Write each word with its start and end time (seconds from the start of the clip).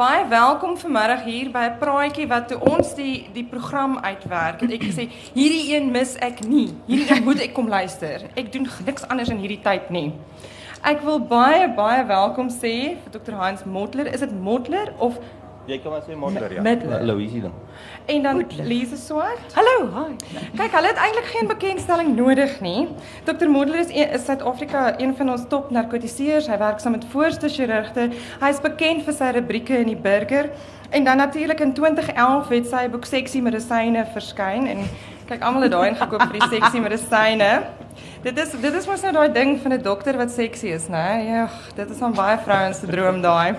Baie 0.00 0.22
welkom 0.28 0.78
vanmiddag 0.80 1.26
hier 1.28 1.50
by 1.52 1.64
'n 1.68 1.78
praatjie 1.78 2.26
wat 2.28 2.46
toe 2.48 2.58
ons 2.64 2.94
die 2.96 3.28
die 3.34 3.44
program 3.44 3.98
uitwerk 3.98 4.62
het 4.64 4.70
ek 4.72 4.86
gesê 4.88 5.04
hierdie 5.34 5.74
een 5.74 5.90
mis 5.92 6.14
ek 6.16 6.40
nie. 6.40 6.70
Hierdie 6.86 7.10
een 7.10 7.24
moet 7.24 7.42
ek 7.44 7.52
kom 7.52 7.68
luister. 7.68 8.22
Ek 8.34 8.48
doen 8.52 8.64
niks 8.86 9.04
anders 9.08 9.28
in 9.28 9.36
hierdie 9.36 9.60
tyd 9.60 9.90
nie. 9.90 10.14
Ek 10.82 11.02
wil 11.04 11.20
baie 11.20 11.68
baie 11.68 12.06
welkom 12.06 12.48
sê 12.48 12.96
vir 12.96 13.10
Dr. 13.12 13.34
Hans 13.34 13.64
Motler. 13.64 14.06
Is 14.06 14.20
dit 14.20 14.32
Motler 14.40 14.94
of 14.98 15.18
Jy 15.68 15.78
kan 15.82 15.92
maar 15.92 16.02
sê 16.02 16.16
Modder 16.16 16.52
ja. 16.52 16.62
Midler. 16.62 17.02
Louisie 17.04 17.40
dan. 17.42 17.52
en 18.06 18.22
dan 18.22 18.44
Lise 18.66 18.96
Swart? 18.96 19.52
Hallo, 19.54 19.86
hi. 19.94 20.16
Kyk, 20.56 20.72
hulle 20.72 20.88
het 20.90 20.96
eintlik 20.98 21.28
geen 21.34 21.46
bekendstelling 21.48 22.16
nodig 22.16 22.56
nie. 22.60 22.88
Dr. 23.24 23.46
Modler 23.48 23.78
is 23.78 23.88
een- 23.92 24.10
is 24.10 24.24
Suid-Afrika 24.24 24.98
een 24.98 25.14
van 25.16 25.30
ons 25.30 25.42
top 25.48 25.70
narkotiseers. 25.70 26.46
Hy 26.48 26.58
werk 26.58 26.80
saam 26.80 26.92
met 26.92 27.04
voorste 27.12 27.48
chirurgte. 27.48 28.10
Hy's 28.40 28.60
bekend 28.60 29.04
vir 29.04 29.12
sy 29.14 29.30
rubrieke 29.34 29.78
in 29.78 29.86
die 29.86 29.96
Burger. 29.96 30.50
En 30.90 31.04
dan 31.04 31.16
natuurlik 31.16 31.60
in 31.60 31.72
2011 31.72 32.48
het 32.48 32.66
sy 32.66 32.88
boek 32.88 33.04
Seksie 33.04 33.42
Medisyne 33.42 34.06
verskyn 34.12 34.66
en 34.66 34.78
kyk 35.28 35.42
almal 35.42 35.62
het 35.62 35.70
daai 35.70 35.88
ingekoop 35.90 36.22
vir 36.22 36.32
die 36.40 36.48
seksie 36.58 36.80
medisyne. 36.80 37.62
Dit 38.20 38.36
is 38.36 38.50
dit 38.60 38.74
is 38.76 38.84
mos 38.84 39.00
nou 39.00 39.10
daai 39.16 39.32
ding 39.32 39.54
van 39.62 39.72
'n 39.72 39.82
dokter 39.82 40.16
wat 40.16 40.30
seksie 40.30 40.72
is, 40.74 40.88
né? 40.92 41.24
Ja, 41.24 41.48
dit 41.74 41.90
is 41.90 42.00
aan 42.02 42.12
baie 42.12 42.38
vrouens 42.38 42.78
se 42.78 42.86
droom 42.86 43.22
daai. 43.22 43.54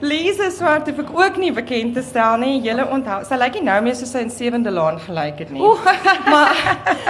Lise 0.00 0.50
Swart 0.50 0.88
hoef 0.88 0.98
ek 0.98 1.12
ook 1.12 1.36
nie 1.36 1.52
bekend 1.52 1.94
te 1.94 2.02
stel 2.02 2.36
nie. 2.36 2.60
Julle 2.60 2.84
onthou, 2.86 3.24
sy 3.24 3.34
lyk 3.34 3.54
nie 3.54 3.62
nou 3.62 3.80
meer 3.82 3.94
soos 3.94 4.10
sy 4.10 4.18
in 4.18 4.30
Sewende 4.30 4.70
Laan 4.70 5.00
gelyk 5.00 5.38
het 5.38 5.50
nie. 5.50 5.62
maar 6.32 6.54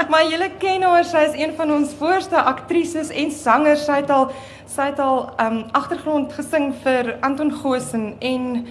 maar 0.09 0.25
julle 0.25 0.51
ken 0.59 0.83
haar, 0.83 1.05
sy 1.05 1.25
is 1.27 1.35
een 1.35 1.57
van 1.57 1.73
ons 1.73 1.95
voorste 1.99 2.37
aktrises 2.37 3.11
en 3.11 3.31
sangers. 3.31 3.85
Sy 3.85 3.93
het 3.93 4.11
al 4.11 4.31
sy 4.67 4.83
het 4.83 4.99
al 4.99 5.35
um 5.41 5.65
agtergrond 5.73 6.33
gesing 6.33 6.75
vir 6.85 7.17
Anton 7.21 7.51
Goosen 7.53 8.15
en 8.21 8.67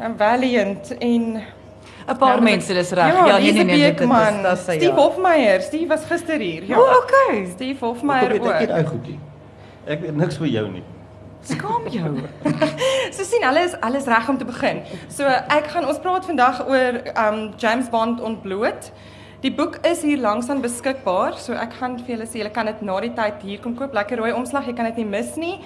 um, 0.00 0.16
Valiant 0.16 0.94
en 0.98 1.42
'n 2.08 2.16
paar 2.18 2.42
mense 2.42 2.72
dis 2.74 2.90
reg. 2.90 3.12
Ja, 3.14 3.26
Ja, 3.26 3.38
nee 3.38 3.52
nee 3.52 3.64
nee, 3.64 3.76
dit 3.76 3.96
Beekman, 3.96 4.34
is 4.44 4.50
dis 4.50 4.64
sy. 4.64 4.72
Steve 4.78 4.92
Ja. 4.96 5.02
Hofmeyer, 5.02 5.60
Steve 5.62 5.86
was 5.88 6.04
gister 6.04 6.38
hier. 6.38 6.62
Ja. 6.66 6.76
O, 6.78 6.82
okay. 7.02 7.46
Steve 7.52 7.84
Hofmeyer 7.84 8.28
weet 8.30 8.44
ek 8.46 8.58
dit 8.58 8.70
ook. 8.70 8.76
uit 8.76 8.88
goed 8.88 9.06
nie? 9.06 9.18
Ek 9.86 10.00
weet 10.00 10.16
niks 10.16 10.36
vir 10.36 10.46
jou 10.46 10.68
nie. 10.68 10.82
Skaam 11.44 11.88
jou. 11.90 12.12
So 13.12 13.22
sien, 13.22 13.42
hulle 13.44 13.60
is 13.64 13.74
alles 13.80 14.06
reg 14.06 14.28
om 14.28 14.38
te 14.38 14.44
begin. 14.44 14.80
So 15.08 15.24
ek 15.28 15.66
gaan 15.72 15.84
ons 15.86 15.98
praat 15.98 16.24
vandag 16.24 16.62
oor 16.68 17.00
um 17.28 17.52
James 17.56 17.88
Bond 17.92 18.20
ontbloot. 18.20 18.90
Die 19.44 19.52
boek 19.52 19.76
is 19.84 20.00
hier 20.02 20.18
langsaan 20.18 20.62
beskikbaar, 20.64 21.36
so 21.36 21.52
ek 21.52 21.74
gaan 21.78 21.98
vir 21.98 22.14
julle 22.16 22.26
sê 22.26 22.40
julle 22.40 22.50
kan 22.50 22.66
dit 22.66 22.80
na 22.82 23.00
die 23.00 23.12
tyd 23.12 23.42
hier 23.42 23.58
kom 23.60 23.74
koop. 23.76 23.92
Lekker 23.92 24.16
rooi 24.18 24.32
omslag, 24.32 24.66
jy 24.66 24.72
kan 24.72 24.86
dit 24.88 24.96
nie 24.96 25.04
mis 25.04 25.34
nie. 25.36 25.58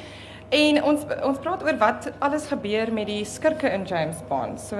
En 0.48 0.78
ons 0.82 1.02
ons 1.28 1.40
praat 1.44 1.62
oor 1.62 1.76
wat 1.76 2.08
alles 2.24 2.46
gebeur 2.48 2.92
met 2.92 3.08
die 3.10 3.24
skurke 3.28 3.68
in 3.68 3.84
James 3.84 4.16
Bond. 4.28 4.60
So 4.60 4.76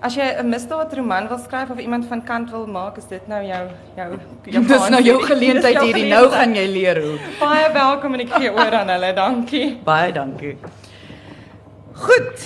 as 0.00 0.14
jy 0.14 0.26
'n 0.38 0.48
misdaadroman 0.48 1.28
wil 1.28 1.38
skryf 1.38 1.70
of 1.70 1.78
iemand 1.78 2.06
van 2.06 2.22
kant 2.22 2.50
wil 2.50 2.66
maak, 2.66 2.98
is 2.98 3.04
dit 3.04 3.28
nou 3.28 3.42
jou 3.42 3.68
jou 3.96 4.18
jou 4.44 4.64
Dis 4.74 4.88
nou 4.88 5.02
jou 5.02 5.18
kans. 5.18 5.28
geleentheid 5.32 5.80
hierdie. 5.80 6.08
Nou 6.08 6.28
gaan 6.30 6.54
jy 6.54 6.66
leer 6.66 7.02
hoe. 7.02 7.18
baie 7.40 7.72
welkom 7.72 8.14
en 8.14 8.20
ek 8.20 8.34
gee 8.38 8.52
oor 8.52 8.74
aan 8.74 8.88
hulle. 8.88 9.12
Dankie. 9.14 9.78
Baie 9.84 10.12
dankie. 10.12 10.56
Goed. 11.94 12.38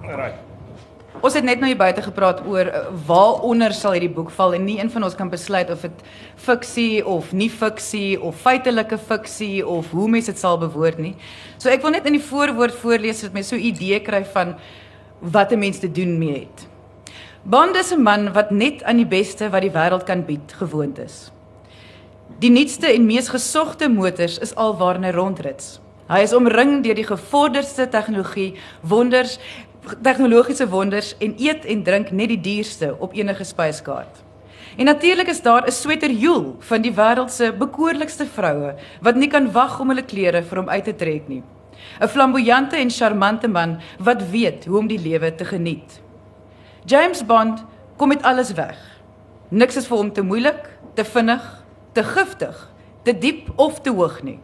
Right. 0.00 0.49
Ons 1.20 1.34
het 1.36 1.44
net 1.44 1.60
nou 1.60 1.68
hier 1.68 1.76
buite 1.76 2.00
gepraat 2.00 2.38
oor 2.48 2.68
uh, 2.70 2.86
waaronder 3.06 3.74
sal 3.76 3.92
hierdie 3.92 4.12
boek 4.12 4.30
val 4.32 4.54
en 4.56 4.64
nie 4.64 4.78
een 4.78 4.88
van 4.92 5.04
ons 5.04 5.16
kan 5.16 5.28
besluit 5.28 5.68
of 5.72 5.82
dit 5.84 6.04
fiksie 6.40 7.02
of 7.04 7.34
nie 7.36 7.50
fiksie 7.52 8.16
of 8.16 8.38
feitelike 8.40 8.96
fiksie 8.96 9.60
of 9.66 9.90
hoe 9.92 10.08
mense 10.08 10.32
dit 10.32 10.40
sal 10.40 10.56
bewoord 10.62 11.00
nie. 11.02 11.12
So 11.60 11.68
ek 11.68 11.84
wil 11.84 11.92
net 11.92 12.08
in 12.08 12.16
die 12.16 12.24
voorwoord 12.24 12.78
voorlees 12.80 13.20
sodat 13.20 13.36
mense 13.36 13.52
so 13.52 13.60
'n 13.60 13.68
idee 13.68 14.00
kry 14.00 14.24
van 14.24 14.56
wat 15.20 15.52
'n 15.52 15.58
mens 15.58 15.78
te 15.78 15.92
doen 15.92 16.18
mee 16.18 16.48
het. 16.48 16.66
Bond 17.44 17.76
is 17.76 17.92
'n 17.92 18.02
man 18.02 18.32
wat 18.32 18.50
net 18.50 18.82
aan 18.84 18.96
die 18.96 19.06
beste 19.06 19.50
wat 19.50 19.62
die 19.62 19.76
wêreld 19.76 20.04
kan 20.04 20.24
bied 20.24 20.52
gewoond 20.56 20.98
is. 20.98 21.30
Die 22.38 22.50
nuutste 22.50 22.86
en 22.86 23.06
mees 23.06 23.28
gesogte 23.28 23.88
motors 23.88 24.38
is 24.38 24.54
alwaar 24.54 24.96
hy 25.02 25.10
rondrits. 25.10 25.80
Hy 26.10 26.24
is 26.26 26.32
omring 26.32 26.82
deur 26.82 26.94
die 26.94 27.06
gevorderdste 27.06 27.88
tegnologie, 27.88 28.56
wonders, 28.82 29.38
tegnologiese 30.02 30.68
wonders 30.68 31.14
en 31.18 31.34
eet 31.38 31.64
en 31.64 31.82
drink 31.82 32.10
net 32.10 32.28
die 32.28 32.40
duurste 32.40 32.94
op 32.98 33.14
enige 33.14 33.44
spyskaart. 33.44 34.22
En 34.76 34.84
natuurlik 34.84 35.28
is 35.28 35.42
daar 35.42 35.66
'n 35.66 35.72
sweterjoel 35.72 36.56
van 36.58 36.82
die 36.82 36.92
wêreld 36.92 37.30
se 37.30 37.52
bekoorlikste 37.52 38.26
vroue 38.26 38.74
wat 39.00 39.14
nie 39.14 39.28
kan 39.28 39.52
wag 39.52 39.80
om 39.80 39.88
hulle 39.88 40.04
klere 40.04 40.42
vir 40.42 40.58
hom 40.58 40.68
uit 40.68 40.84
te 40.84 40.96
trek 40.96 41.28
nie. 41.28 41.42
'n 42.00 42.08
Flamboyante 42.08 42.76
en 42.76 42.90
charmante 42.90 43.48
man 43.48 43.80
wat 43.98 44.30
weet 44.30 44.64
hoe 44.64 44.78
om 44.78 44.86
die 44.86 45.00
lewe 45.00 45.34
te 45.34 45.44
geniet. 45.44 46.00
James 46.84 47.26
Bond 47.26 47.64
kom 47.96 48.08
met 48.08 48.22
alles 48.22 48.52
weg. 48.52 48.78
Niks 49.48 49.76
is 49.76 49.86
vir 49.86 49.96
hom 49.96 50.12
te 50.12 50.22
moeilik, 50.22 50.68
te 50.94 51.04
vinnig, 51.04 51.64
te 51.92 52.02
giftig, 52.02 52.70
te 53.02 53.18
diep 53.18 53.50
of 53.56 53.80
te 53.80 53.90
hoog 53.90 54.22
nie. 54.22 54.38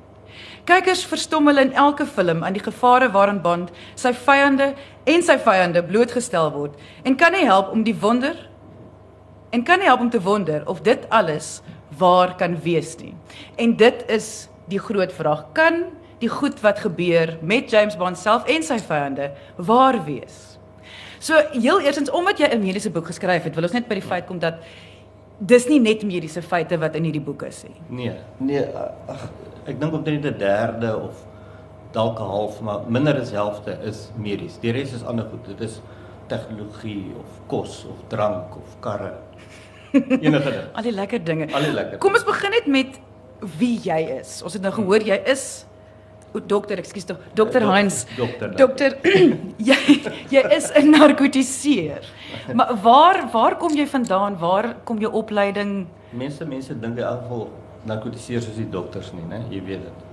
Kykers 0.64 1.04
verstom 1.06 1.47
hulle 1.47 1.60
in 1.60 1.72
elke 1.72 2.06
film 2.06 2.44
aan 2.44 2.53
die 2.53 2.62
gevare 2.62 3.10
waaraan 3.14 3.42
Bond 3.42 3.70
sy 3.94 4.12
vyande 4.12 4.74
en 5.06 5.22
sy 5.22 5.37
vyande 5.39 5.83
blootgestel 5.87 6.50
word 6.55 6.75
en 7.06 7.17
kan 7.19 7.33
nie 7.33 7.47
help 7.47 7.71
om 7.75 7.84
die 7.87 7.97
wonder 8.03 8.37
en 9.55 9.62
kan 9.65 9.78
nie 9.78 9.89
help 9.89 10.03
om 10.05 10.11
te 10.11 10.21
wonder 10.22 10.67
of 10.67 10.83
dit 10.87 11.06
alles 11.15 11.61
waar 11.99 12.34
kan 12.37 12.59
wees 12.61 12.97
nie. 12.99 13.15
En 13.56 13.77
dit 13.77 14.03
is 14.12 14.49
die 14.69 14.81
groot 14.83 15.12
vraag. 15.15 15.47
Kan 15.56 15.84
die 16.21 16.28
goed 16.33 16.61
wat 16.65 16.83
gebeur 16.83 17.37
met 17.41 17.71
James 17.71 17.97
Bond 17.97 18.19
self 18.19 18.49
en 18.50 18.65
sy 18.66 18.78
vyande 18.83 19.31
waar 19.56 20.03
wees? 20.05 20.56
So 21.22 21.39
heel 21.55 21.81
eerstens 21.81 22.11
omdat 22.11 22.39
jy 22.39 22.49
'n 22.53 22.61
mediese 22.61 22.91
boek 22.91 23.06
geskryf 23.06 23.45
het, 23.45 23.55
wil 23.55 23.65
ons 23.65 23.72
net 23.72 23.89
by 23.89 23.95
die 23.95 24.09
feit 24.09 24.27
kom 24.27 24.39
dat 24.39 24.61
dis 25.39 25.69
nie 25.69 25.81
net 25.81 26.03
mediese 26.03 26.43
feite 26.43 26.78
wat 26.78 26.95
in 26.97 27.05
hierdie 27.05 27.25
boek 27.25 27.43
is 27.43 27.65
nie. 27.65 27.77
Nee, 27.89 28.15
nee, 28.39 28.65
ag 29.09 29.31
ek 29.66 29.81
dink 29.81 29.93
omtrent 29.93 30.25
'n 30.25 30.39
derde 30.39 30.97
of 30.97 31.25
dalk 31.97 32.19
half, 32.21 32.59
maar 32.65 32.84
minder 32.93 33.17
as 33.21 33.31
helfte 33.33 33.73
is 33.89 34.11
medies. 34.21 34.59
Die 34.62 34.73
res 34.77 34.93
is 34.97 35.05
ander 35.09 35.25
goed. 35.31 35.47
Dit 35.55 35.62
is 35.71 35.79
tegnologie 36.31 37.15
of 37.19 37.39
kos 37.51 37.84
of 37.89 38.03
drank 38.12 38.57
of 38.59 38.75
karre. 38.84 39.15
Enige 39.97 40.51
ding. 40.51 40.67
Al 40.77 40.83
die 40.84 40.93
lekker 40.93 41.23
dinge. 41.25 41.47
Al 41.57 41.65
die 41.71 41.73
lekker 41.77 42.01
Kom 42.03 42.19
ons 42.19 42.27
begin 42.29 42.53
net 42.57 42.67
met 42.69 42.99
wie 43.61 43.77
jy 43.84 44.01
is. 44.21 44.41
Ons 44.45 44.57
het 44.59 44.65
nou 44.67 44.73
gehoor 44.77 45.05
jy 45.07 45.17
is 45.33 45.45
o, 46.34 46.41
dokter, 46.43 46.81
ekskuus 46.83 47.07
tog, 47.09 47.21
dokter 47.39 47.65
Dok- 47.65 47.73
Hans. 47.73 48.03
dokter. 48.19 48.53
Dokter 48.59 48.97
jy 49.71 49.78
jy 50.34 50.43
is 50.57 50.69
'n 50.77 50.91
narkotiseer. 50.93 52.05
Maar 52.53 52.75
waar 52.83 53.23
waar 53.33 53.57
kom 53.57 53.73
jy 53.77 53.87
vandaan? 53.89 54.37
Waar 54.43 54.75
kom 54.84 54.99
jou 55.01 55.13
opleiding? 55.13 55.87
Mense 56.13 56.45
mense 56.45 56.75
dink 56.81 56.99
in 56.99 57.05
elk 57.05 57.23
geval 57.25 57.47
narkotiseer 57.87 58.43
soos 58.43 58.57
die 58.59 58.69
dokters 58.69 59.13
nie, 59.15 59.25
né? 59.31 59.45
Jy 59.51 59.63
weet 59.65 59.83
dit. 59.89 60.06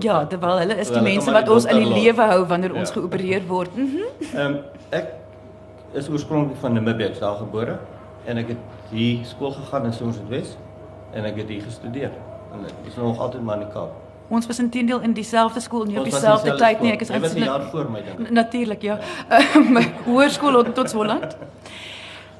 Ja, 0.00 0.24
terwyl 0.26 0.58
hulle 0.58 0.74
is 0.78 0.88
die 0.88 0.96
Hulle 0.96 1.08
mense 1.10 1.32
wat 1.32 1.48
ons 1.48 1.64
in 1.64 1.76
die 1.82 1.90
lewe 2.04 2.22
hou 2.22 2.44
wanneer 2.46 2.74
ons 2.74 2.88
Ja. 2.88 2.94
geopereer 3.00 3.42
word. 3.48 3.76
Mhm. 3.76 3.98
Ehm 4.34 4.46
um, 4.54 4.58
ek 4.90 5.06
is 5.92 6.08
oorspronklik 6.08 6.56
van 6.60 6.72
Namibië, 6.74 7.04
ek's 7.04 7.18
daar 7.18 7.36
gebore 7.36 7.78
en 8.26 8.36
ek 8.38 8.48
het 8.48 8.56
hier 8.90 9.24
skool 9.24 9.50
gegaan 9.52 9.84
in 9.84 9.92
Somersetwes 9.92 10.56
en 11.12 11.24
ek 11.24 11.36
het 11.36 11.48
hier 11.48 11.62
gestudeer. 11.62 12.10
En 12.52 12.64
ek 12.64 12.72
is 12.88 12.96
nog 12.96 13.18
altyd 13.18 13.42
maar 13.42 13.60
in 13.60 13.66
die 13.66 13.72
Kaap. 13.72 13.90
Ons 14.28 14.46
was 14.46 14.58
intedeel 14.58 15.00
in 15.00 15.12
dieselfde 15.12 15.60
skool, 15.60 15.84
nie 15.84 15.98
op 15.98 16.04
Ons 16.04 16.14
dieselfde 16.14 16.54
tyd 16.56 16.80
nie. 16.80 16.92
Ek 16.92 17.00
is 17.00 17.08
was 17.10 17.18
'n 17.18 17.24
eintlik- 17.24 17.44
jaar 17.44 17.62
voor 17.70 17.90
my 17.90 18.02
dink 18.02 18.30
Natuurlik, 18.30 18.82
ja. 18.82 18.98
Ehm 19.28 19.76
hoërskool 20.06 20.56
op 20.58 20.74
tot 20.74 20.92
Holland. 20.92 21.36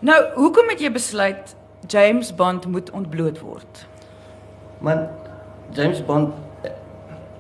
Nou, 0.01 0.25
hoekom 0.35 0.69
het 0.69 0.81
jy 0.81 0.91
besluit 0.93 1.55
James 1.87 2.35
Bond 2.35 2.67
moet 2.67 2.91
ontbloot 2.91 3.41
word? 3.41 3.87
Man, 4.81 5.09
James 5.73 6.05
Bond 6.05 6.35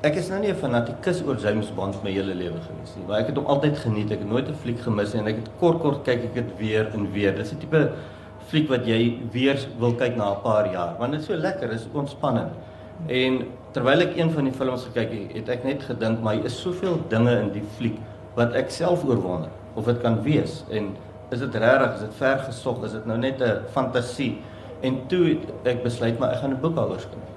ek 0.05 0.19
is 0.21 0.27
nou 0.29 0.39
nie 0.41 0.51
'n 0.53 0.61
fanatikus 0.61 1.23
oor 1.25 1.37
James 1.41 1.71
Bond 1.77 2.03
my 2.05 2.11
hele 2.13 2.35
lewe 2.35 2.59
gewees 2.61 2.93
nie, 2.97 3.05
maar 3.09 3.21
ek 3.21 3.29
het 3.29 3.37
hom 3.37 3.47
altyd 3.47 3.79
geniet. 3.79 4.11
Ek 4.13 4.19
het 4.19 4.29
nooit 4.29 4.49
'n 4.49 4.55
fliek 4.63 4.81
gemis 4.81 5.15
nie 5.15 5.21
en 5.21 5.29
ek 5.29 5.37
het 5.37 5.49
kort 5.59 5.81
kort 5.81 6.05
kyk 6.05 6.25
ek 6.25 6.35
dit 6.35 6.59
weer 6.59 6.91
en 6.93 7.11
weer. 7.13 7.33
Dis 7.33 7.53
'n 7.53 7.59
tipe 7.59 7.93
fliek 8.49 8.69
wat 8.69 8.85
jy 8.87 9.19
weer 9.33 9.57
wil 9.79 9.95
kyk 9.95 10.17
na 10.17 10.33
'n 10.33 10.43
paar 10.43 10.71
jaar, 10.73 10.95
want 10.99 11.13
dit 11.13 11.21
is 11.21 11.27
so 11.27 11.35
lekker, 11.35 11.69
dit 11.69 11.81
is 11.81 11.87
ontspannend. 11.95 12.53
En 13.09 13.47
terwyl 13.73 14.01
ek 14.01 14.17
een 14.17 14.31
van 14.31 14.45
die 14.45 14.53
films 14.53 14.85
gekyk 14.85 15.11
het, 15.11 15.33
het 15.37 15.49
ek 15.49 15.65
net 15.65 15.83
gedink, 15.83 16.21
maar 16.21 16.35
hier 16.35 16.45
is 16.45 16.61
soveel 16.61 17.01
dinge 17.09 17.41
in 17.41 17.53
die 17.53 17.65
fliek 17.77 17.99
wat 18.35 18.53
ek 18.53 18.71
self 18.71 19.05
oorwonder 19.05 19.51
of 19.75 19.85
dit 19.85 20.01
kan 20.01 20.23
wees 20.23 20.65
en 20.71 20.97
is 21.31 21.39
dit 21.39 21.55
regtig, 21.55 21.95
is 21.95 22.01
dit 22.01 22.15
ver 22.15 22.39
gesog, 22.39 22.85
is 22.85 22.93
dit 22.93 23.07
nou 23.07 23.19
net 23.19 23.41
'n 23.41 23.65
fantasie? 23.73 24.43
En 24.83 25.07
toe 25.07 25.39
ek 25.65 25.83
besluit 25.83 26.19
maar 26.19 26.33
ek 26.33 26.41
gaan 26.41 26.51
'n 26.51 26.61
boek 26.61 26.77
daaroor 26.77 27.01
skryf 27.01 27.34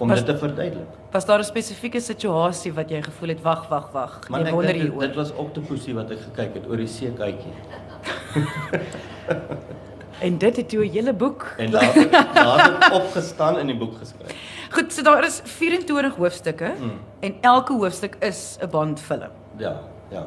om 0.00 0.08
Was- 0.08 0.18
dit 0.24 0.26
te 0.26 0.38
verduidelik. 0.38 0.86
Was 1.10 1.24
daar 1.26 1.38
'n 1.38 1.44
spesifieke 1.44 2.00
situasie 2.00 2.72
wat 2.72 2.90
jy 2.90 3.02
gevoel 3.02 3.28
het 3.28 3.42
wag, 3.42 3.68
wag, 3.68 3.90
wag. 3.92 4.28
Maar 4.28 4.40
Jy 4.40 4.46
ek 4.46 4.52
wonder 4.52 4.74
hieroor. 4.74 5.00
dit 5.00 5.14
was 5.14 5.32
Octopussy 5.34 5.92
wat 5.94 6.10
ek 6.10 6.18
gekyk 6.20 6.54
het 6.54 6.66
oor 6.68 6.76
die 6.76 6.86
seekuitjie. 6.86 7.52
En 10.20 10.38
dit 10.38 10.56
het 10.56 10.70
jou 10.70 10.84
hele 10.86 11.12
boek. 11.12 11.44
En 11.62 11.70
daar 11.70 11.94
daar 12.34 12.64
het 12.72 12.92
opgestaan 12.92 13.58
in 13.58 13.66
die 13.66 13.76
boek 13.76 13.94
geskryf. 13.98 14.34
Goed, 14.70 14.92
so 14.92 15.02
daar 15.02 15.24
is 15.24 15.40
24 15.44 16.14
hoofstukke 16.16 16.72
Mm. 16.80 16.90
en 17.20 17.34
elke 17.40 17.72
hoofstuk 17.72 18.16
is 18.20 18.56
'n 18.60 18.68
Bond 18.70 19.00
film. 19.00 19.30
Ja. 19.56 19.80
Ja. 20.10 20.26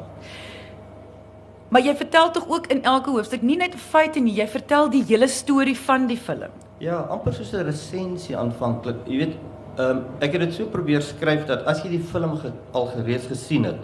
Maar 1.68 1.82
jy 1.82 1.96
vertel 1.96 2.30
tog 2.30 2.48
ook 2.48 2.66
in 2.66 2.82
elke 2.84 3.10
hoofstuk 3.10 3.42
nie 3.42 3.56
net 3.56 3.74
feite 3.74 4.20
nie, 4.20 4.34
jy 4.34 4.48
vertel 4.48 4.90
die 4.90 5.04
hele 5.04 5.28
storie 5.28 5.76
van 5.78 6.06
die 6.06 6.16
film. 6.16 6.50
Ja, 6.78 6.96
amper 6.96 7.32
soos 7.32 7.52
'n 7.52 7.64
resensie 7.64 8.36
aanvanklik. 8.36 8.96
Jy 9.06 9.16
weet, 9.18 9.36
ehm 9.76 9.96
um, 9.96 10.04
ek 10.20 10.36
het 10.36 10.46
dit 10.46 10.54
so 10.54 10.68
probeer 10.72 11.02
skryf 11.02 11.46
dat 11.48 11.64
as 11.70 11.82
jy 11.84 11.94
die 11.96 12.04
film 12.12 12.36
ge, 12.36 12.52
al 12.72 12.90
gereeds 12.92 13.26
gesien 13.30 13.64
het, 13.64 13.80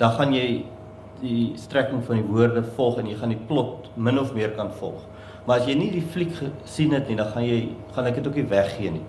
dan 0.00 0.12
gaan 0.18 0.34
jy 0.34 0.64
die 1.20 1.52
strekking 1.60 2.02
van 2.04 2.20
die 2.20 2.26
woorde 2.26 2.62
volg 2.76 2.98
en 3.00 3.08
jy 3.08 3.16
gaan 3.20 3.32
die 3.32 3.40
plot 3.48 3.90
min 3.96 4.18
of 4.20 4.34
meer 4.36 4.52
kan 4.56 4.70
volg. 4.80 5.00
Maar 5.46 5.62
as 5.62 5.68
jy 5.68 5.76
nie 5.78 5.90
die 5.92 6.04
fliek 6.04 6.32
gesien 6.36 6.92
het 6.96 7.08
nie, 7.08 7.16
dan 7.16 7.32
gaan 7.32 7.44
jy 7.44 7.60
gaan 7.94 8.08
ek 8.08 8.20
dit 8.20 8.28
ook 8.28 8.38
nie 8.40 8.48
weggee 8.52 8.92
nie. 8.96 9.04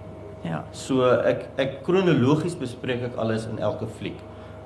Ja. 0.47 0.63
So 0.73 1.05
ek 1.05 1.49
ek 1.61 1.79
kronologies 1.85 2.55
bespreek 2.57 3.03
ek 3.11 3.19
alles 3.21 3.47
in 3.49 3.59
elke 3.59 3.87
fliek. 3.99 4.17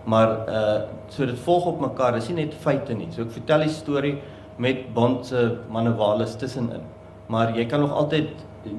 Maar 0.06 0.34
uh 0.46 0.80
so 1.10 1.26
dit 1.26 1.40
volg 1.46 1.66
op 1.74 1.82
mekaar, 1.82 2.14
dis 2.18 2.30
nie 2.30 2.46
net 2.46 2.58
feite 2.62 2.94
nie. 2.94 3.10
So 3.12 3.26
ek 3.26 3.34
vertel 3.36 3.66
die 3.66 3.74
storie 3.74 4.16
met 4.62 4.94
Bond 4.94 5.26
se 5.26 5.48
manewales 5.70 6.38
tussenin. 6.40 6.86
Maar 7.28 7.56
jy 7.58 7.66
kan 7.66 7.82
nog 7.84 7.92
altyd 7.92 8.30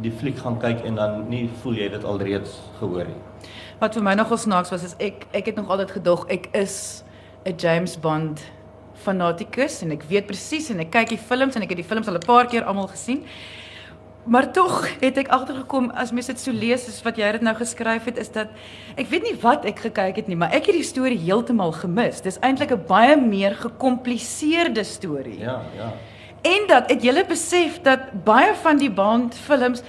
die 0.02 0.12
fliek 0.12 0.38
gaan 0.38 0.58
kyk 0.58 0.84
en 0.84 0.94
dan 0.94 1.28
nie 1.28 1.46
voel 1.62 1.74
jy 1.74 1.88
dit 1.88 2.04
alreeds 2.04 2.60
gehoor 2.80 3.06
nie. 3.10 3.50
Wat 3.80 3.94
vir 3.94 4.02
my 4.02 4.14
nogal 4.14 4.38
snaaks 4.40 4.72
was 4.72 4.84
is 4.84 4.96
ek 4.98 5.26
ek 5.36 5.46
het 5.52 5.56
nog 5.56 5.70
altyd 5.70 5.90
gedog 5.98 6.26
ek 6.28 6.48
is 6.56 7.04
'n 7.44 7.54
James 7.56 7.96
Bond 8.00 8.40
fanatikus 8.94 9.82
en 9.82 9.92
ek 9.92 10.02
weet 10.08 10.26
presies 10.26 10.70
en 10.70 10.80
ek 10.80 10.90
kyk 10.90 11.08
die 11.08 11.18
films 11.18 11.56
en 11.56 11.62
ek 11.62 11.74
het 11.74 11.82
die 11.82 11.90
films 11.90 12.08
al 12.08 12.16
'n 12.16 12.26
paar 12.26 12.46
keer 12.46 12.64
almal 12.64 12.88
gesien. 12.88 13.24
Maar 14.26 14.52
tog 14.52 14.88
het 15.00 15.18
ek 15.18 15.28
agtergekom 15.28 15.90
as 15.94 16.10
mens 16.10 16.26
dit 16.26 16.40
so 16.40 16.50
lees 16.50 16.84
soos 16.84 17.02
wat 17.06 17.16
jy 17.16 17.28
dit 17.36 17.44
nou 17.46 17.54
geskryf 17.54 18.04
het 18.04 18.18
is 18.18 18.32
dat 18.34 18.48
ek 18.98 19.06
weet 19.06 19.22
nie 19.22 19.36
wat 19.40 19.64
ek 19.64 19.78
gekyk 19.78 20.16
het 20.16 20.26
nie, 20.26 20.36
maar 20.36 20.50
ek 20.50 20.66
het 20.66 20.74
die 20.74 20.82
storie 20.82 21.18
heeltemal 21.18 21.70
gemis. 21.72 22.20
Dis 22.20 22.40
eintlik 22.42 22.72
'n 22.72 22.86
baie 22.88 23.16
meer 23.16 23.54
gekompliseerde 23.54 24.84
storie. 24.84 25.38
Ja, 25.38 25.62
ja. 25.76 25.92
En 26.42 26.66
dat 26.66 26.90
het 26.90 27.02
julle 27.02 27.24
besef 27.26 27.80
dat 27.82 27.98
baie 28.24 28.54
van 28.54 28.78
die 28.78 28.90
Bond 28.90 29.34
films 29.34 29.82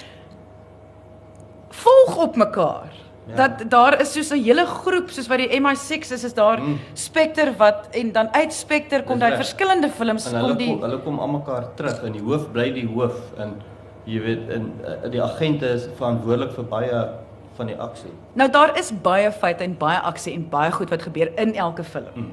volg 1.70 2.18
op 2.18 2.36
mekaar. 2.36 2.94
Ja. 3.28 3.36
Dat 3.36 3.70
daar 3.70 4.02
is 4.02 4.14
soos 4.14 4.30
'n 4.30 4.44
hele 4.44 4.66
groep 4.66 5.10
soos 5.10 5.28
wat 5.28 5.38
die 5.38 5.60
MI6 5.62 6.12
is, 6.12 6.24
is 6.24 6.34
daar 6.34 6.62
mm. 6.62 6.80
Spectre 6.94 7.54
wat 7.58 7.88
en 7.92 8.12
dan 8.12 8.34
uit 8.34 8.54
Spectre 8.54 9.04
kom 9.04 9.20
daar 9.20 9.36
verskillende 9.36 9.90
films 9.90 10.32
en 10.32 10.40
kom 10.40 10.58
die 10.58 10.68
kom, 10.68 10.82
hulle 10.82 11.00
kom 11.00 11.20
almekaar 11.20 11.74
terug 11.76 12.04
en 12.04 12.12
die 12.12 12.22
hoof 12.22 12.52
bly 12.52 12.72
die 12.74 12.88
hoof 12.88 13.20
en 13.38 13.62
jy 14.04 14.22
weet 14.22 14.50
in 14.50 14.74
eh, 14.86 15.12
die 15.12 15.24
agente 15.24 15.68
is 15.68 15.90
verantwoordelik 15.96 16.52
vir 16.56 16.64
baie 16.64 17.10
van 17.58 17.66
die 17.66 17.76
aksie. 17.76 18.12
Nou 18.34 18.50
daar 18.50 18.78
is 18.80 18.92
baie 19.02 19.32
feite 19.32 19.64
en 19.64 19.78
baie 19.78 20.00
aksie 20.00 20.34
en 20.34 20.50
baie 20.50 20.72
goed 20.72 20.90
wat 20.90 21.02
gebeur 21.02 21.32
in 21.36 21.56
elke 21.56 21.84
film. 21.84 22.14
Mm. 22.16 22.32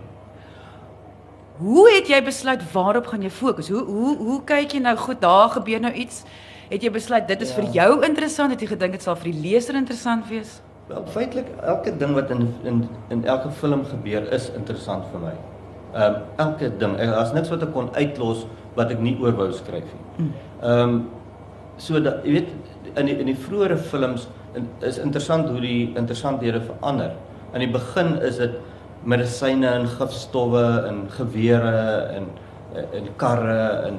Hoe 1.54 1.86
het 1.94 2.08
jy 2.10 2.18
besluit 2.26 2.62
waarop 2.72 3.06
gaan 3.06 3.22
jy 3.22 3.30
fokus? 3.30 3.68
Hoe 3.70 3.84
hoe 3.86 4.16
hoe 4.18 4.40
kyk 4.44 4.72
jy 4.74 4.80
nou 4.82 4.96
goed 4.98 5.20
daar 5.22 5.52
gebeur 5.54 5.80
nou 5.80 5.92
iets? 5.92 6.24
Het 6.70 6.82
jy 6.82 6.90
besluit 6.90 7.28
dit 7.28 7.42
is 7.46 7.52
ja. 7.52 7.60
vir 7.60 7.76
jou 7.76 7.90
interessant? 8.06 8.50
Het 8.50 8.64
jy 8.64 8.70
gedink 8.72 8.96
dit 8.96 9.06
sal 9.06 9.14
vir 9.20 9.30
die 9.30 9.42
leser 9.44 9.78
interessant 9.78 10.26
wees? 10.32 10.56
Wel 10.88 11.06
feitelik 11.14 11.52
elke 11.62 11.94
ding 12.00 12.16
wat 12.18 12.32
in 12.34 12.48
in 12.66 12.82
in 13.14 13.22
elke 13.24 13.52
film 13.60 13.84
gebeur 13.86 14.26
is 14.34 14.50
interessant 14.58 15.06
vir 15.12 15.22
my. 15.28 15.34
Ehm 15.94 16.02
um, 16.02 16.20
elke 16.42 16.72
ding. 16.78 16.98
Daar's 16.98 17.32
niks 17.36 17.54
wat 17.54 17.62
ek 17.62 17.72
kon 17.72 17.92
uitlos 17.94 18.46
wat 18.74 18.90
ek 18.90 18.98
nie 18.98 19.14
oor 19.22 19.38
wou 19.38 19.52
skryf 19.52 19.86
nie. 19.94 20.06
Hmm. 20.16 20.32
Ehm 20.60 20.88
um, 20.88 21.00
so 21.76 22.02
dat 22.02 22.26
jy 22.26 22.40
weet 22.40 22.50
in 22.98 23.06
die 23.06 23.18
in 23.22 23.30
die 23.30 23.38
vroeëre 23.46 23.78
films 23.78 24.26
in, 24.58 24.66
is 24.82 24.98
interessant 24.98 25.48
hoe 25.54 25.62
die 25.62 25.92
interessanthede 25.94 26.60
verander. 26.66 27.14
In 27.54 27.62
die 27.62 27.70
begin 27.70 28.16
is 28.22 28.42
dit 28.42 28.58
medisyne 29.04 29.68
en 29.68 29.86
gifstowwe 29.98 30.64
en 30.88 31.04
gewere 31.18 31.76
en 32.16 32.32
en 32.74 33.08
karre 33.16 33.62
en 33.88 33.98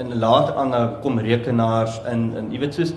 en 0.00 0.18
later 0.18 0.54
aan 0.58 1.00
kom 1.02 1.18
rekenaars 1.18 2.00
in 2.12 2.30
en 2.36 2.52
jy 2.52 2.58
weet 2.64 2.74
soos 2.74 2.94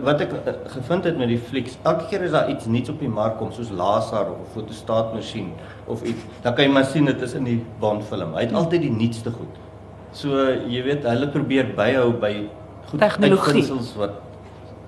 wat 0.00 0.22
ek 0.24 0.32
eh, 0.32 0.54
gevind 0.72 1.04
het 1.04 1.18
met 1.20 1.28
die 1.28 1.38
flieks, 1.38 1.76
elke 1.88 2.06
keer 2.10 2.24
as 2.26 2.32
daar 2.32 2.50
iets 2.50 2.68
nuuts 2.70 2.92
op 2.92 3.00
die 3.02 3.10
mark 3.12 3.36
kom 3.40 3.52
soos 3.52 3.70
laser 3.70 4.30
of 4.30 4.38
'n 4.40 4.52
fotostaatmasjien 4.54 5.52
of 5.86 6.02
iets, 6.02 6.22
dan 6.42 6.54
kan 6.54 6.64
jy 6.64 6.72
maar 6.72 6.84
sien 6.84 7.04
dit 7.04 7.22
is 7.22 7.34
in 7.34 7.44
die 7.44 7.60
Bond 7.80 8.04
film. 8.04 8.34
Hy 8.34 8.46
het 8.46 8.52
altyd 8.52 8.80
die 8.80 8.90
nuutste 8.90 9.30
goed. 9.30 9.60
So 10.12 10.28
jy 10.68 10.82
weet, 10.82 11.04
hulle 11.04 11.28
probeer 11.28 11.74
byhou 11.76 12.12
by 12.20 12.48
goed 12.90 13.00
tegnologie 13.00 13.68
wat 13.96 14.20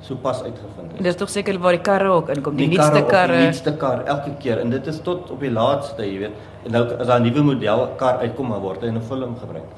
so 0.05 0.17
pas 0.21 0.43
uitgevind 0.43 0.93
het. 0.93 1.03
Dis 1.06 1.17
tog 1.17 1.31
seker 1.33 1.59
waar 1.65 1.77
die 1.77 1.85
karre 1.85 2.11
ook 2.12 2.29
inkom, 2.35 2.56
die, 2.59 2.69
die 2.69 2.77
nuutste 2.77 3.05
karre. 3.09 3.39
Die 3.41 3.49
nuutste 3.49 3.73
kar 3.81 4.03
elke 4.05 4.35
keer 4.43 4.61
en 4.61 4.75
dit 4.75 4.91
is 4.93 5.01
tot 5.05 5.31
op 5.33 5.41
die 5.41 5.53
laaste, 5.53 6.05
jy 6.05 6.19
weet. 6.27 6.43
En 6.65 6.77
nou 6.77 6.85
as 6.93 7.09
daar 7.09 7.21
'n 7.21 7.25
nuwe 7.29 7.43
model 7.53 7.89
kar 7.97 8.21
uitkom, 8.21 8.51
dan 8.53 8.61
word 8.61 8.83
hy 8.83 8.89
in 8.89 8.99
'n 8.99 9.03
film 9.09 9.37
gebruik. 9.41 9.71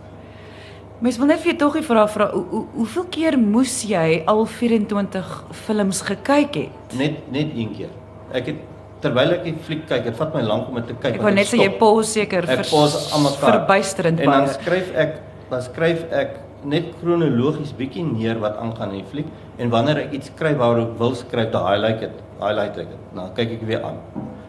Mens 0.99 1.19
wil 1.19 1.27
net 1.27 1.41
vir 1.41 1.53
jou 1.53 1.59
tog 1.59 1.75
die 1.75 1.83
vraag 1.83 2.11
vra, 2.11 2.31
hoe, 2.33 2.45
hoe, 2.51 2.65
hoeveel 2.75 3.05
keer 3.11 3.39
moes 3.39 3.83
jy 3.85 4.23
al 4.27 4.47
24 4.47 5.45
films 5.53 6.01
gekyk 6.01 6.55
het? 6.55 6.97
Net 6.99 7.31
net 7.31 7.53
een 7.55 7.75
keer. 7.77 7.93
Ek 8.33 8.47
het 8.47 8.57
terwyl 9.01 9.33
ek 9.33 9.45
die 9.45 9.55
fliek 9.61 9.87
kyk, 9.87 10.05
dit 10.05 10.17
vat 10.17 10.35
my 10.35 10.43
lank 10.43 10.69
om 10.69 10.75
dit 10.75 10.87
te 10.87 10.95
kyk. 10.95 11.15
Ek 11.15 11.23
wou 11.23 11.33
net 11.35 11.47
sê 11.47 11.61
jy 11.61 11.71
pause 11.79 12.11
seker 12.11 12.47
vir 12.47 12.65
verbuisterend 12.65 14.17
baie. 14.17 14.27
En 14.27 14.47
dan 14.47 14.49
skryf 14.49 14.91
ek, 14.95 15.21
dan 15.51 15.63
skryf 15.63 16.05
ek 16.11 16.46
net 16.65 16.95
kronologies 17.01 17.73
bietjie 17.77 18.05
neer 18.05 18.39
wat 18.41 18.57
aangaan 18.57 18.95
in 18.95 19.03
die 19.03 19.11
fliek 19.11 19.29
en 19.59 19.71
wanneer 19.71 20.01
ek 20.07 20.15
iets 20.19 20.31
skryf 20.33 20.57
waaroor 20.61 20.87
ek 20.87 20.95
wil 21.01 21.15
skryf, 21.15 21.51
dan 21.53 21.67
highlight 21.67 22.01
dit, 22.01 22.23
highlight 22.41 22.79
ek 22.81 22.89
dit. 22.95 23.03
Nou 23.17 23.27
kyk 23.37 23.53
ek 23.59 23.67
weer 23.69 23.85
aan. 23.85 23.99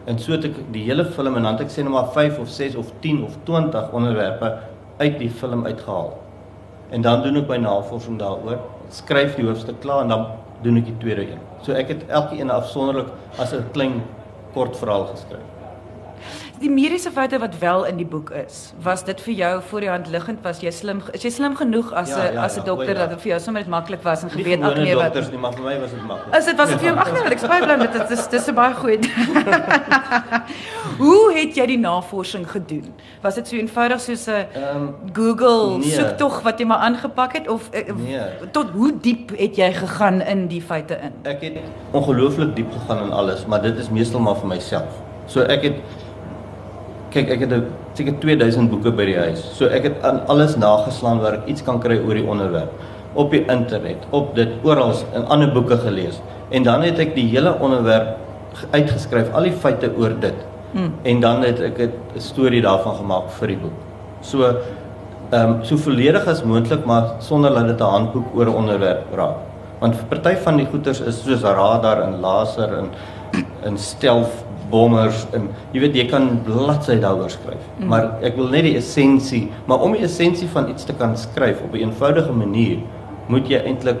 En 0.08 0.18
so 0.18 0.32
het 0.32 0.46
ek 0.48 0.62
die 0.72 0.86
hele 0.86 1.04
film 1.04 1.36
en 1.36 1.44
dan 1.44 1.58
het 1.58 1.66
ek 1.66 1.74
sê 1.74 1.84
net 1.84 1.92
maar 1.92 2.08
5 2.14 2.40
of 2.44 2.48
6 2.48 2.78
of 2.80 2.94
10 3.04 3.20
of 3.26 3.36
20 3.48 3.92
onderwerpe 3.92 4.54
uit 4.98 5.18
die 5.20 5.30
film 5.30 5.66
uitgehaal. 5.66 6.14
En 6.90 7.04
dan 7.04 7.22
doen 7.22 7.42
ek 7.42 7.52
my 7.52 7.60
navorsing 7.66 8.16
daaroor, 8.20 8.62
skryf 8.94 9.36
die 9.36 9.44
hoofstuk 9.46 9.82
klaar 9.84 10.06
en 10.06 10.14
dan 10.14 10.26
doen 10.64 10.80
ek 10.80 10.88
die 10.88 10.98
tweede 11.04 11.28
een. 11.28 11.44
So 11.62 11.76
ek 11.76 11.92
het 11.92 12.08
elkeen 12.08 12.50
afsonderlik 12.50 13.12
as 13.38 13.52
'n 13.52 13.68
klein 13.72 14.02
kort 14.54 14.76
verhaal 14.76 15.06
geskryf 15.12 15.57
die 16.60 16.70
mediese 16.70 17.10
feite 17.14 17.38
wat 17.38 17.58
wel 17.58 17.84
in 17.84 17.98
die 18.00 18.06
boek 18.06 18.30
is, 18.30 18.72
was 18.82 19.04
dit 19.06 19.20
vir 19.20 19.34
jou 19.34 19.50
voor 19.70 19.84
die 19.84 19.90
hand 19.90 20.08
liggend 20.12 20.42
was 20.46 20.60
jy 20.62 20.70
slim 20.74 21.02
is 21.16 21.24
jy 21.26 21.30
slim 21.34 21.54
genoeg 21.58 21.92
as 21.92 22.10
'n 22.10 22.18
ja, 22.18 22.32
ja, 22.32 22.44
as 22.44 22.56
'n 22.56 22.60
ja, 22.60 22.64
dokter 22.64 22.94
ja. 22.94 22.98
dat 23.00 23.10
dit 23.10 23.20
vir 23.20 23.30
jou 23.30 23.40
sommer 23.40 23.62
net 23.62 23.70
maklik 23.70 24.02
was 24.02 24.22
en 24.22 24.30
geweet 24.30 24.62
ag 24.62 24.74
nee 24.76 24.94
wat 24.94 25.04
dokters 25.04 25.30
nie 25.30 25.38
maar 25.38 25.52
vir 25.52 25.64
my 25.64 25.78
was 25.80 25.90
dit 25.90 26.06
maklik. 26.06 26.36
Is 26.36 26.44
dit 26.44 26.56
was 26.56 26.70
vir 26.70 26.84
jou 26.88 26.96
ag 26.96 27.12
nee 27.12 27.22
ek 27.32 27.38
spyt 27.38 27.64
bly 27.64 27.76
met 27.76 27.92
dit 27.92 28.10
is 28.10 28.26
dis 28.28 28.50
baie 28.54 28.74
goed. 28.74 29.06
Hoe 31.02 31.32
het 31.34 31.56
jy 31.56 31.66
die 31.66 31.78
navorsing 31.78 32.46
gedoen? 32.50 32.94
Was 33.22 33.34
dit 33.34 33.48
so 33.48 33.56
eenvoudig 33.56 34.00
soos 34.00 34.26
'n 34.26 34.46
um, 34.56 34.94
Google 35.12 35.78
nee. 35.78 35.90
soek 35.90 36.16
tog 36.18 36.42
wat 36.42 36.58
jy 36.58 36.66
maar 36.66 36.82
aangepak 36.88 37.32
het 37.32 37.48
of 37.48 37.70
uh, 37.72 37.94
nee. 37.94 38.50
tot 38.50 38.70
hoe 38.70 38.92
diep 39.00 39.30
het 39.38 39.56
jy 39.56 39.72
gegaan 39.72 40.20
in 40.20 40.48
die 40.48 40.62
feite 40.62 40.98
in? 41.02 41.12
Ek 41.22 41.40
het 41.40 41.62
ongelooflik 41.90 42.56
diep 42.56 42.72
gegaan 42.72 43.04
in 43.04 43.12
alles, 43.12 43.46
maar 43.46 43.62
dit 43.62 43.78
is 43.78 43.90
meestal 43.90 44.20
maar 44.20 44.36
vir 44.36 44.48
myself. 44.48 45.02
So 45.26 45.44
ek 45.44 45.62
het 45.62 45.76
kyk 47.10 47.30
ek 47.30 47.40
het 47.40 47.52
seker 47.98 48.14
2000 48.20 48.70
boeke 48.70 48.92
by 48.94 49.04
die 49.04 49.16
huis. 49.18 49.42
So 49.56 49.66
ek 49.66 49.88
het 49.88 50.02
aan 50.06 50.20
alles 50.28 50.56
nageslaan 50.56 51.20
waar 51.22 51.40
ek 51.40 51.48
iets 51.48 51.62
kan 51.62 51.80
kry 51.80 51.98
oor 51.98 52.14
die 52.14 52.26
onderwerp 52.26 52.70
op 53.18 53.32
die 53.34 53.44
internet, 53.50 54.04
op 54.14 54.34
dit 54.36 54.50
oral 54.62 54.92
in 55.16 55.24
ander 55.32 55.50
boeke 55.52 55.78
gelees. 55.82 56.20
En 56.54 56.62
dan 56.62 56.84
het 56.86 57.00
ek 57.02 57.14
die 57.16 57.26
hele 57.32 57.54
onderwerp 57.58 58.16
uitgeskryf, 58.70 59.32
al 59.36 59.48
die 59.48 59.56
feite 59.56 59.90
oor 59.96 60.14
dit. 60.20 60.36
Hmm. 60.72 60.92
En 61.08 61.20
dan 61.24 61.42
het 61.42 61.60
ek 61.60 61.78
'n 61.80 62.20
storie 62.20 62.62
daarvan 62.62 62.94
gemaak 62.94 63.30
vir 63.40 63.48
die 63.48 63.56
boek. 63.56 63.78
So 64.20 64.44
ehm 65.30 65.50
um, 65.50 65.64
so 65.64 65.76
volledig 65.76 66.26
as 66.26 66.42
moontlik 66.42 66.84
maar 66.86 67.16
sonder 67.20 67.54
dat 67.54 67.66
dit 67.66 67.80
'n 67.80 67.90
handboek 67.90 68.26
oor 68.34 68.46
'n 68.46 68.54
onderwerp 68.54 69.04
raak. 69.14 69.36
Want 69.80 70.08
party 70.08 70.34
van 70.36 70.56
die 70.56 70.66
goeters 70.66 71.00
is 71.00 71.22
soos 71.22 71.42
radar 71.42 72.02
en 72.02 72.20
laser 72.20 72.78
en 72.78 72.90
in 73.64 73.78
stealth 73.78 74.44
bommers 74.70 75.26
en 75.36 75.48
jy 75.72 75.82
weet 75.84 75.96
jy 75.96 76.06
kan 76.10 76.28
bladsy 76.46 76.98
daaroor 77.00 77.30
skryf. 77.32 77.64
Mm. 77.78 77.88
Maar 77.92 78.08
ek 78.26 78.36
wil 78.36 78.50
net 78.52 78.66
die 78.68 78.76
essensie, 78.80 79.48
maar 79.66 79.84
om 79.84 79.96
die 79.96 80.04
essensie 80.06 80.48
van 80.52 80.70
iets 80.72 80.88
te 80.88 80.96
kan 80.96 81.16
skryf 81.16 81.62
op 81.64 81.74
'n 81.74 81.88
eenvoudige 81.88 82.32
manier, 82.32 82.78
moet 83.28 83.48
jy 83.48 83.60
eintlik 83.64 84.00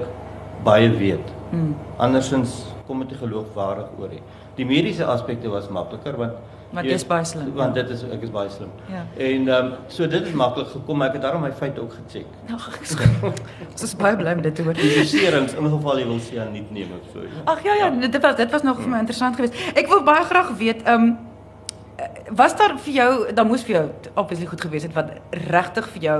baie 0.64 0.90
weet. 0.90 1.32
Mm. 1.52 1.74
Andersins 1.96 2.64
kom 2.86 3.00
dit 3.04 3.18
geloofwaardig 3.18 3.88
oor 3.98 4.08
nie. 4.08 4.22
Die 4.56 4.66
mediese 4.66 5.04
aspekte 5.04 5.48
was 5.48 5.68
makliker 5.68 6.16
want 6.16 6.32
Want 6.70 6.88
dis 6.88 7.04
baie 7.06 7.24
slim. 7.24 7.52
Want 7.56 7.76
ja. 7.76 7.82
dit 7.82 7.90
is 7.94 8.02
ek 8.12 8.24
is 8.26 8.32
baie 8.32 8.50
slim. 8.52 8.72
Ja. 8.92 9.04
En 9.16 9.48
ehm 9.48 9.70
um, 9.70 9.70
so 9.88 10.06
dit 10.06 10.24
het 10.26 10.34
maklik 10.36 10.68
gekom, 10.68 10.98
maar 11.00 11.08
ek 11.08 11.16
het 11.16 11.22
daarom 11.22 11.40
my 11.40 11.52
feite 11.52 11.80
ook 11.80 11.94
gecheck. 11.96 12.26
Ag, 12.54 12.66
ons 13.70 13.86
is 13.86 13.94
baie 13.96 14.16
bly 14.16 14.34
met 14.34 14.50
dit 14.50 14.60
hoor. 14.64 14.76
Die 14.76 14.90
doserings 14.98 15.54
in 15.56 15.70
geval 15.72 16.02
jy 16.02 16.10
wil 16.10 16.20
sien 16.26 16.52
nie 16.52 16.66
neem 16.70 16.92
of 16.98 17.08
so. 17.12 17.24
Ja. 17.24 17.46
Ag 17.54 17.64
ja 17.64 17.78
ja, 17.84 17.88
dit 18.04 18.20
was 18.22 18.36
dit 18.36 18.52
was 18.52 18.66
nog 18.68 18.82
vir 18.82 18.92
my 18.92 19.00
interessant 19.04 19.40
geweest. 19.40 19.56
Ek 19.74 19.88
wil 19.88 20.04
baie 20.04 20.26
graag 20.28 20.52
weet 20.60 20.84
ehm 20.84 21.08
um, 21.08 21.16
was 22.36 22.54
daar 22.56 22.76
vir 22.78 22.94
jou, 22.94 23.10
dan 23.34 23.48
moes 23.48 23.64
vir 23.64 23.74
jou 23.74 23.86
obviously 24.14 24.46
goed 24.46 24.60
gewees 24.60 24.84
het 24.84 24.92
wat 24.94 25.10
regtig 25.48 25.88
vir 25.94 26.02
jou 26.02 26.18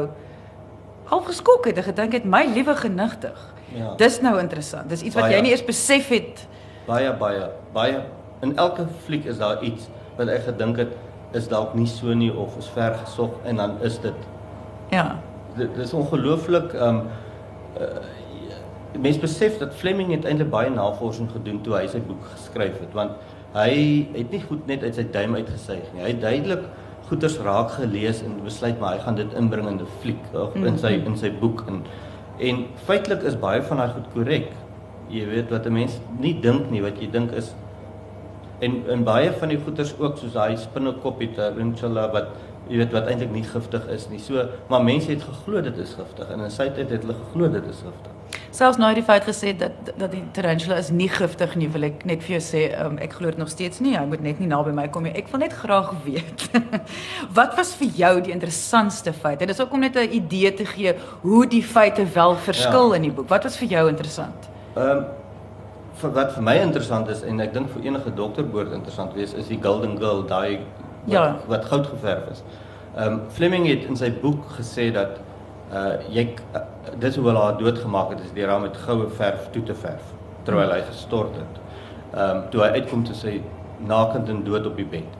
half 1.09 1.29
geskok 1.29 1.69
het 1.69 1.77
en 1.77 1.87
gedink 1.87 2.17
het 2.17 2.25
my 2.25 2.45
liewe 2.55 2.75
genigtig. 2.77 3.45
Ja. 3.77 3.93
Dis 4.01 4.21
nou 4.25 4.39
interessant. 4.41 4.89
Dis 4.89 5.05
iets 5.05 5.15
baie, 5.15 5.29
wat 5.29 5.37
jy 5.37 5.45
nie 5.45 5.53
eers 5.53 5.65
besef 5.65 6.09
het. 6.13 6.47
Baie 6.89 7.13
baie 7.21 7.51
baie 7.77 8.03
in 8.41 8.57
elke 8.57 8.87
fliek 9.05 9.29
is 9.29 9.39
daar 9.39 9.63
iets 9.63 9.89
wat 10.19 10.29
ek 10.29 10.45
gedink 10.51 10.77
het 10.83 10.95
is 11.37 11.49
dalk 11.49 11.75
nie 11.75 11.87
so 11.87 12.15
nie 12.15 12.31
of 12.33 12.57
is 12.59 12.69
ver 12.75 12.97
gesog 13.05 13.37
en 13.45 13.57
dan 13.57 13.77
is 13.83 13.99
dit. 14.01 14.29
Ja. 14.91 15.19
dit 15.59 15.75
dis 15.75 15.93
ongelooflik 15.93 16.73
um 16.73 17.03
uh, 17.81 18.03
mense 18.99 19.21
besef 19.21 19.59
dat 19.59 19.75
Fleming 19.75 20.13
het 20.15 20.25
eintlik 20.25 20.51
baie 20.51 20.71
navorsing 20.71 21.31
gedoen 21.31 21.61
toe 21.63 21.75
hy 21.77 21.87
sy 21.91 22.01
boek 22.03 22.23
geskryf 22.33 22.79
het 22.81 22.95
want 22.97 23.19
hy 23.55 23.73
het 24.15 24.31
nie 24.35 24.41
goed 24.45 24.67
net 24.71 24.85
uit 24.85 24.95
sy 24.95 25.05
duim 25.13 25.35
uitgesuig 25.39 25.87
nie. 25.95 26.03
Hy 26.05 26.13
het 26.13 26.23
duidelik 26.23 26.65
goeters 27.09 27.39
raak 27.45 27.73
gelees 27.77 28.23
en 28.25 28.37
besluit 28.45 28.79
maar 28.81 28.97
hy 28.97 29.03
gaan 29.05 29.19
dit 29.19 29.37
inbring 29.41 29.69
in 29.71 29.81
'n 29.83 29.93
fliek 30.03 30.25
of 30.35 30.57
in 30.57 30.79
sy 30.79 30.95
in 30.99 31.17
sy 31.17 31.31
boek 31.31 31.65
en 31.69 31.83
en 32.39 32.67
feitelik 32.87 33.23
is 33.23 33.37
baie 33.37 33.63
van 33.63 33.77
daai 33.77 33.95
goed 33.95 34.11
korrek. 34.15 34.53
Jy 35.11 35.27
weet 35.27 35.51
wat 35.51 35.67
'n 35.67 35.73
mens 35.73 36.01
nie 36.19 36.35
dink 36.41 36.71
nie 36.71 36.83
wat 36.83 37.01
jy 37.01 37.11
dink 37.11 37.33
is 37.33 37.55
en 38.61 38.83
en 38.91 39.05
baie 39.05 39.33
van 39.41 39.49
die 39.49 39.61
goeters 39.65 39.95
ook 39.99 40.19
soos 40.19 40.33
daai 40.33 40.57
spinnekop 40.57 41.21
het 41.21 41.35
tarantula 41.39 42.09
wat 42.13 42.37
jy 42.69 42.83
weet 42.83 42.93
wat 42.93 43.09
eintlik 43.09 43.33
nie 43.33 43.47
giftig 43.47 43.89
is 43.95 44.07
nie. 44.13 44.21
So 44.21 44.45
maar 44.69 44.85
mense 44.85 45.11
het 45.11 45.25
geglo 45.25 45.63
dit 45.65 45.79
is 45.79 45.97
giftig 45.99 46.31
en 46.35 46.47
in 46.47 46.55
sy 46.55 46.69
tyd 46.77 46.91
het 46.95 47.05
hulle 47.07 47.17
geglo 47.25 47.51
dit 47.53 47.69
is 47.71 47.83
giftig. 47.87 48.15
Selfs 48.51 48.77
nou 48.81 48.89
het 48.91 48.99
die 48.99 49.05
feit 49.05 49.25
gesê 49.25 49.53
dat 49.57 49.93
dat 49.97 50.11
die 50.13 50.23
tarantula 50.37 50.77
is 50.83 50.91
nie 50.93 51.09
giftig 51.09 51.55
nie, 51.61 51.69
wil 51.73 51.87
ek 51.89 52.05
net 52.09 52.25
vir 52.25 52.37
jou 52.37 52.43
sê, 52.45 52.63
um, 52.85 52.99
ek 53.01 53.17
glo 53.19 53.33
dit 53.33 53.41
nog 53.41 53.51
steeds 53.53 53.81
nie. 53.85 53.95
Hy 53.97 54.05
moet 54.09 54.25
net 54.25 54.41
nie 54.43 54.49
naby 54.51 54.73
my 54.77 54.89
kom 54.93 55.07
nie. 55.09 55.15
Ek 55.17 55.31
wil 55.33 55.43
net 55.45 55.57
graag 55.57 55.93
weet. 56.05 56.49
wat 57.39 57.57
was 57.57 57.75
vir 57.79 57.93
jou 58.03 58.13
die 58.25 58.35
interessantste 58.35 59.15
feit? 59.17 59.41
En 59.41 59.53
dis 59.53 59.61
ook 59.61 59.73
om 59.73 59.85
net 59.85 59.97
'n 59.97 60.13
idee 60.21 60.53
te 60.55 60.67
gee 60.67 60.95
hoe 61.23 61.47
die 61.47 61.63
feite 61.63 62.05
wel 62.15 62.37
verskil 62.37 62.91
ja. 62.93 62.97
in 62.97 63.09
die 63.09 63.13
boek. 63.13 63.29
Wat 63.29 63.45
was 63.45 63.57
vir 63.57 63.69
jou 63.69 63.89
interessant? 63.89 64.51
Ehm 64.77 64.99
um, 64.99 65.07
wat 66.03 66.33
vir 66.35 66.43
my 66.43 66.55
interessant 66.63 67.09
is 67.09 67.23
en 67.23 67.41
ek 67.41 67.53
dink 67.55 67.69
vir 67.71 67.83
enige 67.91 68.11
dokter 68.15 68.45
behoort 68.47 68.73
interessant 68.73 69.15
wees 69.15 69.35
is 69.35 69.49
die 69.49 69.59
Golden 69.63 69.97
Girl 69.99 70.23
daai 70.27 70.59
wat, 70.59 71.13
Ja. 71.13 71.37
wat 71.49 71.65
goud 71.65 71.87
geverf 71.87 72.31
is. 72.31 72.43
Ehm 72.97 73.13
um, 73.13 73.21
Fleming 73.31 73.67
het 73.67 73.85
in 73.89 73.97
sy 73.97 74.11
boek 74.23 74.45
gesê 74.59 74.91
dat 74.93 75.21
uh 75.73 75.99
jy 76.11 76.29
uh, 76.55 76.61
dis 76.99 77.17
hoe 77.17 77.27
hulle 77.27 77.39
haar 77.41 77.59
doodgemaak 77.59 78.11
het 78.11 78.21
is 78.25 78.33
deur 78.33 78.49
haar 78.49 78.61
met 78.61 78.77
goue 78.77 79.09
verf 79.09 79.49
toe 79.53 79.63
te 79.63 79.75
verf 79.75 80.03
terwyl 80.45 80.71
hy 80.73 80.81
gestort 80.89 81.35
het. 81.37 81.61
Ehm 82.15 82.37
um, 82.37 82.43
toe 82.51 82.63
hy 82.63 82.69
uitkom 82.81 83.05
te 83.05 83.15
sy 83.15 83.41
nakend 83.87 84.29
en 84.29 84.45
dood 84.45 84.67
op 84.67 84.77
die 84.77 84.85
bed. 84.85 85.17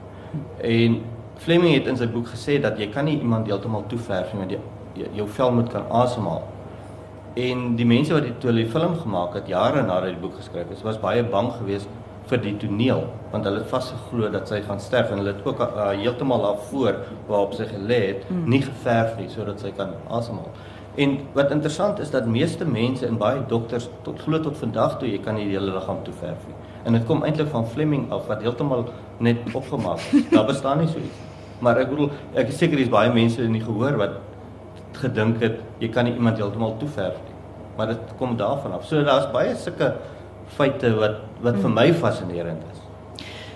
En 0.61 1.01
Fleming 1.39 1.73
het 1.73 1.87
in 1.87 1.97
sy 1.97 2.07
boek 2.07 2.27
gesê 2.27 2.59
dat 2.61 2.77
jy 2.79 2.87
kan 2.91 3.05
nie 3.05 3.19
iemand 3.19 3.47
heeltemal 3.47 3.83
toeverf 3.87 4.33
nie 4.33 4.39
want 4.39 4.51
jy- 4.95 5.09
jou 5.15 5.27
vel 5.27 5.51
moet 5.51 5.69
kan 5.71 5.83
asemhaal. 5.91 6.41
En 7.35 7.75
die 7.75 7.85
mense 7.85 8.13
wat 8.13 8.23
die 8.23 8.33
toe 8.41 8.51
die 8.55 8.65
film 8.69 8.95
gemaak 8.99 9.33
het 9.37 9.47
jare 9.47 9.81
nadat 9.85 10.09
die 10.15 10.21
boek 10.21 10.35
geskryf 10.39 10.71
is, 10.73 10.81
was 10.83 10.97
baie 10.99 11.23
bang 11.23 11.51
geweest 11.59 11.87
vir 12.29 12.37
die 12.41 12.55
toneel 12.61 13.03
want 13.31 13.45
hulle 13.45 13.61
het 13.61 13.69
vasgeglo 13.69 14.29
dat 14.33 14.47
sy 14.49 14.59
gaan 14.65 14.79
sterf 14.81 15.11
en 15.11 15.17
hulle 15.21 15.33
het 15.33 15.45
ook 15.45 15.59
uh, 15.61 15.89
heeltemal 15.97 16.41
daarvoor 16.41 16.95
waarop 17.27 17.53
sy 17.57 17.65
gelê 17.69 17.99
het 18.07 18.29
Mm. 18.29 18.49
nie 18.49 18.61
geverf 18.61 19.17
nie 19.17 19.29
sodat 19.29 19.59
sy 19.59 19.71
kan 19.77 19.93
asemhaal. 20.09 20.49
En 20.97 21.17
wat 21.33 21.51
interessant 21.51 21.99
is 21.99 22.09
dat 22.11 22.25
meeste 22.27 22.65
mense 22.65 23.05
en 23.05 23.17
baie 23.17 23.41
dokters 23.47 23.89
tot 24.03 24.19
glo 24.21 24.39
tot 24.39 24.57
vandag 24.57 24.97
toe 24.99 25.09
jy 25.09 25.19
kan 25.23 25.35
nie 25.35 25.45
die 25.45 25.57
hele 25.57 25.71
liggaam 25.73 26.03
toeverf 26.03 26.47
nie. 26.47 26.55
En 26.85 26.93
dit 26.93 27.05
kom 27.05 27.23
eintlik 27.23 27.47
van 27.47 27.65
Fleming 27.67 28.11
af 28.11 28.27
wat 28.27 28.41
heeltemal 28.41 28.89
net 29.17 29.37
opgemaak 29.53 29.97
is. 30.11 30.29
Daar 30.29 30.45
bestaan 30.45 30.79
nie 30.79 30.87
so 30.87 30.97
iets. 30.97 31.19
Maar 31.59 31.77
ek 31.77 31.89
bedoel 31.89 32.09
ek 32.33 32.47
is 32.47 32.57
seker 32.57 32.77
daar's 32.77 32.89
baie 32.89 33.13
mense 33.13 33.41
in 33.43 33.53
die 33.53 33.63
gehoor 33.63 33.97
wat 33.97 34.19
gedink 35.01 35.41
het 35.41 35.59
jy 35.79 35.89
kan 35.89 36.05
nie 36.05 36.13
iemand 36.13 36.37
heeltemal 36.37 36.77
toeverf 36.79 37.17
nie. 37.25 37.35
Maar 37.77 37.87
dit 37.87 37.99
kom 38.19 38.37
daarvan 38.37 38.73
af. 38.77 38.85
So 38.85 39.03
daar's 39.03 39.29
baie 39.31 39.55
sulke 39.55 39.93
feite 40.57 40.95
wat 40.99 41.15
wat 41.41 41.55
vir 41.61 41.69
my 41.69 41.93
fascinerend 41.93 42.61
is. 42.71 42.79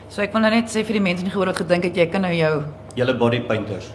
So 0.09 0.21
ek 0.21 0.31
wil 0.33 0.41
nou 0.41 0.51
net 0.53 0.69
sê 0.69 0.83
vir 0.85 0.93
die 0.93 1.01
mense 1.01 1.23
in 1.25 1.31
gehoor 1.31 1.45
wat 1.51 1.57
gedink 1.57 1.83
het 1.83 1.95
jy 1.97 2.05
kan 2.07 2.21
nou 2.21 2.33
jou 2.33 2.63
Julle 2.95 3.13
body 3.17 3.41
painters. 3.41 3.91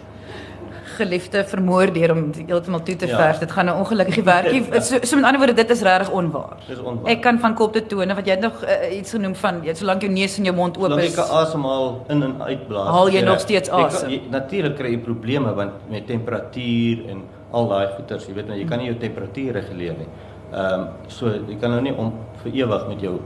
geliefde 0.99 1.43
vermoor 1.47 1.93
deur 1.95 2.11
om 2.11 2.31
heeltemal 2.35 2.81
toe 2.83 2.95
te 2.95 3.07
Ja. 3.07 3.15
verf. 3.17 3.39
Dit 3.39 3.51
gaan 3.51 3.65
'n 3.69 3.73
ongelukkige 3.79 4.23
werkie. 4.23 4.63
So, 4.81 4.97
so 5.01 5.15
met 5.15 5.25
ander 5.25 5.37
woorde, 5.39 5.53
dit 5.53 5.69
is 5.69 5.81
regtig 5.81 6.09
onwaar. 6.11 6.57
Dis 6.67 6.77
onwaar. 6.79 7.07
Ek 7.11 7.21
kan 7.21 7.39
van 7.39 7.53
kop 7.55 7.73
tot 7.73 7.87
tone 7.89 8.15
wat 8.15 8.25
jy 8.25 8.31
het 8.31 8.41
nog 8.41 8.63
uh, 8.63 8.97
iets 8.97 9.11
genoem 9.11 9.35
van 9.35 9.61
jy 9.63 9.73
solank 9.73 10.01
jou 10.01 10.11
neus 10.11 10.37
en 10.37 10.43
jou 10.43 10.55
mond 10.55 10.77
oop 10.77 10.83
Solank 10.83 11.01
jy 11.01 11.07
is. 11.07 11.29
asemhaal 11.29 12.05
in 12.09 12.23
en 12.23 12.41
uitblaas. 12.41 12.87
Haal 12.87 13.09
jy 13.09 13.17
is 13.17 13.23
nog 13.23 13.39
steeds 13.39 13.69
asem? 13.69 14.19
Natuurlik 14.29 14.75
kry 14.75 14.89
jy 14.91 14.97
probleme 14.97 15.53
want 15.53 15.71
met 15.89 16.07
temperatuur 16.07 17.09
en 17.09 17.23
al 17.51 17.67
daai 17.67 17.87
goeters, 17.95 18.27
jy 18.27 18.33
weet 18.37 18.47
nou 18.47 18.57
jy 18.59 18.67
kan 18.69 18.79
nie 18.81 18.91
jou 18.91 18.97
temperatuur 19.01 19.53
reguleer 19.53 19.97
nie. 19.97 20.07
Ehm 20.49 20.79
um, 20.79 20.87
so 21.07 21.29
jy 21.29 21.57
kan 21.61 21.71
nou 21.75 21.81
nie 21.81 21.93
om 21.93 22.13
vir 22.43 22.55
ewig 22.63 22.87
met 22.87 23.01
jou 23.01 23.19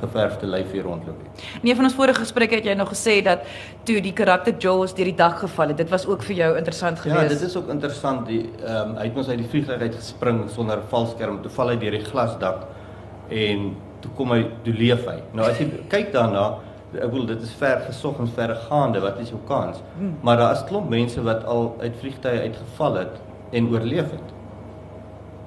geverfde 0.00 0.46
lyf 0.48 0.70
hier 0.72 0.82
rondloop 0.84 1.16
nie. 1.22 1.30
In 1.62 1.68
een 1.68 1.76
van 1.76 1.84
ons 1.84 1.94
vorige 1.94 2.20
gesprekke 2.22 2.54
het 2.56 2.64
jy 2.64 2.74
nog 2.74 2.88
gesê 2.92 3.18
dat 3.24 3.44
toe 3.84 4.00
die 4.04 4.12
karakter 4.16 4.54
Jules 4.58 4.94
deur 4.96 5.04
die 5.10 5.16
dak 5.16 5.38
geval 5.42 5.68
het, 5.72 5.76
dit 5.76 5.90
was 5.92 6.06
ook 6.06 6.22
vir 6.22 6.36
jou 6.36 6.56
interessant 6.56 6.96
Ja, 6.96 7.02
geweest. 7.02 7.28
dit 7.28 7.48
is 7.48 7.56
ook 7.56 7.68
interessant. 7.68 8.26
Die 8.26 8.50
ehm 8.64 8.90
um, 8.90 8.96
hy 8.96 9.04
het 9.08 9.14
mos 9.14 9.28
uit 9.28 9.38
die 9.38 9.48
vliegtuig 9.48 9.80
uit 9.80 9.94
gespring 9.94 10.42
sonder 10.50 10.80
valskerm. 10.88 11.42
Toe 11.42 11.50
val 11.50 11.68
hy 11.68 11.76
deur 11.76 11.96
die 11.98 12.04
glasdak 12.04 12.66
en 13.28 13.76
toe 14.00 14.10
kom 14.16 14.32
hy 14.32 14.46
toe 14.64 14.72
leef 14.74 15.04
hy. 15.06 15.18
Nou 15.32 15.48
as 15.48 15.58
jy 15.60 15.68
kyk 15.88 16.12
daarna, 16.12 16.58
ek 16.94 17.10
bedoel 17.10 17.26
dit 17.34 17.42
is 17.42 17.50
ver 17.60 17.80
gesog 17.86 18.20
en 18.20 18.28
verregaande, 18.28 19.00
wat 19.04 19.18
is 19.20 19.28
jou 19.30 19.40
kans? 19.48 19.80
Hmm. 19.98 20.14
Maar 20.22 20.36
daar 20.36 20.52
is 20.56 20.64
klomp 20.68 20.88
mense 20.88 21.22
wat 21.22 21.44
al 21.44 21.74
uit 21.80 21.96
vliegtye 22.00 22.40
uitgeval 22.48 22.94
het 23.02 23.18
en 23.50 23.70
oorleef 23.72 24.10
het. 24.10 24.34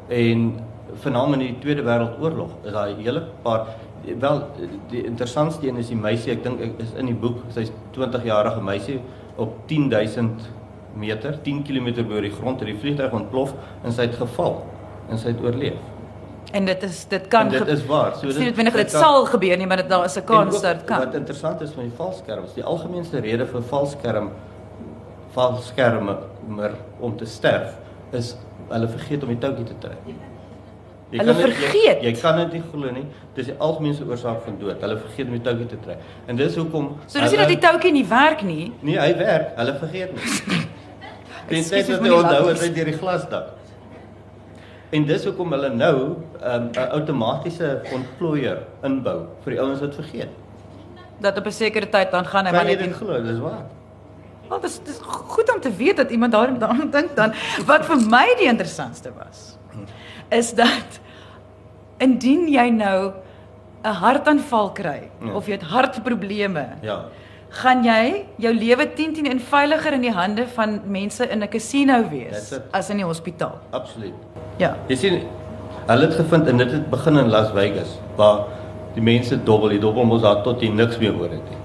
En 0.08 0.60
veral 1.01 1.34
in 1.34 1.39
die 1.39 1.55
Tweede 1.60 1.84
Wêreldoorlog 1.88 2.50
is 2.65 2.74
daai 2.75 2.96
hele 3.00 3.24
paar 3.46 3.67
wel 4.20 4.41
die 4.89 5.03
interessantste 5.05 5.67
een 5.67 5.77
is 5.77 5.91
die 5.91 6.00
meisie, 6.00 6.31
ek 6.34 6.43
dink 6.43 6.62
is 6.81 6.93
in 6.98 7.12
die 7.12 7.17
boek, 7.17 7.43
sy's 7.53 7.70
20 7.96 8.25
jarige 8.25 8.63
meisie 8.65 8.98
op 9.41 9.53
10000 9.70 10.50
meter, 10.98 11.38
10 11.46 11.62
km 11.67 11.93
bo 12.10 12.22
die 12.22 12.34
grond 12.34 12.60
het 12.60 12.72
die 12.72 12.77
vliegtuig 12.81 13.13
ontplof 13.15 13.53
en 13.86 13.93
sy 13.93 14.10
het 14.10 14.17
geval 14.20 14.63
en 15.10 15.22
sy 15.22 15.31
het 15.31 15.43
oorleef. 15.43 15.77
En 16.51 16.65
dit 16.67 16.84
is 16.84 17.03
dit 17.08 17.27
kan 17.31 17.48
En 17.48 17.53
dit 17.53 17.67
is 17.67 17.86
waar. 17.88 18.15
So 18.17 18.27
Dit 18.27 18.58
is 18.58 18.74
dit- 18.74 18.91
sal 18.91 19.25
gebeur 19.25 19.58
nie, 19.58 19.67
maar 19.67 19.77
dit 19.77 19.89
daar 19.89 20.05
is 20.05 20.17
'n 20.17 20.25
kans 20.25 20.62
dat 20.62 20.79
dit 20.79 20.86
kan. 20.86 21.05
Wat 21.05 21.13
interessant 21.15 21.62
is 21.62 21.72
van 21.72 21.84
die 21.84 21.96
valskerms, 21.96 22.53
die 22.53 22.63
algemeenste 22.63 23.20
rede 23.20 23.46
vir 23.46 23.62
valskerm 23.62 24.29
valskerme 25.34 26.17
om 27.00 27.17
te 27.17 27.25
sterf 27.25 27.77
is 28.11 28.35
hulle 28.69 28.87
vergeet 28.87 29.23
om 29.23 29.29
die 29.29 29.37
toutjie 29.37 29.65
te 29.65 29.77
trek. 29.79 29.97
Jy 31.11 31.17
Hulle 31.19 31.33
kan 31.33 31.41
dit- 31.41 31.53
vergeet? 31.55 32.01
Jy, 32.01 32.07
jy 32.07 32.21
kan 32.21 32.37
dit 32.37 32.53
nie 32.53 32.63
glo 32.71 32.91
nie. 32.91 33.05
Dis 33.35 33.45
die 33.45 33.55
algemeenste 33.59 34.05
oorsaak 34.07 34.41
van 34.45 34.57
dood. 34.59 34.81
Hulle 34.81 34.97
vergeet 34.97 35.27
om 35.27 35.31
die 35.33 35.41
toutjie 35.41 35.65
te 35.67 35.79
trek. 35.83 35.97
En 36.27 36.35
dis 36.35 36.55
hoekom 36.55 36.97
So 37.07 37.19
dis 37.19 37.31
nie 37.31 37.37
dat 37.37 37.47
die 37.47 37.57
toutjie 37.59 37.91
nie 37.91 38.05
werk 38.07 38.43
nie. 38.43 38.71
Nee, 38.81 38.97
hy 38.99 39.15
werk. 39.17 39.55
Hulle 39.57 39.73
vergeet 39.79 40.13
nie. 40.13 40.21
Spyte 41.63 41.75
ek 41.75 41.87
dat 41.87 42.01
nie 42.01 42.13
onthou 42.15 42.47
het 42.47 42.61
hy 42.61 42.69
deur 42.73 42.85
die 42.85 42.97
glasdak. 42.97 43.49
En 44.91 45.05
dis 45.07 45.25
hoekom 45.25 45.51
hulle 45.51 45.69
nou 45.75 45.95
'n 46.39 46.51
um, 46.51 46.69
outomatiese 46.91 47.81
ontplooier 47.93 48.63
inbou 48.83 49.27
vir 49.43 49.51
die 49.55 49.59
ouens 49.61 49.79
wat 49.79 49.95
vergeet. 49.95 50.29
Dat 51.19 51.37
op 51.37 51.45
'n 51.45 51.51
sekere 51.51 51.89
tyd 51.89 52.11
dan 52.11 52.25
gaan 52.25 52.45
hy 52.45 52.51
maar 52.51 52.65
net 52.65 52.79
dit 52.79 52.93
glo? 52.93 53.21
Dis 53.23 53.39
waar. 53.39 53.65
Wel 54.51 54.60
dis 54.60 54.79
dis 54.84 55.00
goed 55.31 55.48
om 55.53 55.62
te 55.63 55.72
weet 55.79 55.98
dat 55.98 56.12
iemand 56.12 56.31
daarin 56.36 56.58
daaraan 56.60 56.89
dink 56.91 57.15
dan. 57.15 57.31
Wat 57.65 57.86
vir 57.88 58.01
my 58.12 58.25
die 58.41 58.50
interessantste 58.51 59.12
was 59.17 59.48
is 60.31 60.53
dat 60.55 61.00
indien 62.00 62.48
jy 62.51 62.70
nou 62.72 63.12
'n 63.84 63.93
hartaanval 64.03 64.72
kry 64.72 65.10
Ja. 65.25 65.34
of 65.34 65.46
jy 65.48 65.51
het 65.53 65.63
hartprobleme, 65.63 66.65
Ja. 66.81 67.05
gaan 67.50 67.84
jy 67.84 68.25
jou 68.38 68.53
lewe 68.53 68.93
10 68.93 69.13
10 69.13 69.25
en 69.31 69.39
veiliger 69.39 69.93
in 69.93 70.01
die 70.01 70.12
hande 70.12 70.48
van 70.48 70.81
mense 70.86 71.27
in 71.29 71.43
'n 71.43 71.48
casino 71.50 72.03
wees 72.10 72.53
as 72.72 72.89
in 72.89 72.98
die 72.98 73.05
hospitaal. 73.05 73.60
Absoluut. 73.72 74.13
Ja. 74.58 74.75
Jy 74.88 74.96
sien 74.96 75.22
hulle 75.88 76.05
het 76.05 76.15
gevind 76.15 76.48
en 76.48 76.58
dit 76.58 76.72
het 76.72 76.89
begin 76.89 77.17
in 77.17 77.29
Las 77.29 77.51
Vegas 77.51 78.00
waar 78.15 78.39
die 78.93 79.01
mense 79.03 79.43
dobbel, 79.43 79.70
die 79.70 79.79
dobbel 79.79 80.03
mos 80.05 80.22
daar 80.22 80.43
tot 80.43 80.62
jy 80.62 80.70
niks 80.70 80.98
meer 80.98 81.13
hoor 81.13 81.29
het 81.29 81.50
nie. 81.50 81.58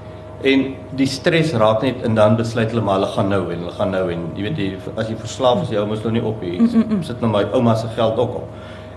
En 0.46 0.62
die 0.98 1.06
stres 1.10 1.52
raak 1.58 1.82
net 1.82 2.02
en 2.06 2.14
dan 2.14 2.36
besluit 2.38 2.70
hulle 2.70 2.82
maar 2.84 3.00
hulle 3.00 3.12
gaan 3.16 3.30
nou 3.32 3.42
en 3.50 3.58
hulle 3.64 3.72
gaan 3.78 3.90
nou 3.94 4.04
en 4.12 4.26
jy 4.36 4.42
weet 4.46 4.58
jy 4.62 4.66
as 5.00 5.08
jy 5.10 5.16
verslaaf 5.18 5.62
is 5.64 5.72
jy 5.74 5.80
ou 5.80 5.86
mos 5.90 6.04
nou 6.04 6.12
nie 6.14 6.22
op 6.22 6.42
hier. 6.44 6.60
Sit 7.08 7.20
nou 7.24 7.30
my 7.32 7.42
ouma 7.56 7.74
se 7.80 7.88
geld 7.96 8.20
ook 8.22 8.36
op. 8.42 8.48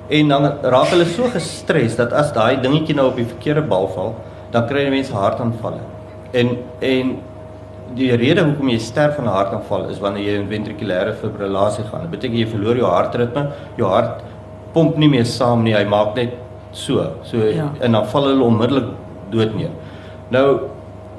En 0.09 0.27
dan 0.33 0.45
raak 0.75 0.91
hulle 0.93 1.05
so 1.05 1.29
gestres 1.33 1.95
dat 1.97 2.13
as 2.13 2.31
daai 2.33 2.61
dingetjie 2.61 2.95
nou 2.97 3.07
op 3.11 3.17
die 3.17 3.25
verkeerde 3.25 3.61
bal 3.71 3.87
val, 3.95 4.13
dan 4.53 4.67
kry 4.69 4.83
die 4.87 4.93
mense 4.93 5.13
hartaanvalle. 5.13 5.81
En 6.33 6.57
en 6.85 7.17
die 7.97 8.11
rede 8.21 8.43
hoekom 8.45 8.69
jy 8.69 8.77
sterf 8.79 9.15
van 9.17 9.25
'n 9.25 9.33
hartaanval 9.33 9.89
is 9.89 9.99
wanneer 9.99 10.23
jy 10.23 10.39
in 10.41 10.47
ventrikulêre 10.49 11.13
fibrillasie 11.21 11.83
gaan. 11.91 12.01
Dit 12.01 12.11
beteken 12.11 12.37
jy 12.37 12.45
verloor 12.47 12.77
jou 12.77 12.85
hartritme, 12.89 13.47
jou 13.77 13.89
hart 13.89 14.21
pomp 14.73 14.97
nie 14.97 15.09
meer 15.09 15.25
saam 15.25 15.63
nie, 15.63 15.73
hy 15.73 15.83
maak 15.85 16.15
net 16.15 16.33
so. 16.71 17.11
So 17.23 17.37
Ja. 17.37 17.71
en 17.81 17.91
dan 17.91 18.05
val 18.05 18.23
hulle 18.23 18.43
onmiddellik 18.43 18.85
dood 19.31 19.55
neer. 19.55 19.71
Nou 20.29 20.59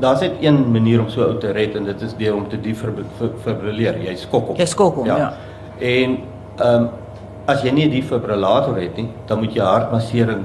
daar's 0.00 0.20
net 0.20 0.40
een 0.40 0.70
manier 0.72 1.00
om 1.00 1.08
so 1.08 1.22
ou 1.22 1.38
te 1.38 1.52
red 1.52 1.76
en 1.76 1.84
dit 1.84 2.02
is 2.02 2.14
deur 2.16 2.34
om 2.34 2.48
te 2.48 2.60
defibrilleer. 2.60 4.00
Jy 4.04 4.16
skok 4.16 4.52
hom. 4.52 4.56
Jy 4.60 4.66
skok 4.66 5.02
hom, 5.02 5.06
ja. 5.06 5.32
En 5.78 6.18
ehm 6.56 6.74
um, 6.74 6.88
as 7.50 7.62
jy 7.64 7.70
nie 7.74 7.86
'n 7.86 7.90
defibrillator 7.90 8.76
het 8.78 8.96
nie, 8.96 9.08
dan 9.26 9.38
moet 9.38 9.54
jy 9.54 9.62
hartmassering 9.64 10.44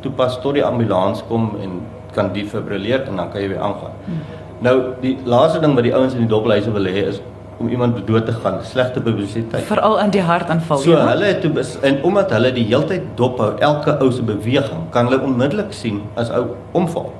toepas 0.00 0.40
tot 0.40 0.54
die 0.54 0.64
ambulans 0.64 1.24
kom 1.28 1.56
en 1.62 1.80
kan 2.12 2.32
defibrilleer 2.32 3.08
en 3.08 3.16
dan 3.16 3.30
kan 3.30 3.40
jy 3.40 3.48
weer 3.48 3.60
aangaan. 3.60 3.94
Hmm. 4.04 4.20
Nou 4.58 4.76
die 5.00 5.18
laaste 5.24 5.60
ding 5.60 5.74
wat 5.74 5.82
die 5.82 5.94
ouens 5.94 6.14
in 6.14 6.20
die 6.26 6.28
dobbelhuise 6.28 6.72
wil 6.72 6.84
hê 6.84 7.08
is 7.08 7.20
om 7.58 7.68
iemand 7.68 8.06
dood 8.06 8.26
te 8.26 8.32
gaan, 8.32 8.58
slegte 8.62 9.00
publisiteit. 9.00 9.62
Veral 9.62 9.98
in 10.02 10.10
die 10.10 10.22
hartaanval. 10.22 10.78
So 10.78 10.90
ja. 10.90 11.06
hulle 11.08 11.24
het 11.24 11.40
toe 11.40 11.64
en 11.82 12.02
omdat 12.02 12.30
hulle 12.30 12.52
die 12.52 12.64
heeltyd 12.64 13.02
dophou 13.18 13.52
elke 13.58 13.98
ou 14.00 14.10
se 14.12 14.22
beweging, 14.22 14.88
kan 14.90 15.06
hulle 15.06 15.22
onmiddellik 15.22 15.72
sien 15.72 16.02
as 16.14 16.30
ou 16.34 16.56
omval. 16.72 17.12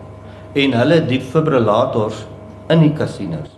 En 0.55 0.73
hulle 0.73 1.01
defibrillators 1.07 2.25
in 2.71 2.81
die 2.81 2.93
casinos. 2.93 3.51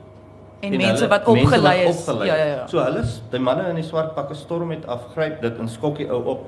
en 0.61 0.73
En 0.73 0.79
mense 0.81 1.05
hulle- 1.05 1.09
wat 1.09 1.27
opgelei 1.29 1.83
is. 1.85 1.87
wat 2.07 2.15
opgelei 2.15 2.27
Ja 2.29 2.37
ja 2.37 2.45
ja. 2.55 2.67
So 2.67 2.79
hulle 2.83 3.03
die 3.31 3.39
manne 3.39 3.69
in 3.69 3.75
die 3.75 3.85
swart 3.85 4.15
pakke 4.15 4.35
storm 4.35 4.71
het 4.71 4.87
afgryp 4.87 5.41
dit 5.43 5.59
en 5.59 5.69
skok 5.69 5.97
die 5.99 6.09
ou 6.11 6.23
op 6.25 6.47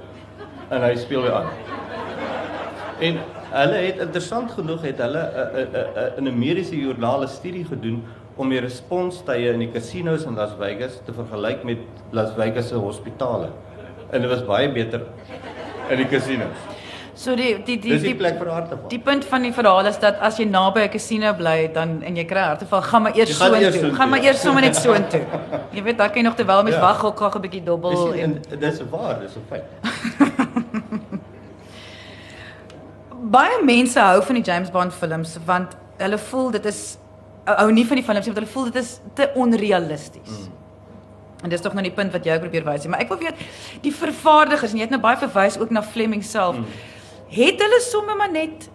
en 0.71 0.83
hy 0.83 0.95
speel 0.97 1.23
weer 1.23 1.33
aan. 1.35 1.51
En 3.01 3.19
hulle 3.51 3.75
het 3.85 4.01
interessant 4.01 4.51
genoeg 4.51 4.83
het 4.83 4.99
hulle 4.99 5.21
'n 5.21 5.67
'n 5.67 6.23
'n 6.23 6.25
'n 6.25 6.29
Amerikaanse 6.33 6.77
joernaal 6.81 7.23
'n 7.23 7.29
studie 7.29 7.65
gedoen 7.65 8.03
om 8.37 8.49
die 8.49 8.61
responstye 8.61 9.53
in 9.53 9.59
die 9.59 9.71
casinos 9.73 10.25
in 10.25 10.35
Las 10.35 10.51
Vegas 10.59 11.01
te 11.05 11.13
vergelyk 11.13 11.63
met 11.65 11.79
Las 12.11 12.31
Vegas 12.37 12.69
se 12.69 12.75
hospitale. 12.75 13.49
En 14.11 14.21
dit 14.21 14.31
was 14.31 14.45
baie 14.45 14.73
beter 14.73 15.01
in 15.91 15.97
die 15.97 16.09
casinos. 16.09 16.57
So 17.19 17.35
die 17.35 17.57
die 17.67 17.75
die 17.83 17.91
Dis 17.91 18.03
die 18.05 18.13
die, 18.13 18.15
plek 18.15 18.37
vir 18.39 18.47
harteval. 18.53 18.89
die 18.93 18.99
punt 19.03 19.25
van 19.27 19.43
die 19.43 19.51
verhaal 19.53 19.87
is 19.91 19.97
dat 19.99 20.21
as 20.23 20.37
jy 20.39 20.45
naby 20.47 20.81
'n 20.87 20.89
casino 20.93 21.33
bly 21.35 21.67
dan 21.75 21.97
en 22.07 22.15
jy 22.17 22.25
kry 22.25 22.39
'n 22.39 22.49
hartaanval, 22.53 22.83
gaan 22.83 23.03
maar 23.03 23.17
eers 23.17 23.37
soontoe. 23.37 23.73
soontoe, 23.73 23.95
Gaan 23.97 24.09
maar 24.11 24.23
ja. 24.23 24.29
eers 24.31 24.41
sommer 24.41 24.63
net 24.63 24.77
soontoe. 24.77 25.21
Jy 25.75 25.83
weet, 25.83 25.99
daar 25.99 26.09
kan 26.11 26.17
jy 26.23 26.23
nog 26.29 26.35
terwyl 26.37 26.63
mens 26.63 26.77
Ja. 26.77 26.81
wag 26.83 27.05
ook 27.05 27.17
gou 27.19 27.31
'n 27.35 27.41
bietjie 27.41 27.65
dobbel 27.65 28.13
Dis 28.13 28.21
en 28.23 28.43
en 28.51 28.59
dis 28.61 28.81
waar, 28.91 29.19
dis 29.21 29.35
'n 29.35 29.43
feit. 29.49 29.65
baie 33.31 33.59
mense 33.65 34.01
hou 34.01 34.23
van 34.23 34.35
die 34.35 34.45
James 34.45 34.71
Bond 34.71 34.95
films 34.95 35.39
want 35.45 35.75
hulle 35.99 36.19
voel 36.19 36.51
dit 36.51 36.65
is 36.67 36.99
hou 37.49 37.73
nie 37.73 37.85
van 37.87 37.97
die 37.97 38.05
films 38.05 38.27
nie, 38.27 38.35
want 38.35 38.39
hulle 38.45 38.53
voel 38.53 38.65
dit 38.71 38.77
is 38.83 39.01
te 39.15 39.31
onrealisties. 39.35 40.29
Mm. 40.39 40.53
En 41.43 41.49
dis 41.51 41.61
tog 41.61 41.73
nou 41.73 41.83
die 41.83 41.93
punt 41.95 42.13
wat 42.13 42.25
jy 42.27 42.35
ook 42.35 42.41
probeer 42.47 42.65
wys, 42.67 42.87
maar 42.87 43.01
ek 43.01 43.09
wil 43.09 43.19
weet 43.19 43.35
die 43.83 43.93
vervaardigers 43.95 44.71
en 44.73 44.77
jy 44.79 44.83
het 44.87 44.91
nou 44.91 45.01
baie 45.01 45.17
verwys 45.17 45.59
ook 45.59 45.71
na 45.71 45.83
Fleming 45.83 46.23
self. 46.25 46.57
Mm. 46.57 46.67
Het 47.29 47.61
hulle 47.61 47.81
somme 47.81 48.15
maar 48.17 48.31
net 48.33 48.69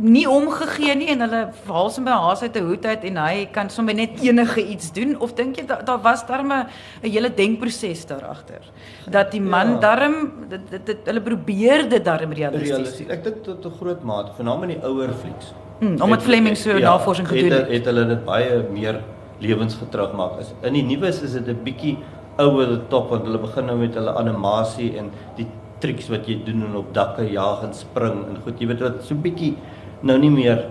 nie 0.00 0.24
omgegee 0.30 0.94
nie 0.96 1.10
en 1.12 1.20
hulle 1.26 1.40
haal 1.68 1.90
sommer 1.92 2.14
haas 2.16 2.40
uit 2.42 2.54
'n 2.56 2.64
hoed 2.64 2.86
uit 2.86 3.02
en 3.04 3.16
hy 3.20 3.48
kan 3.52 3.68
sommer 3.68 3.94
net 3.94 4.20
enige 4.22 4.62
iets 4.66 4.92
doen 4.92 5.20
of 5.20 5.34
dink 5.34 5.56
jy 5.56 5.66
daar 5.66 5.84
da 5.84 5.98
was 6.00 6.24
darme 6.26 6.66
'n 7.02 7.10
hele 7.10 7.28
denkproses 7.34 8.06
daar 8.06 8.24
agter 8.24 8.62
dat 9.10 9.30
die 9.30 9.40
man 9.40 9.68
Ja. 9.72 9.78
darm 9.80 10.32
dit, 10.48 10.70
dit, 10.70 10.86
dit 10.86 10.98
hulle 11.04 11.20
probeer 11.20 11.88
dit 11.88 12.04
darm 12.04 12.32
realisties. 12.32 13.08
Ek 13.08 13.24
dink 13.24 13.42
tot 13.44 13.64
'n 13.66 13.70
groot 13.78 14.02
mate, 14.02 14.32
veral 14.36 14.62
in 14.62 14.68
die 14.68 14.80
ouer 14.82 15.08
flieks. 15.12 15.52
Mm, 15.80 16.00
omdat 16.00 16.22
Fleming 16.22 16.56
so 16.56 16.78
navorsing 16.78 17.28
gedoen 17.28 17.50
het. 17.50 17.60
het. 17.60 17.70
Het 17.70 17.84
hulle 17.84 18.06
dit 18.06 18.24
baie 18.24 18.64
meer 18.72 19.00
lewensgetrou 19.38 20.08
gemaak. 20.08 20.38
As 20.38 20.54
in 20.62 20.72
die 20.72 20.82
nuus 20.96 21.22
is 21.22 21.32
dit 21.32 21.46
'n 21.46 21.60
bietjie 21.62 21.98
ouer 22.38 22.80
top 22.88 23.10
want 23.10 23.24
hulle 23.24 23.38
begin 23.38 23.66
nou 23.66 23.76
met 23.78 23.94
hulle 23.94 24.14
animasie 24.14 24.96
en 24.98 25.10
die 25.36 25.46
triks 25.80 26.10
wat 26.12 26.28
jy 26.28 26.38
doen 26.44 26.64
en 26.68 26.76
op 26.80 26.92
dakke 26.94 27.24
jaag 27.32 27.64
en 27.66 27.74
spring 27.76 28.22
en 28.28 28.38
goed, 28.44 28.60
jy 28.60 28.68
weet 28.70 28.84
wat 28.84 29.02
so 29.06 29.14
bietjie 29.14 29.54
nou 30.06 30.18
nie 30.20 30.30
meer 30.32 30.66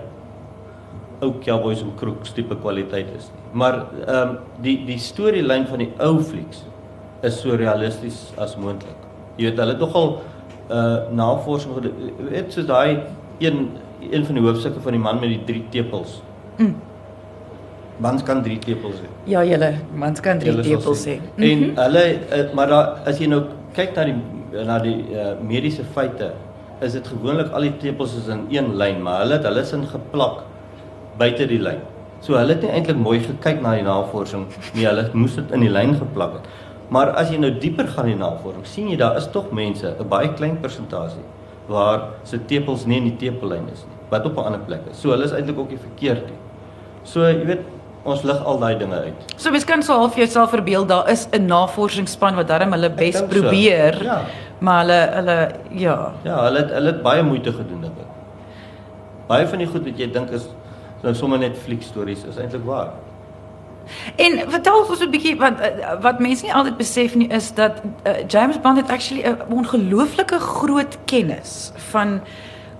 ou 1.20 1.34
cowboys 1.44 1.82
en 1.84 1.92
crooks 2.00 2.32
tipe 2.36 2.56
kwaliteit 2.62 3.10
is 3.16 3.28
nie. 3.34 3.44
Maar 3.60 3.80
ehm 4.06 4.16
um, 4.30 4.36
die 4.64 4.76
die 4.88 4.98
storielyn 4.98 5.66
van 5.68 5.82
die 5.84 5.90
ou 6.00 6.18
flieks 6.24 6.64
is 7.26 7.40
so 7.42 7.56
realisties 7.60 8.30
as 8.40 8.56
moontlik. 8.56 8.96
Jy 9.36 9.50
weet 9.50 9.60
hulle 9.60 9.76
het 9.76 9.84
nogal 9.84 10.12
uh 10.70 11.10
navorsing 11.18 11.74
gedoen. 11.76 12.12
Weet 12.30 12.52
soos 12.54 12.66
daai 12.70 13.02
een 13.42 13.68
een 14.10 14.24
van 14.24 14.38
die 14.38 14.44
hoofstukke 14.44 14.80
van 14.80 14.96
die 14.96 15.02
man 15.02 15.20
met 15.20 15.28
die 15.34 15.42
drie 15.44 15.64
tepels. 15.74 16.20
Mm. 16.56 16.74
Mans 18.00 18.22
kan 18.24 18.42
drie 18.42 18.58
tepels 18.58 19.00
hê. 19.02 19.08
Ja, 19.28 19.44
julle 19.44 19.74
mans 19.92 20.20
kan 20.24 20.38
drie 20.40 20.52
Julle 20.52 20.64
sal 20.64 20.78
tepels 20.78 21.02
sien. 21.02 21.20
sê. 21.20 21.32
Mhm. 21.36 21.48
En 21.50 21.84
hulle 21.84 22.04
uh, 22.38 22.44
maar 22.56 22.68
daar 22.72 23.08
as 23.10 23.20
jy 23.20 23.28
nou 23.28 23.42
kyk 23.76 23.92
na 23.96 24.04
die 24.08 24.16
na 24.52 24.78
die 24.82 24.96
uh, 25.14 25.34
mediese 25.42 25.84
feite 25.84 26.32
is 26.80 26.96
dit 26.96 27.06
gewoonlik 27.06 27.52
al 27.52 27.66
die 27.68 27.76
tepels 27.82 28.16
is 28.16 28.28
in 28.32 28.46
een 28.50 28.74
lyn, 28.80 29.02
maar 29.04 29.22
hulle 29.24 29.38
het 29.38 29.46
hulle 29.48 29.60
is 29.60 29.72
in 29.76 29.86
geplak 29.86 30.42
buite 31.20 31.46
die 31.46 31.60
lyn. 31.60 31.82
So 32.24 32.36
hulle 32.36 32.56
het 32.56 32.64
nie 32.64 32.72
eintlik 32.72 32.98
mooi 33.00 33.18
gekyk 33.24 33.60
na 33.64 33.74
die 33.78 33.84
navorsing 33.84 34.46
nie. 34.76 34.84
Hulle 34.84 35.08
moes 35.16 35.36
dit 35.38 35.52
in 35.56 35.64
die 35.64 35.72
lyn 35.72 35.94
geplak 35.96 36.38
het. 36.38 36.48
Maar 36.90 37.14
as 37.20 37.30
jy 37.30 37.38
nou 37.38 37.52
dieper 37.62 37.88
gaan 37.88 38.10
in 38.10 38.18
die 38.18 38.22
navorsing, 38.24 38.64
sien 38.66 38.88
jy 38.90 38.96
daar 39.00 39.16
is 39.20 39.28
tog 39.30 39.52
mense, 39.54 39.94
'n 39.94 40.08
baie 40.08 40.32
klein 40.34 40.58
persentasie 40.60 41.22
waar 41.68 42.08
se 42.24 42.38
tepels 42.50 42.86
nie 42.86 42.98
in 42.98 43.04
die 43.04 43.16
tepellyn 43.16 43.68
is 43.72 43.84
nie, 43.86 43.98
wat 44.10 44.24
op 44.26 44.36
'n 44.36 44.44
ander 44.50 44.60
plek 44.60 44.82
is. 44.90 45.00
So 45.00 45.10
hulle 45.10 45.24
is 45.24 45.32
eintlik 45.32 45.58
ook 45.58 45.70
nie 45.70 45.78
verkeerd 45.78 46.24
nie. 46.26 46.38
So 47.04 47.20
jy 47.20 47.46
weet, 47.46 47.64
ons 48.02 48.22
lig 48.22 48.44
al 48.44 48.58
daai 48.58 48.78
dinge 48.78 49.00
uit. 49.06 49.34
So 49.36 49.50
mens 49.50 49.64
kan 49.68 49.82
so 49.82 49.96
half 50.00 50.16
jouself 50.16 50.50
verbeel 50.50 50.86
daar 50.86 51.10
is 51.10 51.26
'n 51.32 51.46
navorsingsspan 51.46 52.34
wat 52.34 52.48
darm 52.48 52.72
hulle 52.72 52.90
bes 52.90 53.18
so. 53.18 53.26
probeer. 53.26 54.02
Ja. 54.02 54.22
Maar 54.58 54.78
hulle 54.78 55.00
hulle 55.12 55.50
ja. 55.70 56.12
Ja, 56.22 56.42
hulle 56.44 56.58
het 56.58 56.70
hulle 56.70 56.86
het 56.86 57.02
baie 57.02 57.22
moeite 57.22 57.52
gedoen 57.52 57.80
dink 57.80 57.98
ek. 57.98 58.06
Baie 59.26 59.46
van 59.46 59.58
die 59.58 59.66
goed 59.66 59.84
wat 59.84 59.98
jy 59.98 60.10
dink 60.12 60.30
is 60.30 60.48
nou 61.02 61.14
sommer 61.14 61.38
net 61.38 61.56
fliekstories 61.56 62.24
is 62.24 62.36
eintlik 62.36 62.64
waar. 62.64 62.92
En 64.16 64.50
vertel 64.50 64.78
ons 64.78 65.00
'n 65.00 65.10
bietjie 65.10 65.36
want 65.36 65.60
uh, 65.60 66.00
wat 66.00 66.20
mense 66.20 66.44
nie 66.44 66.54
altyd 66.54 66.76
besef 66.76 67.14
nie 67.14 67.28
is 67.28 67.54
dat 67.54 67.82
uh, 68.06 68.12
James 68.26 68.60
Bond 68.60 68.76
het 68.76 68.90
actually 68.90 69.22
'n 69.22 69.52
ongelooflike 69.52 70.38
groot 70.38 70.98
kennis 71.04 71.72
van 71.90 72.20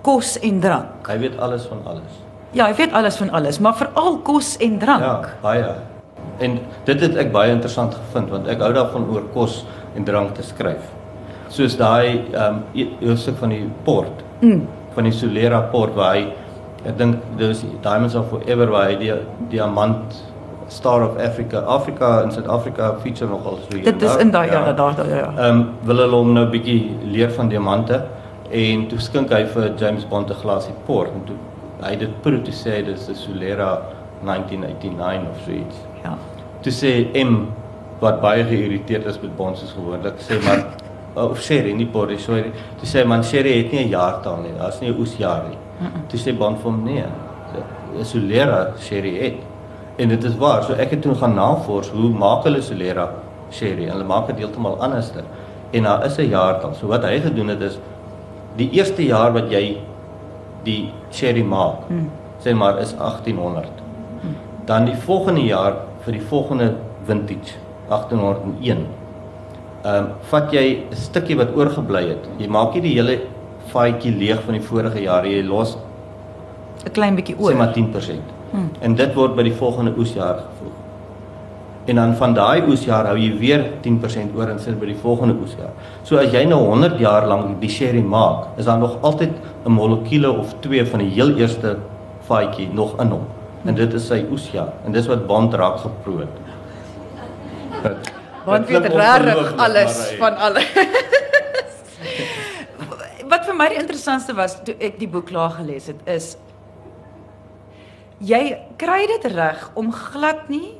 kos 0.01 0.39
en 0.39 0.61
drank. 0.61 1.07
Hy 1.07 1.19
weet 1.19 1.39
alles 1.39 1.65
van 1.65 1.81
alles. 1.85 2.30
Ja, 2.53 2.67
hy 2.67 2.75
weet 2.75 2.93
alles 2.93 3.17
van 3.17 3.31
alles, 3.31 3.59
maar 3.63 3.77
veral 3.79 4.19
kos 4.27 4.57
en 4.57 4.79
drank. 4.79 5.03
Ja, 5.03 5.35
baie. 5.43 5.75
En 6.39 6.59
dit 6.85 7.01
het 7.01 7.17
ek 7.21 7.31
baie 7.33 7.53
interessant 7.53 7.95
gevind 7.95 8.33
want 8.33 8.49
ek 8.51 8.63
hou 8.65 8.73
daarvan 8.75 9.07
oor 9.13 9.29
kos 9.35 9.63
en 9.95 10.05
drank 10.05 10.35
te 10.35 10.43
skryf. 10.43 10.89
Soos 11.51 11.77
daai 11.79 12.27
ehm 12.33 12.61
um, 12.75 12.97
hoofstuk 13.03 13.39
van 13.39 13.55
die 13.55 13.65
port. 13.87 14.25
Mm. 14.41 14.67
Van 14.95 15.07
die 15.07 15.15
Solera 15.15 15.61
port 15.71 15.95
waar 15.95 16.17
hy 16.17 16.27
ek 16.89 16.97
dink 16.99 17.23
dis 17.39 17.63
Diamonds 17.85 18.17
of 18.19 18.31
Forever 18.33 18.71
waar 18.73 18.89
hy 18.89 18.97
die 18.99 19.15
diamant 19.53 20.17
Star 20.71 21.03
of 21.03 21.19
Africa, 21.19 21.65
Afrika 21.67 22.23
in 22.23 22.31
Suid-Afrika 22.31 22.93
feature 23.03 23.31
nogal 23.31 23.59
so 23.59 23.77
hier. 23.77 23.85
Dit 23.85 24.03
is 24.03 24.17
in 24.23 24.31
daai 24.31 24.47
ja, 24.51 24.73
daar 24.73 24.97
daar 24.97 25.09
ja. 25.09 25.29
Ehm 25.37 25.61
um, 25.61 25.63
wil 25.85 26.03
hulle 26.03 26.17
hom 26.23 26.35
nou 26.35 26.47
bietjie 26.51 26.97
leer 27.05 27.31
van 27.31 27.49
diamante 27.49 28.03
en 28.51 28.87
toe 28.91 28.99
skink 28.99 29.31
hy 29.35 29.45
vir 29.55 29.73
James 29.79 30.07
Bond 30.09 30.31
'n 30.31 30.43
glasie 30.43 30.75
port 30.87 31.15
en 31.15 31.25
toe 31.27 31.39
hy 31.83 31.90
het 31.95 32.01
dit 32.05 32.23
proe 32.23 32.43
toe 32.43 32.55
sê 32.55 32.77
hy 32.77 32.83
dis 32.83 33.09
'n 33.09 33.14
Solera 33.14 33.71
1989 34.23 35.31
of 35.31 35.40
so 35.45 35.51
iets. 35.51 35.77
Ja. 36.05 36.16
Toe 36.62 36.73
sê 36.73 36.93
M 37.25 37.47
wat 38.01 38.21
baie 38.21 38.45
geïrriteerd 38.45 39.07
is 39.07 39.21
met 39.21 39.37
Bond 39.37 39.59
soos 39.59 39.73
gewoonlik 39.73 40.21
sê 40.21 40.40
maar 40.45 40.64
of 41.14 41.40
Sherry 41.40 41.73
nie 41.73 41.87
port 41.87 42.21
so 42.21 42.33
toe 42.81 42.88
sê 42.88 43.05
man 43.07 43.23
Sherry 43.25 43.62
het 43.62 43.73
nie 43.73 43.85
'n 43.85 43.88
jaartal 43.88 44.37
nie. 44.43 44.53
Daar's 44.59 44.81
nie 44.81 44.90
'n 44.90 44.99
oesjaar 44.99 45.49
nie. 45.49 45.59
Toe 46.09 46.19
sê 46.19 46.37
Bond 46.37 46.59
vir 46.59 46.71
hom 46.71 46.85
nee. 46.85 47.05
'n 47.99 48.05
Solera 48.05 48.73
Sherry 48.79 49.19
het 49.19 49.38
en 49.99 50.09
dit 50.09 50.25
is 50.25 50.37
waar. 50.37 50.62
So 50.64 50.73
ek 50.75 50.90
het 50.90 51.03
toe 51.03 51.14
gaan 51.14 51.35
navors 51.35 51.88
hoe 51.88 52.11
maak 52.11 52.45
hulle 52.45 52.62
Solera 52.62 53.11
Sherry? 53.51 53.88
Hulle 53.88 54.05
maak 54.05 54.27
dit 54.27 54.38
heeltemal 54.38 54.79
anderster. 54.81 55.25
En 55.73 55.83
daar 55.83 56.07
is 56.07 56.19
'n 56.19 56.29
jaartal. 56.29 56.75
So 56.75 56.87
wat 56.87 57.03
hy 57.05 57.21
gedoen 57.21 57.49
het 57.49 57.61
is 57.61 57.79
die 58.57 58.71
eerste 58.71 59.03
jaar 59.07 59.33
wat 59.33 59.51
jy 59.51 59.79
die 60.64 60.92
sherry 61.11 61.42
maak, 61.42 61.87
Hmm. 61.88 62.11
sê 62.44 62.55
maar 62.55 62.79
is 62.79 62.94
1800. 62.99 63.68
Dan 64.66 64.85
die 64.85 64.94
volgende 64.96 65.40
jaar 65.44 65.75
vir 66.05 66.12
die 66.12 66.20
volgende 66.23 66.75
vintage 67.07 67.55
1801. 67.88 68.87
Ehm 69.85 69.94
um, 70.05 70.07
vat 70.31 70.53
jy 70.53 70.85
'n 70.90 70.94
stukkie 70.96 71.37
wat 71.37 71.55
oorgebly 71.57 72.09
het. 72.09 72.29
Jy 72.38 72.49
maak 72.49 72.75
nie 72.75 72.83
die 72.83 72.94
hele 72.94 73.18
faaitjie 73.66 74.12
leeg 74.16 74.42
van 74.42 74.55
die 74.55 74.62
vorige 74.62 75.01
jaar, 75.03 75.25
jy 75.27 75.42
los 75.42 75.77
'n 76.87 76.90
klein 76.92 77.16
bietjie 77.16 77.37
sê 77.37 77.40
oor. 77.40 77.55
maar 77.57 77.73
10%. 77.73 78.20
Hmm. 78.53 78.70
En 78.81 78.94
dit 78.94 79.14
word 79.14 79.37
by 79.37 79.42
die 79.42 79.53
volgende 79.55 79.92
oesjaar. 79.96 80.42
En 81.90 81.96
dan 81.96 82.14
van 82.14 82.35
daai 82.35 82.62
oesjaar 82.70 83.09
hou 83.11 83.16
jy 83.18 83.31
weer 83.38 83.64
10% 83.83 84.35
oor 84.38 84.50
en 84.53 84.61
sit 84.62 84.76
by 84.79 84.92
die 84.92 84.98
volgende 85.03 85.35
oesjaar. 85.42 85.72
So 86.07 86.20
as 86.22 86.31
jy 86.31 86.44
nou 86.46 86.61
100 86.68 87.00
jaar 87.03 87.26
lank 87.26 87.57
die 87.59 87.70
sherry 87.72 88.03
maak, 88.07 88.53
is 88.62 88.68
daar 88.70 88.79
nog 88.79 89.00
altyd 89.03 89.33
'n 89.66 89.74
molekuule 89.74 90.31
of 90.31 90.55
twee 90.61 90.85
van 90.87 91.03
die 91.03 91.11
heel 91.11 91.35
eerste 91.35 91.79
faaitjie 92.29 92.68
nog 92.72 92.94
in 93.00 93.11
hom. 93.11 93.26
En 93.64 93.74
dit 93.74 93.94
is 93.94 94.07
sy 94.07 94.24
oesjaar 94.31 94.72
en 94.85 94.92
dis 94.92 95.07
wat 95.07 95.26
Bond 95.26 95.55
raak 95.55 95.79
Want 98.44 98.66
dit 98.70 98.83
weet 98.83 98.92
ongelooflik, 98.92 99.61
alles 99.61 100.14
van 100.18 100.37
alles. 100.37 100.72
Wat 103.31 103.44
vir 103.44 103.55
my 103.55 103.68
die 103.68 103.79
interessantste 103.79 104.35
was 104.35 104.62
toe 104.64 104.74
ek 104.79 104.98
die 104.98 105.09
boek 105.09 105.26
klaar 105.26 105.50
gelees 105.50 105.87
het 105.87 106.00
is 106.05 106.37
jy 108.18 108.59
kry 108.76 109.07
dit 109.07 109.33
reg 109.33 109.70
om 109.74 109.92
glad 109.92 110.48
nie 110.48 110.80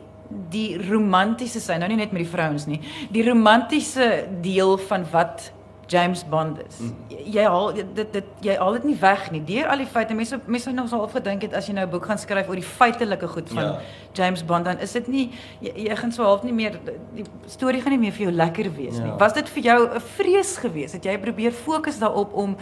die 0.51 0.79
romantiese 0.89 1.61
sy 1.61 1.77
nou 1.79 1.89
nie 1.89 1.97
net 1.97 2.13
met 2.13 2.23
die 2.23 2.31
vrouens 2.31 2.67
nie, 2.67 2.81
die 3.11 3.25
romantiese 3.27 4.29
deel 4.43 4.77
van 4.91 5.07
wat 5.11 5.51
James 5.91 6.25
Bond 6.29 6.59
is. 6.69 6.79
Mm. 6.79 7.23
Jy 7.35 7.45
haal 7.51 7.73
dit 7.75 8.13
dit 8.15 8.27
jy 8.47 8.55
haal 8.61 8.77
dit 8.79 8.85
nie 8.93 8.97
weg 9.01 9.25
nie. 9.35 9.41
Deur 9.47 9.71
al 9.73 9.83
die 9.83 9.89
feite 9.91 10.15
mense 10.15 10.39
mense 10.47 10.71
het 10.71 10.77
nou 10.77 10.87
so 10.89 11.01
half 11.03 11.17
gedink 11.19 11.43
het 11.43 11.57
as 11.59 11.67
jy 11.67 11.75
nou 11.75 11.87
'n 11.87 11.91
boek 11.91 12.07
gaan 12.07 12.19
skryf 12.19 12.49
oor 12.49 12.61
die 12.61 12.71
feitelike 12.79 13.27
goed 13.27 13.49
van 13.51 13.65
ja. 13.65 13.81
James 14.15 14.45
Bond 14.45 14.65
dan 14.65 14.79
is 14.79 14.93
dit 14.93 15.09
nie 15.09 15.31
jy, 15.61 15.73
jy 15.89 15.97
gaan 15.97 16.13
so 16.13 16.23
half 16.23 16.45
nie 16.45 16.53
meer 16.53 16.79
die 17.15 17.25
storie 17.47 17.81
gaan 17.81 17.93
nie 17.93 17.99
meer 18.07 18.13
vir 18.13 18.27
jou 18.29 18.33
lekker 18.33 18.71
wees 18.77 18.99
ja. 18.99 19.05
nie. 19.05 19.13
Was 19.19 19.33
dit 19.33 19.49
vir 19.49 19.63
jou 19.63 19.89
'n 19.95 20.01
vrees 20.01 20.57
geweest 20.57 20.93
dat 20.93 21.05
jy 21.05 21.19
probeer 21.19 21.53
fokus 21.53 21.99
daarop 21.99 22.33
om 22.35 22.57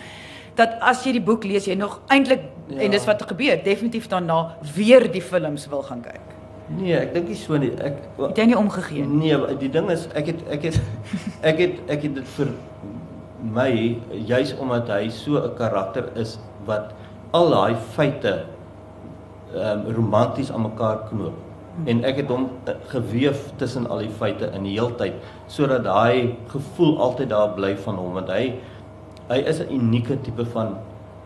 dat 0.55 0.81
as 0.81 1.05
jy 1.05 1.13
die 1.13 1.21
boek 1.25 1.45
lees 1.45 1.67
jy 1.67 1.75
nog 1.75 2.01
eintlik 2.09 2.43
ja. 2.69 2.81
en 2.81 2.91
dis 2.91 3.05
wat 3.05 3.23
gebeur 3.23 3.63
definitief 3.63 4.09
daarna 4.09 4.57
weer 4.75 5.13
die 5.13 5.23
films 5.23 5.69
wil 5.69 5.83
gaan 5.83 6.01
kyk. 6.01 6.38
Nee, 6.69 6.93
ek 6.99 7.15
dink 7.15 7.31
nie 7.33 7.39
so 7.39 7.57
nie. 7.57 7.71
Ek 7.81 8.03
het 8.19 8.37
jy 8.37 8.45
nie 8.51 8.59
omgegee 8.59 9.07
nie. 9.09 9.33
Nee, 9.33 9.57
die 9.61 9.71
ding 9.73 9.89
is 9.93 10.05
ek 10.19 10.35
het 10.35 10.45
ek 10.53 10.67
het 10.69 10.81
ek 11.51 11.63
het 11.65 11.93
ek 11.97 12.05
het 12.05 12.19
dit 12.21 12.29
vir 12.37 12.53
my 13.55 13.71
juis 14.29 14.53
omdat 14.61 14.91
hy 14.93 15.09
so 15.15 15.41
'n 15.41 15.57
karakter 15.57 16.11
is 16.17 16.39
wat 16.67 16.93
al 17.33 17.51
daai 17.51 17.77
feite 17.97 18.45
ehm 19.55 19.87
um, 19.87 19.95
romanties 19.97 20.53
aan 20.53 20.67
mekaar 20.69 21.09
knoop. 21.09 21.37
En 21.87 22.05
ek 22.05 22.17
het 22.17 22.29
hom 22.29 22.51
eh, 22.67 22.75
geweef 22.91 23.53
tussen 23.57 23.87
al 23.87 24.03
die 24.03 24.11
feite 24.11 24.51
in 24.53 24.67
die 24.67 24.75
heeltyd 24.77 25.15
sodat 25.47 25.85
daai 25.85 26.37
gevoel 26.53 26.99
altyd 27.01 27.31
daar 27.31 27.55
bly 27.55 27.77
van 27.77 27.97
hom 27.97 28.19
want 28.19 28.29
hy 28.29 28.59
hy 29.29 29.39
is 29.47 29.61
'n 29.61 29.73
unieke 29.73 30.21
tipe 30.21 30.45
van 30.45 30.77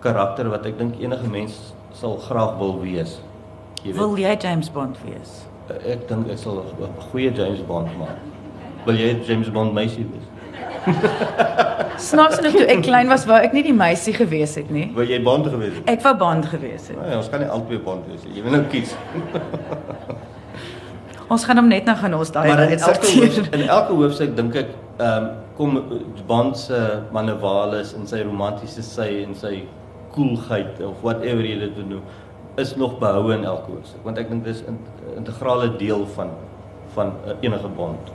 karakter 0.00 0.50
wat 0.50 0.66
ek 0.66 0.78
dink 0.78 1.00
enige 1.00 1.28
mens 1.30 1.74
sal 1.92 2.16
graag 2.16 2.58
wil 2.58 2.78
wees. 2.80 3.20
Jy 3.82 3.92
wil 3.96 4.12
jy 4.14 4.36
James 4.38 4.68
Bond 4.70 4.98
wees? 5.02 5.40
Eh, 5.66 5.94
ek 5.94 6.04
dink 6.06 6.28
ek 6.30 6.38
sal 6.38 6.60
'n 6.62 6.92
goeie 7.10 7.32
James 7.34 7.62
Bond 7.66 7.90
maak. 7.98 8.18
Wil 8.86 8.94
jy 8.94 9.16
James 9.26 9.50
Bond 9.50 9.74
meisie 9.74 10.06
wees? 10.06 10.28
Snaaks 12.10 12.38
genoeg 12.38 12.54
toe 12.54 12.66
ek 12.66 12.82
klein 12.86 13.10
was, 13.10 13.26
wou 13.26 13.38
ek 13.38 13.52
nie 13.52 13.64
die 13.66 13.74
meisie 13.74 14.14
gewees 14.14 14.54
het 14.54 14.70
nie. 14.70 14.86
Wou 14.94 15.02
jy 15.06 15.18
Bond 15.22 15.50
gewees 15.50 15.74
het? 15.74 15.90
Ek 15.90 16.06
wou 16.06 16.14
Bond 16.14 16.46
gewees 16.46 16.88
het. 16.92 16.98
Nee, 17.00 17.16
ons 17.18 17.28
kan 17.28 17.42
nie 17.42 17.50
albei 17.50 17.78
Bond 17.82 18.06
wees 18.06 18.22
nie. 18.22 18.38
Jy 18.38 18.46
moet 18.46 18.52
nou 18.52 18.62
kies. 18.70 18.94
ons 21.32 21.44
gaan 21.48 21.58
hom 21.58 21.68
net 21.68 21.86
nou 21.88 21.96
gaan 21.98 22.14
ons 22.14 22.30
daai 22.30 22.50
net 22.54 22.82
acteer. 22.86 23.42
In 23.50 23.66
elke 23.66 23.98
hoofstuk 23.98 24.36
dink 24.38 24.62
ek 24.62 24.74
ehm 24.98 25.26
um, 25.26 25.30
kom 25.58 25.78
Bond 26.26 26.56
se 26.56 26.78
manewales 27.12 27.96
en 27.98 28.06
sy 28.06 28.22
romantiese 28.22 28.82
sy 28.86 29.24
en 29.26 29.34
sy 29.34 29.66
koelheid 30.14 30.78
of 30.86 31.02
whatever 31.02 31.42
jy 31.44 31.58
dit 31.60 31.80
noem 31.82 32.02
is 32.54 32.74
nog 32.76 32.98
behou 32.98 33.32
in 33.32 33.44
elke 33.44 33.70
hoofstuk 33.70 34.02
want 34.04 34.18
ek 34.18 34.28
dink 34.28 34.44
dis 34.44 34.62
'n 34.66 34.78
integrale 35.16 35.76
deel 35.76 36.06
van 36.06 36.30
van 36.92 37.12
uh, 37.26 37.32
enige 37.40 37.68
bond. 37.68 38.12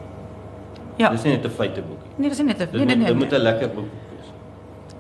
Ja. 0.98 1.10
Dis 1.10 1.24
nie 1.24 1.34
net 1.34 1.46
'n 1.46 1.50
feiteboek 1.50 2.02
nie. 2.04 2.14
Nee, 2.16 2.30
dis 2.30 2.38
nie 2.38 2.48
net 2.48 2.60
'n 2.62 2.70
nee, 2.72 2.86
nee, 2.86 2.96
nee. 2.96 3.08
Dit 3.08 3.16
moet 3.16 3.32
'n 3.32 3.42
lekker 3.42 3.70
boek 3.70 3.90
wees. 4.12 4.30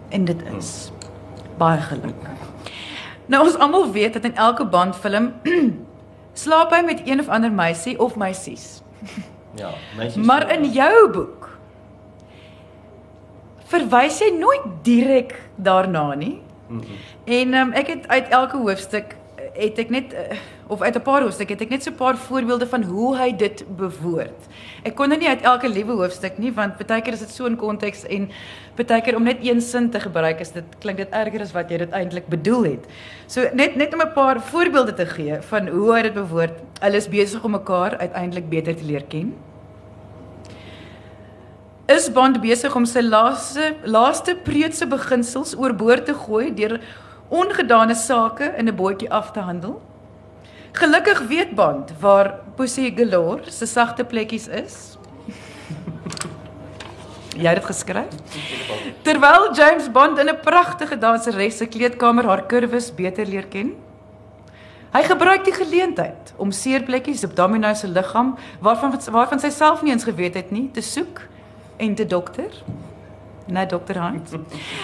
En 0.09 0.25
dit 0.25 0.41
is 0.57 0.89
hmm. 0.89 1.57
baie 1.57 1.81
geluk. 1.81 2.21
Nou 3.25 3.43
ons 3.43 3.57
almal 3.57 3.91
weet 3.91 4.13
dat 4.13 4.23
in 4.23 4.35
elke 4.35 4.65
bandfilm 4.65 5.33
slaap 6.43 6.71
hy 6.71 6.81
met 6.85 7.01
een 7.05 7.19
of 7.19 7.27
ander 7.27 7.51
meisie 7.51 7.99
of 7.99 8.15
meisies. 8.15 8.81
Ja, 9.57 9.69
meisies. 9.97 10.25
Maar 10.25 10.51
in 10.53 10.69
jou 10.71 11.11
boek 11.11 11.49
verwys 13.71 14.19
jy 14.21 14.29
nooit 14.37 14.67
direk 14.85 15.33
daarna 15.55 16.13
nie. 16.13 16.41
Mm 16.67 16.79
-mm. 16.79 16.85
En 17.25 17.53
um, 17.53 17.71
ek 17.71 17.87
het 17.87 18.07
uit 18.07 18.27
elke 18.27 18.57
hoofstuk 18.57 19.16
het 19.53 19.79
ek 19.79 19.89
net 19.93 20.13
uh, 20.13 20.37
of 20.67 20.81
uit 20.81 20.95
'n 20.95 21.01
paar 21.01 21.21
hoofstukke 21.21 21.53
het 21.53 21.61
ek 21.61 21.69
net 21.69 21.83
so 21.83 21.91
'n 21.91 21.95
paar 21.95 22.17
voorbeelde 22.17 22.67
van 22.67 22.83
hoe 22.83 23.17
hy 23.17 23.31
dit 23.31 23.63
bewoord. 23.77 24.47
Ek 24.83 24.95
kon 24.95 25.09
nou 25.09 25.19
nie 25.19 25.29
uit 25.29 25.41
elke 25.41 25.69
liewe 25.69 25.91
hoofstuk 25.91 26.37
nie 26.37 26.51
want 26.51 26.77
baie 26.87 27.01
keer 27.01 27.13
is 27.13 27.19
dit 27.19 27.29
so 27.29 27.45
in 27.45 27.55
konteks 27.55 28.05
en 28.05 28.29
baie 28.75 29.01
keer 29.01 29.15
om 29.15 29.23
net 29.23 29.37
een 29.41 29.61
sin 29.61 29.89
te 29.89 29.99
gebruik 29.99 30.39
is 30.39 30.51
dit 30.51 30.65
klink 30.79 30.97
dit 30.97 31.09
erger 31.11 31.41
as 31.41 31.53
wat 31.53 31.69
jy 31.69 31.77
dit 31.77 31.91
eintlik 31.91 32.27
bedoel 32.27 32.63
het. 32.63 32.87
So 33.27 33.49
net 33.53 33.75
net 33.75 33.93
om 33.93 34.01
'n 34.01 34.13
paar 34.13 34.41
voorbeelde 34.41 34.93
te 34.93 35.05
gee 35.05 35.41
van 35.41 35.67
hoe 35.67 35.93
hy 35.93 36.01
dit 36.01 36.13
bewoord. 36.13 36.53
Hulle 36.79 36.97
is 36.97 37.09
besig 37.09 37.43
om 37.43 37.51
mekaar 37.51 37.97
uiteindelik 37.97 38.49
beter 38.49 38.75
te 38.75 38.83
leer 38.83 39.03
ken. 39.03 39.33
Is 41.87 42.11
Bond 42.11 42.41
besig 42.41 42.75
om 42.75 42.85
sy 42.85 42.99
laaste 42.99 43.75
laaste 43.83 44.35
preutse 44.35 44.87
beginsels 44.87 45.55
oorboord 45.55 46.05
te 46.05 46.13
gooi 46.13 46.53
deur 46.53 46.81
ongedane 47.29 47.95
sake 47.95 48.53
in 48.57 48.67
'n 48.67 48.75
bootjie 48.75 49.11
af 49.11 49.31
te 49.31 49.39
handel. 49.39 49.81
Gelukkig 50.71 51.19
weet 51.27 51.55
Bond 51.55 51.91
waar 51.99 52.39
Pussy 52.55 52.93
Galore 52.95 53.51
se 53.51 53.65
sagte 53.65 54.03
plekkies 54.03 54.47
is. 54.47 54.97
Jy 57.41 57.47
het 57.47 57.55
dit 57.55 57.65
geskryf. 57.65 58.13
Terwyl 59.01 59.53
James 59.53 59.91
Bond 59.91 60.17
in 60.17 60.29
'n 60.29 60.39
pragtige 60.41 60.97
danseres 60.97 61.57
se 61.57 61.65
kleedkamer 61.65 62.25
haar 62.25 62.45
kurwes 62.45 62.95
beter 62.95 63.25
leer 63.25 63.47
ken. 63.47 63.75
Hy 64.93 65.03
gebruik 65.03 65.43
die 65.43 65.53
geleentheid 65.53 66.33
om 66.37 66.51
seerplekkies 66.51 67.23
op 67.23 67.35
Domino 67.35 67.73
se 67.73 67.87
liggaam 67.87 68.37
waarvan 68.59 68.95
waarvan 69.11 69.39
sy 69.39 69.49
self 69.49 69.81
nie 69.81 69.91
eens 69.91 70.03
geweet 70.07 70.33
het 70.33 70.51
nie 70.51 70.69
te 70.71 70.81
soek 70.81 71.21
en 71.77 71.95
te 71.95 72.05
dokter 72.05 72.63
na 73.47 73.65
Dr. 73.65 73.97
Hans. 73.97 74.31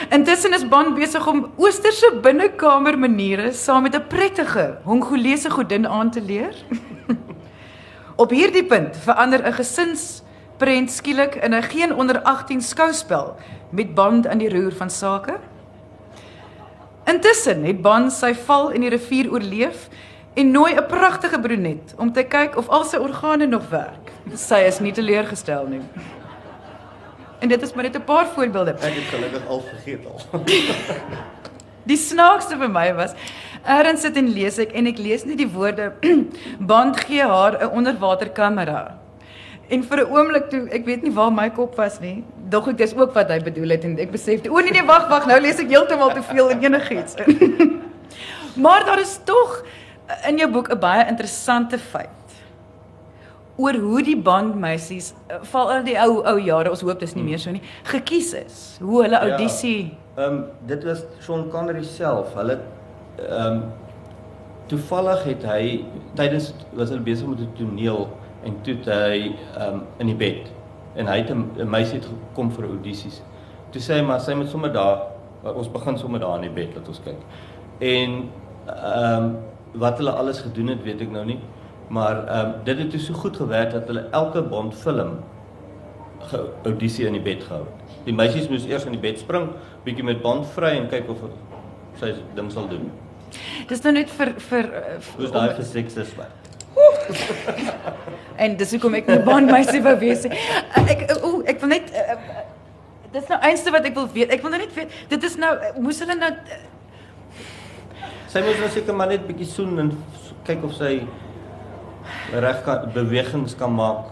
Intussen 0.10 0.54
is 0.54 0.68
Bond 0.68 0.96
besig 0.96 1.28
om 1.28 1.52
oosterse 1.58 2.12
binnekamer 2.22 2.98
maniere 3.00 3.52
saam 3.54 3.84
met 3.84 3.96
'n 3.96 4.08
prettige 4.08 4.78
Hongolese 4.84 5.50
godin 5.50 5.88
aan 5.88 6.12
te 6.12 6.22
leer. 6.22 6.56
Op 8.24 8.30
hierdie 8.30 8.66
punt 8.66 8.98
verander 8.98 9.48
'n 9.48 9.54
gesinsprent 9.54 10.92
skielik 10.92 11.36
in 11.36 11.54
'n 11.54 11.64
geen 11.64 11.96
onder 11.96 12.22
18 12.22 12.62
skouspel 12.62 13.36
met 13.70 13.96
Bond 13.96 14.28
aan 14.28 14.38
die 14.38 14.50
roer 14.50 14.72
van 14.72 14.90
sake. 14.90 15.40
Intussen 17.06 17.64
het 17.64 17.82
Bond 17.82 18.12
sy 18.12 18.34
val 18.34 18.70
in 18.70 18.82
die 18.82 18.90
rivier 18.90 19.32
oorleef 19.32 19.90
en 20.34 20.52
nooi 20.52 20.74
'n 20.74 20.86
pragtige 20.86 21.40
brunet 21.40 21.94
om 21.98 22.14
te 22.14 22.24
kyk 22.24 22.56
of 22.58 22.70
al 22.70 22.84
sy 22.84 22.98
organe 22.98 23.46
nog 23.46 23.70
werk. 23.70 24.12
Sy 24.34 24.64
is 24.68 24.80
nie 24.80 24.92
teleurgestel 24.92 25.68
nie. 25.68 25.82
En 27.44 27.52
dit 27.52 27.62
is 27.62 27.74
maar 27.74 27.84
net 27.84 27.96
'n 27.96 28.04
paar 28.04 28.28
voorbeelde. 28.28 28.72
Ek 28.72 28.96
het 28.96 29.08
gelukkig 29.12 29.48
al 29.48 29.62
vergeet 29.62 30.06
al. 30.06 30.44
die 31.92 31.98
snaakste 31.98 32.56
vir 32.58 32.70
my 32.72 32.94
was 32.96 33.12
Erin 33.68 33.98
sit 33.98 34.16
en 34.20 34.30
lees 34.32 34.58
ek 34.60 34.72
en 34.72 34.88
ek 34.88 34.98
lees 34.98 35.26
net 35.28 35.38
die 35.38 35.48
woorde 35.48 35.92
band 36.72 37.00
gee 37.00 37.24
haar 37.24 37.60
'n 37.60 37.72
onderwaterkamera. 37.80 38.96
En 39.68 39.84
vir 39.84 39.98
'n 40.04 40.12
oomblik 40.16 40.50
toe, 40.50 40.68
ek 40.72 40.86
weet 40.86 41.04
nie 41.04 41.12
waar 41.12 41.32
my 41.32 41.50
kop 41.50 41.76
was 41.76 42.00
nie, 42.00 42.24
dog 42.50 42.68
ek 42.68 42.78
dis 42.78 42.96
ook 42.96 43.14
wat 43.14 43.30
hy 43.30 43.40
bedoel 43.40 43.76
het 43.76 43.84
en 43.84 44.00
ek 44.00 44.12
besef, 44.12 44.48
o 44.48 44.60
nee 44.60 44.72
nee, 44.72 44.84
wag 44.84 45.10
wag, 45.10 45.28
nou 45.28 45.40
lees 45.40 45.60
ek 45.60 45.68
heeltemal 45.68 46.12
te 46.14 46.24
veel 46.24 46.50
in 46.50 46.64
enigiets. 46.64 47.16
maar 48.66 48.86
daar 48.86 49.00
is 49.00 49.20
tog 49.24 49.64
in 50.28 50.38
jou 50.38 50.52
boek 50.52 50.72
'n 50.72 50.80
baie 50.80 51.08
interessante 51.08 51.80
feit 51.80 52.23
oor 53.58 53.76
hoe 53.78 54.04
die 54.04 54.18
bandmeisies 54.18 55.14
eh, 55.28 55.42
val 55.52 55.72
in 55.78 55.86
die 55.86 55.98
ou 56.02 56.22
ou 56.26 56.38
jare 56.42 56.70
ons 56.70 56.82
hoop 56.82 57.00
dis 57.00 57.16
nie 57.16 57.24
meer 57.24 57.40
so 57.40 57.52
nie 57.52 57.62
gekies 57.84 58.34
is 58.34 58.64
hoe 58.82 59.04
hulle 59.04 59.20
ja. 59.20 59.30
audisie 59.30 59.82
ja, 59.84 60.04
ehm 60.16 60.34
um, 60.34 60.44
dit 60.66 60.84
was 60.84 61.06
Sean 61.20 61.50
Connery 61.50 61.84
self. 61.84 62.34
Hulle 62.34 62.60
ehm 63.18 63.46
um, 63.46 63.64
toevallig 64.68 65.24
het 65.24 65.46
hy 65.50 65.86
tydens 66.16 66.52
was 66.78 66.90
hulle 66.94 67.02
besig 67.02 67.28
met 67.28 67.40
'n 67.40 67.50
toneel 67.58 68.08
en 68.44 68.62
toe 68.62 68.76
het 68.76 68.86
hy 68.86 69.34
ehm 69.58 69.74
um, 69.74 69.82
in 69.98 70.08
die 70.08 70.16
bed. 70.16 70.52
En 70.96 71.08
hy 71.08 71.18
het 71.18 71.30
'n 71.34 71.70
meisie 71.70 71.98
het 71.98 72.06
gekom 72.06 72.52
vir 72.52 72.66
audisies. 72.66 73.22
Toe 73.70 73.82
sê 73.82 73.94
hy 73.94 74.02
maar 74.02 74.20
sy 74.20 74.34
moet 74.34 74.50
sommer 74.50 74.74
daar 74.74 75.02
ons 75.44 75.72
begin 75.72 75.98
sommer 75.98 76.20
daar 76.20 76.36
in 76.36 76.42
die 76.42 76.62
bed 76.62 76.76
laat 76.76 76.88
ons 76.88 77.02
kyk. 77.02 77.22
En 77.80 78.30
ehm 78.68 79.24
um, 79.24 79.38
wat 79.74 79.98
hulle 79.98 80.12
alles 80.12 80.40
gedoen 80.40 80.68
het 80.68 80.84
weet 80.84 81.02
ek 81.02 81.12
nou 81.12 81.26
nie 81.26 81.40
Maar 81.88 82.28
ehm 82.28 82.46
um, 82.46 82.54
dit 82.64 82.78
het 82.78 83.02
so 83.02 83.14
goed 83.14 83.38
gewerk 83.38 83.72
dat 83.72 83.88
hulle 83.88 84.08
elke 84.12 84.42
Bond 84.42 84.76
film 84.76 85.20
geaudisie 86.20 87.06
in 87.06 87.18
die 87.18 87.22
bed 87.22 87.44
gehou 87.44 87.64
het. 87.64 87.96
Die 88.06 88.14
meisies 88.16 88.48
moes 88.50 88.66
eers 88.66 88.86
in 88.86 88.96
die 88.96 89.02
bed 89.02 89.20
spring, 89.20 89.50
bietjie 89.84 90.04
met 90.04 90.22
Bond 90.22 90.48
vry 90.56 90.78
en 90.78 90.88
kyk 90.92 91.10
of 91.12 91.24
sy 92.00 92.14
ding 92.36 92.52
sal 92.52 92.68
doen. 92.72 92.90
Dis 93.68 93.84
nou 93.84 93.94
net 93.96 94.12
vir 94.14 94.34
vir 94.50 94.72
Dis 95.18 95.32
daai 95.34 95.54
vir 95.56 95.68
sekses 95.68 96.16
wat. 96.20 96.40
en 98.44 98.58
dis 98.58 98.72
hoekom 98.76 98.96
ek 98.96 99.10
'n 99.10 99.24
Bond 99.24 99.52
meisie 99.52 99.82
wou 99.84 99.96
wees. 100.00 100.26
Ek 100.26 101.06
o, 101.22 101.42
ek 101.46 101.60
wil 101.62 101.70
net 101.70 101.92
uh, 101.94 102.18
dis 103.14 103.28
nou 103.30 103.40
eenste 103.42 103.72
wat 103.72 103.86
ek 103.86 103.96
wil 103.96 104.08
weet. 104.14 104.32
Ek 104.32 104.42
wil 104.42 104.56
nou 104.56 104.62
net 104.62 104.74
weet, 104.76 104.90
dit 105.10 105.24
is 105.24 105.36
nou 105.38 105.54
moes 105.80 106.00
hulle 106.00 106.16
nou 106.16 106.32
Sy 108.34 108.42
moes 108.42 108.58
nou 108.58 108.70
seker 108.74 108.96
maar 108.98 109.12
net 109.12 109.28
bietjie 109.28 109.46
soen 109.46 109.78
en 109.80 109.92
kyk 110.48 110.64
of 110.66 110.74
sy 110.74 111.04
reg 112.32 112.64
kan 112.64 112.90
bewegings 112.94 113.56
kan 113.56 113.74
maak. 113.76 114.12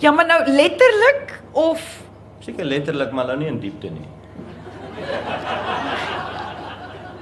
Ja, 0.00 0.10
maar 0.10 0.26
nou 0.26 0.40
letterlik 0.48 1.42
of 1.52 2.02
seker 2.44 2.64
letterlik 2.64 3.12
maar 3.12 3.26
nou 3.26 3.38
nie 3.38 3.48
in 3.48 3.60
diepte 3.60 3.90
nie. 3.90 4.08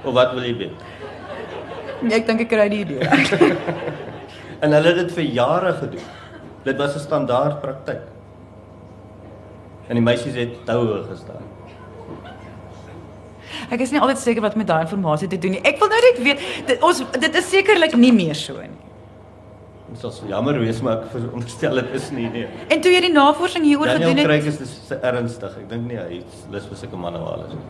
of 0.04 0.12
wat 0.14 0.32
wil 0.34 0.42
jy 0.42 0.56
weet? 0.56 0.88
Nee, 2.02 2.18
ek 2.18 2.26
dink 2.26 2.42
ek 2.42 2.50
kry 2.50 2.66
die 2.72 2.82
idee. 2.82 3.06
en 4.62 4.74
hulle 4.74 4.90
het 4.90 5.00
dit 5.04 5.14
vir 5.18 5.28
jare 5.38 5.72
gedoen. 5.78 6.10
Dit 6.66 6.76
was 6.78 6.96
'n 6.96 7.04
standaard 7.06 7.60
praktyk. 7.62 8.02
En 9.88 9.98
die 9.98 10.04
meisies 10.04 10.34
het 10.34 10.64
toue 10.66 11.02
gestaan. 11.10 11.46
Ek 13.70 13.80
is 13.80 13.90
nie 13.90 14.00
altyd 14.00 14.18
seker 14.18 14.42
wat 14.42 14.56
met 14.56 14.66
daai 14.66 14.86
inligting 14.86 15.30
te 15.30 15.38
doen 15.38 15.54
nie. 15.56 15.62
Ek 15.62 15.78
wil 15.78 15.88
nou 15.88 16.00
net 16.00 16.22
weet 16.22 16.40
dit 16.66 16.82
ons 16.82 17.02
dit 17.18 17.34
is 17.40 17.50
sekerlik 17.50 17.94
nie 17.96 18.12
meer 18.12 18.34
so 18.34 18.58
nie. 18.58 18.81
Dit 19.92 20.00
sal 20.00 20.12
so 20.16 20.28
jammer 20.30 20.56
wees 20.62 20.80
maar 20.84 21.02
ek 21.02 21.10
veronderstel 21.12 21.80
dit 21.82 21.94
is 22.00 22.10
nie 22.16 22.28
nee. 22.32 22.48
En 22.72 22.80
toe 22.80 22.92
jy 22.94 23.00
die 23.04 23.12
navorsing 23.12 23.64
hieroor 23.68 23.92
Daniel 23.92 24.14
gedoen 24.14 24.24
Craig 24.24 24.44
het, 24.48 24.60
is 24.64 24.74
dis 24.88 24.98
ernstig. 24.98 25.56
Ek 25.62 25.68
dink 25.68 25.88
nie 25.90 26.00
hy 26.00 26.22
het 26.22 26.44
lus 26.54 26.68
vir 26.70 26.80
sulke 26.84 27.00
manuale 27.06 27.48
nie. 27.52 27.62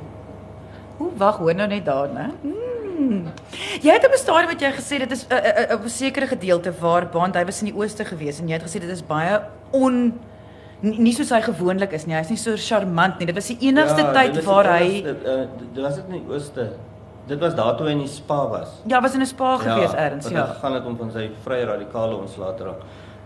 hoe 1.02 1.10
wag 1.18 1.38
hoor 1.42 1.54
nou 1.58 1.68
net 1.68 1.84
daar, 1.84 2.10
né? 2.14 2.28
Hmm. 2.42 3.32
Jy 3.82 3.94
het 3.96 4.04
op 4.06 4.12
'n 4.14 4.18
stadium 4.18 4.50
wat 4.52 4.60
jy 4.60 4.70
gesê 4.76 4.98
dit 4.98 5.12
is 5.12 5.26
'n 5.26 5.32
uh, 5.32 5.38
uh, 5.38 5.74
uh, 5.74 5.84
'n 5.84 5.88
sekere 5.88 6.26
gedeelte 6.26 6.72
waar 6.80 7.08
Bond 7.08 7.34
hy 7.34 7.44
was 7.44 7.62
in 7.62 7.72
die 7.72 7.76
ooste 7.76 8.04
gewees 8.04 8.40
en 8.40 8.48
jy 8.48 8.54
het 8.54 8.62
gesê 8.62 8.78
dit 8.80 8.90
is 8.90 9.02
baie 9.02 9.40
on 9.72 10.14
nie, 10.80 10.98
nie 10.98 11.12
soos 11.12 11.30
hy 11.30 11.40
gewoonlik 11.40 11.92
is 11.92 12.06
nie. 12.06 12.14
Hy's 12.14 12.28
nie 12.28 12.36
so 12.36 12.56
charmant 12.56 13.18
nie. 13.18 13.26
Dit 13.26 13.34
was 13.34 13.46
die 13.46 13.58
enigste 13.68 14.00
Ja, 14.00 14.12
tyd 14.12 14.34
dit 14.34 14.42
is 14.42 14.48
waar 14.48 14.78
hy 14.78 14.82
enigste, 14.82 15.16
uh, 15.24 15.46
dit 15.74 15.82
was 15.82 15.94
dit 15.94 16.04
in 16.08 16.12
die 16.12 16.26
ooste. 16.28 16.70
Dit 17.26 17.38
was 17.38 17.54
daar 17.54 17.76
toe 17.76 17.86
hy 17.86 17.92
in 17.92 18.02
die 18.02 18.10
spa 18.10 18.48
was. 18.48 18.68
ja, 18.86 19.00
was 19.00 19.14
in 19.14 19.20
'n 19.20 19.26
spa 19.26 19.56
gewees 19.56 19.94
erns, 19.94 20.24
wat 20.24 20.32
ja. 20.32 20.46
hy 20.46 20.54
gegaan 20.54 20.74
het 20.74 20.84
om 20.84 20.96
van 20.96 21.10
sy 21.10 21.30
vrye 21.42 21.64
radikale 21.64 22.16
ontslae 22.16 22.54
te 22.54 22.64
raak. 22.64 22.82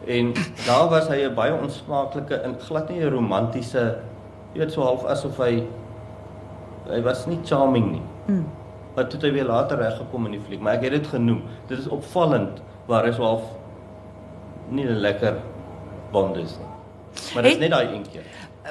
En 0.07 0.33
daar 0.67 0.89
was 0.89 1.09
hy 1.09 1.25
'n 1.25 1.35
baie 1.35 1.55
onsmaaklike 1.55 2.35
en 2.35 2.57
glad 2.61 2.89
nie 2.89 3.01
'n 3.01 3.11
romantiese, 3.11 3.99
jy 4.53 4.61
weet 4.61 4.73
so 4.73 4.83
half 4.83 5.05
asof 5.05 5.37
hy 5.39 5.67
hy 6.89 7.03
was 7.03 7.27
nie 7.27 7.39
charming 7.45 7.91
nie. 7.93 8.03
Mm. 8.27 8.47
Maar 8.95 9.05
toe 9.05 9.21
het 9.21 9.23
hy 9.23 9.33
weer 9.33 9.45
later 9.45 9.79
reggekom 9.79 10.27
in 10.27 10.33
die 10.33 10.41
fliek, 10.41 10.61
maar 10.61 10.75
ek 10.75 10.83
het 10.83 10.93
dit 10.93 11.07
genoem. 11.07 11.43
Dit 11.67 11.79
is 11.79 11.89
opvallend 11.89 12.63
waar 12.87 13.05
hy 13.05 13.13
so 13.13 13.23
half 13.23 13.43
nie 14.69 14.85
'n 14.85 15.01
lekker 15.01 15.35
bond 16.13 16.37
is 16.37 16.57
nie. 16.59 16.69
Maar 17.35 17.43
dit 17.43 17.53
is 17.53 17.59
net 17.59 17.71
daai 17.71 17.95
een 17.95 18.07
keer. 18.13 18.25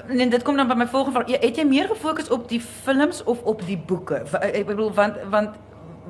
En 0.07 0.29
dit 0.29 0.43
kom 0.43 0.57
dan 0.57 0.67
by 0.67 0.73
my 0.75 0.87
volgende 0.87 1.15
vraag. 1.19 1.29
Ja, 1.29 1.37
Het 1.47 1.55
jy 1.55 1.63
meer 1.67 1.87
gefokus 1.87 2.29
op 2.29 2.49
die 2.49 2.61
films 2.61 3.23
of 3.23 3.41
op 3.43 3.61
die 3.65 3.77
boeke? 3.77 4.23
Wa- 4.31 4.39
Ek 4.39 4.65
bedoel 4.65 4.91
want 4.93 5.15
want 5.29 5.49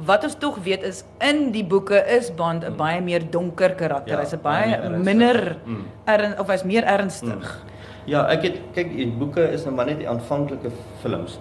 wat 0.06 0.24
ons 0.24 0.36
tog 0.39 0.58
weet 0.63 0.84
is 0.84 1.04
in 1.24 1.52
die 1.52 1.63
boeke 1.63 1.95
is 2.17 2.34
Bond 2.36 2.63
'n 2.65 2.76
baie 2.76 3.02
meer 3.02 3.24
donker 3.30 3.76
karakter. 3.76 4.13
Ja, 4.17 4.19
Hy's 4.19 4.34
'n 4.34 4.41
baie 4.41 4.76
ernstig. 4.76 5.04
minder 5.04 5.56
Mm. 5.65 5.86
erns 6.06 6.39
of 6.39 6.48
hy's 6.48 6.63
meer 6.63 6.84
ernstig. 6.84 7.63
Ja, 8.06 8.28
ek 8.28 8.41
het 8.43 8.58
kyk 8.74 8.95
die 8.95 9.08
boeke 9.08 9.52
is 9.52 9.63
nou 9.65 9.76
maar 9.76 9.86
net 9.86 9.98
die 9.98 10.10
aanvanklike 10.10 10.69
films. 11.02 11.39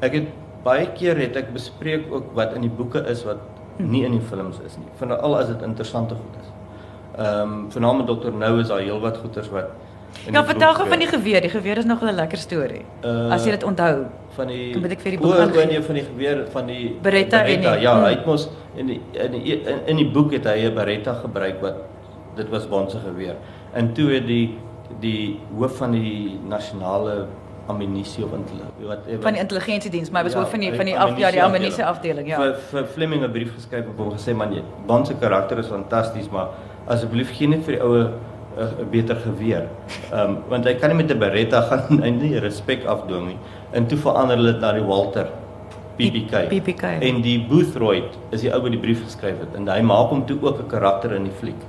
Ek 0.00 0.12
het 0.12 0.26
baie 0.62 0.86
keer 0.92 1.16
het 1.16 1.36
ek 1.36 1.52
bespreek 1.52 2.12
ook 2.12 2.34
wat 2.34 2.52
in 2.54 2.60
die 2.60 2.70
boeke 2.70 2.98
is 3.08 3.24
wat 3.24 3.38
nie 3.78 4.04
in 4.04 4.12
die 4.12 4.20
films 4.20 4.58
is 4.66 4.76
nie. 4.76 4.86
Veral 4.96 5.36
as 5.38 5.46
dit 5.46 5.62
interessante 5.62 6.14
goed 6.14 6.36
is. 6.40 6.48
Ehm 7.18 7.40
um, 7.52 7.70
veral 7.70 8.04
Dr. 8.04 8.30
Nou 8.32 8.60
is 8.60 8.68
daar 8.68 8.80
heelwat 8.80 9.16
goeters 9.16 9.48
wat 9.50 9.64
in 9.64 9.70
Ja, 10.32 10.44
vertel 10.44 10.74
gou 10.74 10.88
van 10.88 10.98
die 10.98 11.08
geweer. 11.08 11.40
Die 11.40 11.50
geweer 11.50 11.78
is 11.78 11.84
nog 11.84 12.02
'n 12.02 12.14
lekker 12.14 12.38
storie. 12.38 12.84
Uh, 13.04 13.30
as 13.32 13.44
jy 13.44 13.50
dit 13.50 13.64
onthou. 13.64 14.04
van 14.34 14.46
die 14.46 14.72
Dan 14.72 14.80
moet 14.82 14.90
ek 14.90 15.00
vir 15.00 15.10
die 15.10 15.18
boek 15.20 15.34
o, 15.34 15.40
aangee. 15.40 15.66
nee, 15.66 15.82
van 15.82 15.94
die 15.94 16.04
geweer 16.04 16.46
van 16.50 16.66
die 16.66 16.96
Beretta 17.02 17.44
en 17.44 17.60
die- 17.60 17.80
Ja, 17.80 17.94
mm. 17.94 18.02
hy 18.04 18.10
het 18.10 18.26
mos 18.26 18.48
in 18.74 18.86
die 18.86 19.00
in 19.12 19.30
die 19.32 19.62
in, 19.62 19.78
in 19.86 19.96
die 19.96 20.10
boek 20.10 20.32
het 20.32 20.44
hy 20.44 20.66
'n 20.66 20.74
Beretta 20.74 21.12
gebruik 21.12 21.60
wat 21.60 21.74
dit 22.36 22.48
was 22.48 22.66
Bond 22.68 22.90
se 22.90 22.98
geweer. 22.98 23.34
En 23.72 23.92
toe 23.92 24.10
het 24.10 24.26
die 24.26 24.58
die 25.00 25.38
hoof 25.58 25.76
van 25.76 25.90
die 25.92 26.38
nasionale 26.48 27.26
ammunisie 27.66 28.24
of 28.24 28.30
wat 28.30 28.98
Van 29.20 29.32
die 29.32 29.40
intelligensiediens, 29.40 30.10
maar 30.10 30.20
hy 30.22 30.26
was 30.28 30.34
Ja, 30.34 30.40
hoof 30.40 30.50
van 30.50 30.60
die 30.60 30.74
van 30.74 30.84
die 30.84 30.98
af 30.98 31.08
ja, 31.18 31.30
die 31.30 31.42
ammunisie 31.42 31.42
ammunisie 31.42 31.84
afdeling, 31.84 32.28
ja. 32.28 32.36
vir 32.36 32.54
vir 32.70 32.86
Fleming 32.86 33.22
'n 33.22 33.30
brief 33.32 33.54
geskryf 33.54 33.84
en 33.84 33.92
hom 33.96 34.10
gesê 34.10 34.34
man, 34.34 34.62
Bond 34.86 35.06
se 35.06 35.14
karakter 35.14 35.58
is 35.58 35.66
fantasties, 35.66 36.28
maar 36.30 36.48
asseblief 36.86 37.30
gee 37.32 37.48
net 37.48 37.64
vir 37.64 37.74
die 37.74 37.82
oue 37.82 38.10
'n 38.58 38.90
beter 38.90 39.16
geweer. 39.16 39.68
Ehm 40.12 40.20
um, 40.30 40.36
want 40.48 40.64
hy 40.64 40.74
kan 40.74 40.88
nie 40.90 40.96
met 40.96 41.10
'n 41.10 41.18
Beretta 41.18 41.60
gaan 41.68 42.02
hy 42.02 42.10
nie 42.10 42.38
respek 42.38 42.84
afdwing 42.86 43.26
nie. 43.26 43.38
En 43.72 43.86
toe 43.86 43.98
verander 43.98 44.36
hulle 44.36 44.52
dit 44.52 44.60
na 44.60 44.72
die 44.72 44.82
Walter 44.82 45.26
PPK. 45.96 46.48
PPK. 46.48 46.82
En 47.00 47.20
die 47.22 47.38
Boothroyd 47.48 48.14
is 48.30 48.40
die 48.40 48.50
ou 48.54 48.60
wat 48.62 48.70
die 48.70 48.80
brief 48.80 49.04
geskryf 49.04 49.38
het 49.40 49.54
en 49.56 49.68
hy 49.68 49.80
maak 49.82 50.10
hom 50.10 50.24
toe 50.26 50.38
ook 50.42 50.58
'n 50.58 50.66
karakter 50.68 51.12
in 51.12 51.24
die 51.24 51.32
fliek. 51.40 51.60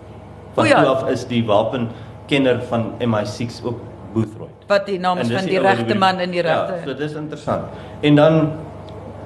Van 0.54 0.64
O 0.66 0.68
ja. 0.68 0.82
toe 0.84 0.90
af 0.90 1.10
is 1.10 1.26
die 1.28 1.44
wapenkenner 1.46 2.62
van 2.70 2.92
MI6 3.00 3.62
ook 3.66 3.80
Boothroyd. 4.14 4.50
Wat 4.68 4.86
die 4.86 5.00
naam 5.00 5.18
is 5.18 5.30
En 5.30 5.38
van 5.40 5.46
die 5.50 5.60
wat 5.62 5.76
regte 5.78 5.96
man 5.98 6.20
in 6.20 6.32
die 6.32 6.44
Ja, 6.44 6.66
regte. 6.66 6.80
so 6.90 6.94
dit 6.96 7.00
is 7.10 7.14
interessant. 7.16 7.64
En 8.02 8.16
dan 8.16 8.52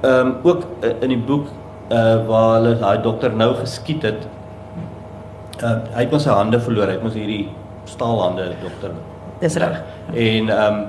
ehm 0.01 0.27
um, 0.27 0.35
ook 0.43 0.63
uh, 0.83 0.89
in 1.01 1.09
die 1.09 1.17
boek 1.17 1.47
uh 1.91 2.27
waar 2.27 2.53
hulle 2.61 2.77
daai 2.79 3.01
dokter 3.01 3.31
nou 3.35 3.53
geskiet 3.55 4.01
het. 4.03 4.27
Uh, 5.59 5.79
hy 5.91 6.05
het 6.05 6.13
mos 6.13 6.23
sy 6.23 6.35
hande 6.35 6.59
verloor. 6.63 6.87
Hy 6.87 6.99
het 6.99 7.03
mos 7.03 7.17
hierdie 7.17 7.49
staalhande 7.89 8.53
dokter. 8.63 8.93
Dis 9.41 9.57
reg. 9.61 9.81
En 10.13 10.49
ehm 10.55 10.79
um, 10.79 10.87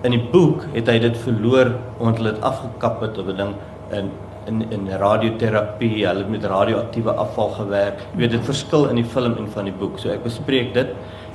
in 0.00 0.14
die 0.14 0.22
boek 0.32 0.62
het 0.72 0.86
hy 0.88 0.94
dit 1.02 1.16
verloor 1.20 1.74
omdat 1.98 2.20
hulle 2.22 2.30
dit 2.32 2.44
afgekap 2.48 3.02
het 3.04 3.18
op 3.20 3.26
'n 3.28 3.36
ding 3.36 3.50
in 3.98 4.10
in 4.48 4.64
in 4.72 4.88
radioterapie. 5.02 6.06
Hulle 6.06 6.22
het 6.24 6.30
met 6.30 6.44
radioaktiewe 6.44 7.12
afval 7.12 7.48
gewerk. 7.48 7.98
Jy 8.12 8.18
weet 8.18 8.30
dit 8.30 8.44
verskil 8.44 8.88
in 8.88 8.96
die 8.96 9.04
film 9.04 9.36
en 9.36 9.48
van 9.48 9.64
die 9.64 9.72
boek. 9.72 9.98
So 9.98 10.08
ek 10.08 10.22
bespreek 10.22 10.74
dit 10.74 10.88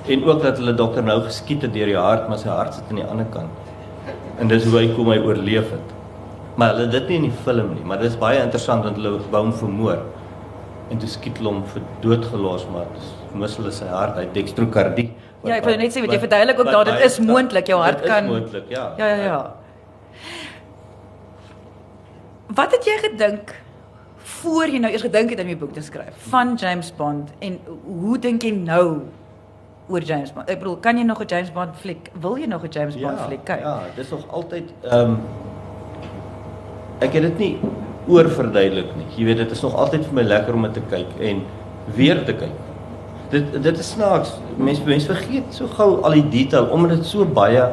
en 0.08 0.24
ook 0.24 0.42
dat 0.42 0.58
hulle 0.58 0.74
dokter 0.74 1.04
nou 1.04 1.22
geskiet 1.22 1.62
het 1.62 1.74
deur 1.74 1.86
die 1.86 1.98
hart, 1.98 2.28
maar 2.30 2.38
sy 2.38 2.50
hart 2.50 2.74
sit 2.74 2.84
aan 2.90 2.96
die 2.96 3.06
ander 3.06 3.26
kant. 3.26 3.50
En 4.40 4.48
dis 4.48 4.66
hoe 4.66 4.80
hy 4.80 4.88
kom 4.96 5.10
hy 5.10 5.18
oorleef 5.18 5.72
het. 5.72 5.94
Maar 6.56 6.76
hulle 6.76 6.88
dit 6.88 7.08
nie 7.10 7.16
in 7.16 7.30
die 7.30 7.38
film 7.44 7.74
nie, 7.74 7.84
maar 7.84 7.98
dit 7.98 8.12
is 8.12 8.18
baie 8.18 8.44
interessant 8.44 8.84
want 8.84 8.96
hulle 8.96 9.20
wou 9.32 9.42
hom 9.42 9.54
vermoor. 9.54 10.04
En 10.90 10.98
toe 10.98 11.10
skiet 11.10 11.38
hulle 11.38 11.50
hom 11.50 11.64
vir 11.66 11.82
dood 12.02 12.26
gelos, 12.26 12.68
maar 12.72 12.86
mis 13.34 13.56
hulle 13.58 13.72
sy 13.72 13.86
hart, 13.90 14.16
hy 14.16 14.26
wat 15.42 15.50
Ja, 15.50 15.56
ek 15.56 15.64
wou 15.66 15.76
net 15.78 15.92
sê, 15.92 16.02
weet 16.02 16.12
jy, 16.12 16.20
wat- 16.20 16.20
verduidelik 16.30 16.60
ook 16.60 16.66
wat 16.66 16.74
daar, 16.74 16.86
dit 16.86 17.06
is 17.06 17.20
moontlik, 17.20 17.68
jou 17.68 17.82
hart 17.82 17.98
dit 17.98 18.08
kan- 18.08 18.24
is 18.24 18.30
moontlik, 18.30 18.64
ja. 18.70 18.94
Ja, 18.98 19.08
ja, 19.08 19.24
ja. 19.24 19.54
Wat 22.56 22.72
het 22.72 22.86
jy 22.86 22.98
gedink 23.02 23.56
voor 24.18 24.68
jy 24.70 24.80
nou 24.80 24.92
eers 24.94 25.02
gedink 25.06 25.30
het 25.34 25.40
om 25.40 25.48
die 25.48 25.58
boek 25.58 25.74
te 25.74 25.82
skryf 25.82 26.14
van 26.30 26.56
James 26.62 26.92
Bond 26.98 27.32
en 27.40 27.60
hoe 27.86 28.18
dink 28.22 28.44
jy 28.44 28.52
nou 28.52 29.02
oor 29.90 30.02
James 30.02 30.32
Bond? 30.34 30.50
Ek 30.50 30.60
bedoel, 30.60 30.78
kan 30.82 30.98
jy 30.98 31.04
nog 31.04 31.20
'n 31.22 31.28
James 31.28 31.52
Bond 31.52 31.76
fliek? 31.76 32.10
Wil 32.22 32.38
jy 32.38 32.46
nog 32.46 32.64
'n 32.64 32.70
James 32.70 32.96
Bond 32.96 33.20
fliek 33.28 33.44
kyk? 33.46 33.60
Ja, 33.60 33.80
dis 33.96 34.10
nog 34.10 34.28
altyd 34.32 34.74
ehm 34.84 35.00
um, 35.00 35.20
ek 37.02 37.14
het 37.14 37.22
dit 37.22 37.38
nie 37.38 37.60
oorverduidelik 38.08 38.92
nie. 38.98 39.08
Jy 39.18 39.26
weet 39.30 39.44
dit 39.44 39.52
is 39.52 39.64
nog 39.66 39.76
altyd 39.76 40.06
vir 40.06 40.18
my 40.20 40.26
lekker 40.28 40.58
om 40.58 40.68
dit 40.68 40.78
te 40.78 40.86
kyk 40.92 41.20
en 41.30 41.42
weer 41.98 42.24
te 42.26 42.36
kyk. 42.38 42.62
Dit 43.32 43.56
dit 43.64 43.80
is 43.82 43.92
snaaks. 43.96 44.36
Mense 44.58 44.86
mense 44.86 45.10
vergeet 45.10 45.56
so 45.58 45.68
gou 45.78 45.90
al 46.04 46.20
die 46.20 46.28
detail 46.34 46.70
omdat 46.74 47.00
dit 47.00 47.10
so 47.10 47.26
baie 47.26 47.64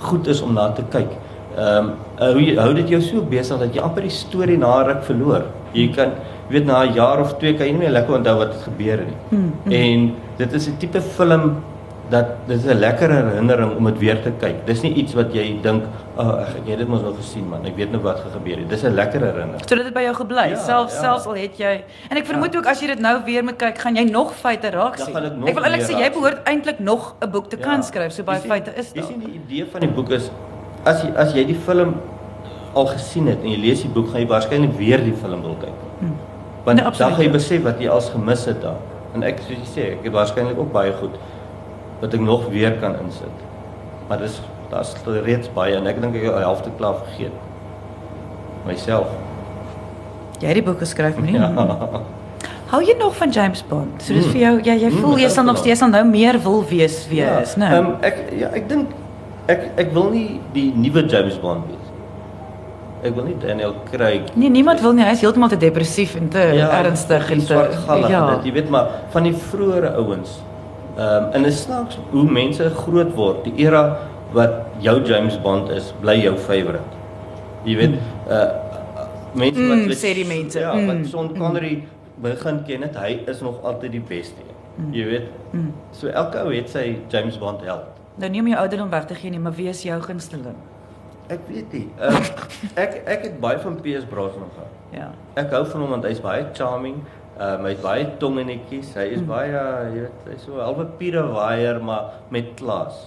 goed 0.00 0.30
is 0.32 0.42
om 0.42 0.54
na 0.54 0.70
te 0.76 0.86
kyk. 0.92 1.10
Ehm 1.56 1.90
um, 1.90 1.94
hoe 2.20 2.44
jy 2.44 2.54
hou 2.60 2.74
dit 2.74 2.92
jou 2.94 3.00
so 3.02 3.22
besig 3.26 3.58
dat 3.58 3.74
jy 3.74 3.82
amper 3.82 4.06
die 4.06 4.14
storie 4.14 4.58
na 4.58 4.76
ruk 4.86 5.02
verloor. 5.08 5.48
Jy 5.74 5.88
kan 5.96 6.14
jy 6.48 6.54
weet 6.56 6.66
na 6.66 6.84
'n 6.84 6.94
jaar 6.94 7.20
of 7.20 7.36
twee 7.38 7.54
kan 7.54 7.66
jy 7.66 7.72
nie 7.72 7.82
meer 7.86 7.96
lekker 7.96 8.14
onthou 8.14 8.36
wat 8.38 8.54
het 8.54 8.62
gebeur 8.62 8.98
het 8.98 9.08
nie. 9.08 9.38
Mm, 9.38 9.52
mm. 9.64 9.72
En 9.72 10.14
dit 10.36 10.52
is 10.52 10.68
'n 10.68 10.76
tipe 10.78 11.00
film 11.00 11.62
dat 12.10 12.26
dit 12.46 12.58
is 12.58 12.64
'n 12.64 12.78
lekker 12.78 13.10
herinnering 13.10 13.76
om 13.76 13.84
dit 13.84 13.98
weer 13.98 14.22
te 14.22 14.32
kyk. 14.38 14.66
Dis 14.66 14.80
nie 14.82 14.92
iets 14.94 15.14
wat 15.14 15.32
jy 15.32 15.58
dink, 15.62 15.84
"Ag, 16.16 16.26
oh, 16.26 16.40
ek 16.40 16.66
het 16.66 16.78
dit 16.78 16.88
mos 16.88 17.02
nog 17.02 17.16
gesien 17.16 17.48
man. 17.48 17.64
Ek 17.64 17.76
weet 17.76 17.90
nou 17.90 18.02
wat 18.02 18.22
gebeur 18.32 18.56
het." 18.56 18.68
Dis 18.68 18.82
'n 18.82 18.94
lekker 18.94 19.20
herinnering. 19.20 19.62
So 19.68 19.74
dit 19.74 19.84
het 19.84 19.94
by 19.94 20.00
jou 20.00 20.14
gebly. 20.14 20.48
Ja, 20.48 20.56
selfs 20.56 20.94
ja. 20.94 21.00
selfs 21.00 21.26
al 21.26 21.34
het 21.34 21.56
jy 21.58 21.84
en 22.10 22.16
ek 22.16 22.26
vermoed 22.26 22.56
ook 22.56 22.66
as 22.66 22.80
jy 22.80 22.86
dit 22.86 22.98
nou 22.98 23.20
weer 23.24 23.44
moet 23.44 23.56
kyk, 23.56 23.78
gaan 23.78 23.96
jy 23.96 24.04
nog 24.10 24.34
feite 24.34 24.70
raak 24.70 24.96
sien. 24.96 25.16
ek 25.16 25.48
Ek 25.48 25.54
wil 25.54 25.64
eintlik 25.64 25.82
sê 25.82 25.98
jy 25.98 26.10
behoort 26.10 26.42
eintlik 26.44 26.78
nog 26.78 27.14
'n 27.20 27.30
boek 27.30 27.48
te 27.48 27.56
kan 27.56 27.82
skryf. 27.82 28.12
So 28.12 28.22
baie 28.22 28.40
feite 28.40 28.72
is 28.76 28.92
daar. 28.92 29.04
sien 29.04 29.20
die 29.20 29.40
idee 29.46 29.66
van 29.70 29.80
die 29.80 29.88
boek 29.90 30.10
is 30.10 30.30
as 30.84 31.02
jy 31.02 31.12
as 31.16 31.32
jy 31.32 31.44
die 31.46 31.54
film 31.66 31.94
al 32.74 32.86
gesien 32.86 33.26
het 33.26 33.42
en 33.42 33.50
jy 33.50 33.58
lees 33.58 33.82
die 33.82 33.90
boek, 33.90 34.10
gaan 34.12 34.20
jy 34.20 34.26
waarskynlik 34.26 34.76
weer 34.78 35.02
die 35.04 35.14
film 35.14 35.42
wil 35.42 35.56
kyk. 35.60 35.78
Hmm. 36.00 36.16
Want 36.64 36.76
Nee, 36.76 36.90
dan 36.98 37.12
gaan 37.12 37.18
jy 37.18 37.24
ja. 37.24 37.32
besef 37.32 37.62
wat 37.62 37.80
jy 37.80 37.88
als 37.88 38.10
gemis 38.10 38.44
het 38.44 38.62
daar. 38.62 38.78
En 39.14 39.22
ek 39.22 39.38
soos 39.38 39.56
jy 39.56 39.68
sê, 39.74 39.86
ek 39.92 40.04
het 40.04 40.12
waarskynlik 40.12 40.58
ook 40.58 40.72
baie 40.72 40.92
goed 40.92 41.16
wat 42.00 42.14
ek 42.14 42.20
nog 42.20 42.48
weer 42.52 42.72
kan 42.80 42.96
insit. 43.04 43.36
Maar 44.08 44.18
dis 44.18 44.40
daar's 44.70 44.94
reeds 45.24 45.50
baie 45.54 45.74
en 45.76 45.86
ek 45.86 46.00
dink 46.00 46.14
ek 46.14 46.22
het 46.22 46.34
die 46.34 46.44
helfte 46.44 46.70
klaar 46.78 46.94
vergeet. 47.04 47.34
Myself. 48.66 49.06
Jy 50.40 50.46
het 50.48 50.54
die 50.60 50.64
boek 50.64 50.78
geskryf, 50.80 51.18
nie? 51.20 51.34
Ja. 51.36 51.50
Hou 52.70 52.78
jy 52.86 52.94
nog 53.00 53.16
van 53.18 53.32
James 53.34 53.64
Bond? 53.66 54.02
So 54.02 54.14
dis 54.14 54.26
Mm. 54.26 54.30
vir 54.32 54.40
jou 54.40 54.60
ja, 54.64 54.74
jy 54.74 54.90
Mm, 54.90 54.98
voel 55.02 55.16
jy 55.18 55.24
ek 55.26 55.30
sal 55.30 55.44
nog 55.44 55.56
steeds 55.58 55.80
dan 55.80 55.90
nou 55.90 56.04
meer 56.04 56.38
wil 56.42 56.64
wees 56.64 57.08
wees, 57.08 57.56
né? 57.56 57.70
Ehm 57.72 57.96
ek 58.00 58.16
ja, 58.38 58.48
ek 58.54 58.68
dink 58.68 58.88
ek 59.48 59.64
ek 59.76 59.92
wil 59.92 60.10
nie 60.10 60.40
die 60.54 60.72
nuwe 60.76 61.02
James 61.10 61.36
Bond 61.40 61.66
wees. 61.66 61.76
Ek 63.02 63.14
wil 63.16 63.24
nie 63.24 63.34
Daniel 63.40 63.74
Craig. 63.90 64.22
Nee, 64.36 64.48
niemand 64.50 64.80
wil 64.80 64.92
nie. 64.92 65.02
Hy 65.04 65.10
is 65.16 65.20
heeltemal 65.20 65.48
te 65.48 65.56
depressief 65.56 66.14
en 66.16 66.28
te 66.28 66.38
ernstig 66.38 67.30
en 67.30 67.40
te 67.46 67.54
ja. 67.54 68.08
ja. 68.08 68.34
Dit, 68.36 68.44
jy 68.44 68.52
weet 68.52 68.70
maar 68.70 68.86
van 69.10 69.22
die 69.22 69.32
vroeëre 69.34 69.94
ouens. 69.96 70.38
Ehm 71.00 71.24
um, 71.24 71.30
en 71.32 71.42
dit 71.46 71.54
snaaks 71.56 71.98
hoe 72.10 72.24
mense 72.28 72.66
groot 72.82 73.12
word. 73.16 73.44
Die 73.48 73.54
era 73.64 73.82
wat 74.36 74.50
jou 74.84 74.98
James 75.08 75.38
Bond 75.40 75.70
is, 75.72 75.94
bly 76.02 76.18
jou 76.20 76.34
favourite. 76.36 76.98
Jy 77.64 77.76
weet 77.78 77.94
uh 78.28 78.42
mense 79.34 79.60
Mm, 79.62 79.86
wat 79.88 79.96
sê 79.96 80.12
die 80.18 80.26
mense. 80.26 80.58
Ja, 80.60 80.74
Mm, 80.74 80.86
wat 80.90 81.06
Sean 81.08 81.30
Connery 81.38 81.84
begin 82.20 82.62
ken 82.66 82.82
het, 82.82 82.96
hy 82.98 83.20
is 83.30 83.40
nog 83.40 83.62
altyd 83.62 83.92
die 83.96 84.02
beste. 84.08 84.42
Mm. 84.76 84.92
Jy 84.94 85.04
weet. 85.06 85.28
Mm. 85.52 85.72
So 85.96 86.08
elke 86.08 86.42
ou 86.42 86.52
het 86.54 86.68
sy 86.68 86.98
James 87.08 87.38
Bond 87.38 87.62
held. 87.64 87.86
Nou 88.20 88.30
neem 88.30 88.46
jou 88.52 88.58
ouderdom 88.60 88.90
weg 88.90 89.04
te 89.06 89.14
gee 89.14 89.30
nie, 89.30 89.38
maar 89.40 89.54
wie 89.56 89.68
is 89.68 89.82
jou 89.82 90.00
gunsteling? 90.02 90.56
Ek 91.30 91.40
weet 91.48 91.72
nie. 91.72 91.86
Um, 92.02 92.22
ek 92.84 93.00
ek 93.06 93.22
het 93.28 93.40
baie 93.40 93.58
van 93.62 93.78
PS 93.80 94.04
Brosnan 94.10 94.50
gehou. 94.52 94.68
Ja. 94.92 95.10
Ek 95.38 95.50
hou 95.54 95.64
van 95.66 95.80
hom 95.80 95.90
want 95.90 96.04
hy's 96.04 96.20
baie 96.20 96.44
charming. 96.52 97.00
Um, 97.40 97.64
hy's 97.64 97.78
baie 97.80 98.04
tongenetjies. 98.20 98.90
Hy 98.94 99.06
is 99.16 99.22
baie, 99.24 99.48
jy 99.94 100.00
weet, 100.02 100.26
hy's 100.28 100.42
so 100.44 100.58
halwe 100.60 100.84
pierewaier 100.98 101.78
maar 101.82 102.10
met 102.30 102.50
klas. 102.58 102.98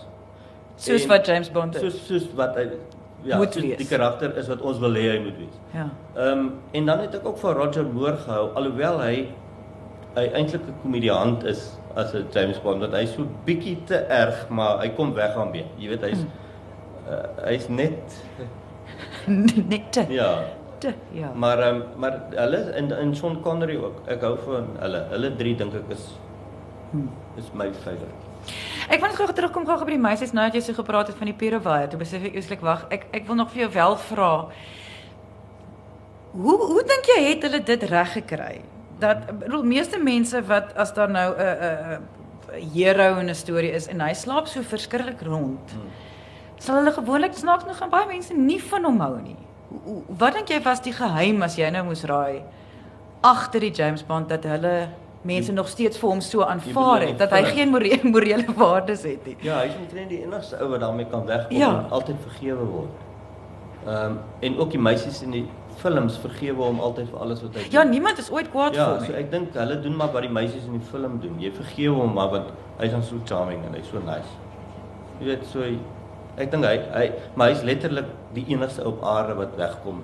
Soos 0.76 1.04
En- 1.04 1.10
wat 1.10 1.26
James 1.28 1.52
Bond 1.54 1.76
is. 1.76 1.82
Soos 1.82 2.00
soos 2.08 2.26
wat 2.36 2.56
hy 2.58 2.64
ja, 3.24 3.38
Moet 3.38 3.54
soos 3.54 3.64
wees. 3.64 3.78
die 3.78 3.88
karakter 3.88 4.34
is 4.38 4.48
wat 4.50 4.62
ons 4.62 4.80
wil 4.82 4.98
hê 4.98 5.04
hy 5.12 5.20
moet 5.24 5.38
wees. 5.38 5.60
Ja. 5.74 5.86
Ehm 6.18 6.40
um, 6.40 6.50
en 6.74 6.86
dan 6.86 7.00
het 7.06 7.14
ek 7.16 7.26
ook 7.30 7.38
van 7.38 7.54
Roger 7.54 7.86
Moore 7.86 8.18
gehou 8.18 8.50
alhoewel 8.56 9.00
hy 9.02 9.28
hy 10.16 10.26
eintlik 10.34 10.66
'n 10.68 10.74
komediant 10.82 11.44
is 11.44 11.78
as 11.96 12.14
'n 12.16 12.26
James 12.34 12.60
Bond 12.62 12.82
want 12.82 12.94
hy's 12.94 13.14
so 13.14 13.28
bietjie 13.46 13.78
te 13.86 13.96
erg 14.10 14.50
maar 14.50 14.80
hy 14.82 14.90
kom 14.90 15.14
weg 15.14 15.38
aan 15.38 15.52
weer. 15.52 15.66
Jy 15.78 15.90
weet 15.90 16.02
hy's 16.10 16.26
uh, 17.10 17.46
hy's 17.46 17.70
net 17.70 18.18
Net 19.70 19.92
te. 19.92 20.06
ja, 20.10 20.44
te 20.84 20.94
ja. 21.20 21.32
maar 21.46 21.64
ehm 21.64 21.82
um, 21.82 22.00
maar 22.04 22.20
hulle 22.36 22.62
en 22.82 22.92
en 22.98 23.16
Sean 23.16 23.40
Connery 23.46 23.80
ook. 23.80 24.04
Ek 24.16 24.28
hou 24.28 24.36
van 24.46 24.70
hulle. 24.84 25.02
Hulle 25.16 25.34
drie 25.40 25.56
dink 25.64 25.80
ek 25.80 25.96
is 25.96 26.06
is 27.42 27.50
my 27.54 27.72
favourite. 27.74 28.22
Ek 28.92 29.00
wil 29.00 29.10
net 29.10 29.18
gou 29.18 29.28
terugkom 29.34 29.66
gou 29.68 29.78
by 29.86 29.96
die 29.96 30.04
meisies 30.04 30.34
nou 30.36 30.46
dat 30.50 30.58
jy 30.58 30.64
so 30.66 30.78
gepraat 30.78 31.10
het 31.12 31.20
van 31.20 31.32
die 31.32 31.38
Pierewaier. 31.40 31.90
Toe 31.92 32.00
besef 32.02 32.26
ek 32.28 32.36
eerslik 32.38 32.64
wag, 32.66 32.86
ek 32.94 33.08
ek 33.16 33.28
wil 33.30 33.40
nog 33.40 33.52
vir 33.54 33.66
jou 33.66 33.72
wel 33.78 33.98
vra. 34.10 34.32
Hoe 36.34 36.58
hoe 36.60 36.84
dink 36.90 37.10
jy 37.14 37.20
het 37.30 37.48
hulle 37.48 37.62
dit 37.64 37.88
reg 37.94 38.14
gekry? 38.20 38.54
Dat 39.00 39.26
bedoel 39.40 39.64
meeste 39.70 40.00
mense 40.02 40.42
wat 40.50 40.76
as 40.78 40.94
daar 40.94 41.10
nou 41.10 41.30
'n 41.32 41.56
'n 41.70 42.02
'n 42.60 42.70
hero 42.74 43.20
in 43.20 43.30
'n 43.30 43.36
storie 43.36 43.72
is 43.72 43.88
en 43.88 44.02
hy 44.02 44.14
slaap 44.14 44.48
so 44.48 44.62
verskriklik 44.62 45.22
rond. 45.22 45.72
Hmm. 45.72 45.90
Sal 46.58 46.76
hulle 46.76 46.92
gewoonlik 46.92 47.34
snaaks 47.34 47.66
nog 47.66 47.78
gaan 47.78 47.90
baie 47.90 48.08
mense 48.08 48.34
nie 48.34 48.62
van 48.64 48.84
hom 48.84 49.00
hou 49.00 49.22
nie. 49.22 49.38
Wat 50.20 50.34
dink 50.34 50.50
jy 50.50 50.60
was 50.64 50.82
die 50.86 50.94
geheim 50.94 51.42
as 51.42 51.56
jy 51.58 51.70
nou 51.74 51.84
moes 51.88 52.04
raai 52.10 52.42
agter 53.24 53.60
die 53.64 53.72
James 53.72 54.04
Bond 54.04 54.30
dat 54.30 54.44
hulle 54.44 54.90
mense 55.24 55.54
nog 55.56 55.68
steeds 55.72 55.98
vir 55.98 56.10
hom 56.10 56.22
so 56.22 56.44
aanvaar 56.44 57.00
het 57.06 57.14
die 57.14 57.18
dat 57.22 57.32
hy 57.32 57.44
geen 57.56 57.70
morele, 57.72 58.00
morele 58.04 58.46
waardes 58.58 59.04
het 59.08 59.26
nie. 59.26 59.38
Ja, 59.42 59.62
hy's 59.64 59.76
omtrent 59.80 60.10
die 60.12 60.20
enigste 60.26 60.58
ou 60.60 60.68
wat 60.74 60.82
daarmee 60.84 61.06
kan 61.10 61.24
wegkom 61.26 61.58
Ja. 61.58 61.70
en 61.70 61.90
altyd 61.96 62.16
vergewe 62.28 62.66
word. 62.66 62.90
Ehm 63.88 64.12
um, 64.12 64.18
en 64.40 64.58
ook 64.60 64.72
die 64.72 64.80
meisies 64.80 65.22
in 65.24 65.32
die 65.32 65.46
films 65.80 66.18
vergewe 66.22 66.62
hom 66.64 66.80
altyd 66.80 67.08
vir 67.10 67.20
alles 67.20 67.42
wat 67.42 67.56
hy 67.56 67.64
doen. 67.64 67.72
Ja, 67.72 67.84
niemand 67.84 68.18
is 68.20 68.30
ooit 68.32 68.52
kwaad 68.52 68.76
Ja, 68.76 68.86
vir 68.86 68.94
hom 68.98 69.06
so 69.06 69.12
nie. 69.12 69.20
ek 69.24 69.32
dink 69.32 69.56
hulle 69.56 69.80
doen 69.82 69.96
maar 69.96 70.12
wat 70.14 70.22
die 70.28 70.30
meisies 70.32 70.66
in 70.68 70.78
die 70.78 70.86
film 70.92 71.20
doen. 71.24 71.40
Jy 71.40 71.52
vergewe 71.56 71.96
hom 72.04 72.14
maar 72.14 72.30
want 72.36 72.52
hy's 72.80 72.92
dan 72.92 73.04
so 73.04 73.16
charming 73.26 73.64
en 73.66 73.74
hy's 73.80 73.88
so 73.92 74.00
nice. 74.04 74.30
Jy 75.20 75.26
weet 75.32 75.46
so 75.52 75.60
hy- 75.64 75.80
ek 76.38 76.52
dink 76.52 76.66
hy 76.68 76.78
hy 76.94 77.08
maar 77.36 77.50
hy's 77.50 77.64
letterlik 77.64 78.06
die 78.34 78.46
enigste 78.48 78.86
op 78.88 79.04
aarde 79.04 79.34
wat 79.38 79.56
wegkom 79.56 80.04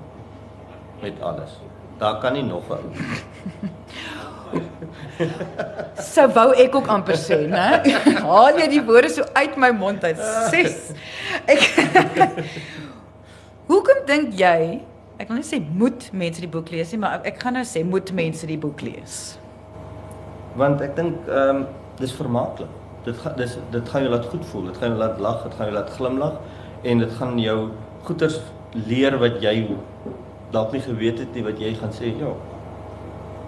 met 1.01 1.21
alles. 1.21 1.59
Daar 1.97 2.17
kan 2.19 2.33
nie 2.33 2.43
nog 2.43 2.63
'n. 2.69 2.93
Sou 6.13 6.27
wou 6.33 6.53
ek 6.55 6.75
ook 6.75 6.87
amper 6.87 7.17
sê, 7.17 7.47
né? 7.47 7.83
Haal 8.27 8.57
jy 8.57 8.67
die 8.67 8.83
woorde 8.83 9.09
so 9.09 9.23
uit 9.33 9.57
my 9.57 9.71
mond 9.71 10.03
uit. 10.03 10.17
Ses. 10.49 10.93
Ek 11.45 11.59
Hoekom 13.69 14.05
dink 14.05 14.33
jy 14.33 14.81
Ek 15.19 15.27
wil 15.27 15.41
nie 15.41 15.43
sê 15.43 15.57
moet 15.59 16.05
mense 16.15 16.39
die 16.39 16.47
boek 16.47 16.69
lees 16.71 16.93
nie, 16.93 17.01
maar 17.03 17.25
ek 17.27 17.41
gaan 17.43 17.57
nou 17.59 17.65
sê 17.67 17.81
moet 17.83 18.07
mense 18.15 18.47
die 18.47 18.55
boek 18.57 18.79
lees. 18.85 19.35
Want 20.55 20.79
ek 20.85 20.95
dink 20.95 21.27
ehm 21.27 21.57
um, 21.57 21.65
dis 21.99 22.13
vermaaklik. 22.15 22.71
Dit 23.03 23.19
gaan 23.19 23.35
dis 23.35 23.57
dit 23.73 23.91
gaan 23.91 24.05
jou 24.05 24.13
laat 24.13 24.29
goed 24.31 24.45
voel. 24.47 24.69
Dit 24.69 24.79
gaan 24.79 24.93
jou 24.93 24.99
laat 25.01 25.19
lag, 25.19 25.43
dit 25.43 25.57
gaan 25.57 25.67
jou 25.67 25.75
laat 25.75 25.91
glimlag 25.97 26.39
en 26.87 27.03
dit 27.03 27.11
gaan 27.19 27.35
jou 27.43 27.57
goeters 28.09 28.39
leer 28.89 29.17
wat 29.21 29.39
jy 29.43 29.55
dalk 30.53 30.73
nie 30.73 30.81
geweet 30.81 31.21
het 31.21 31.35
nie 31.37 31.45
wat 31.45 31.61
jy 31.61 31.73
gaan 31.77 31.93
sê, 31.93 32.11
ja. 32.17 32.33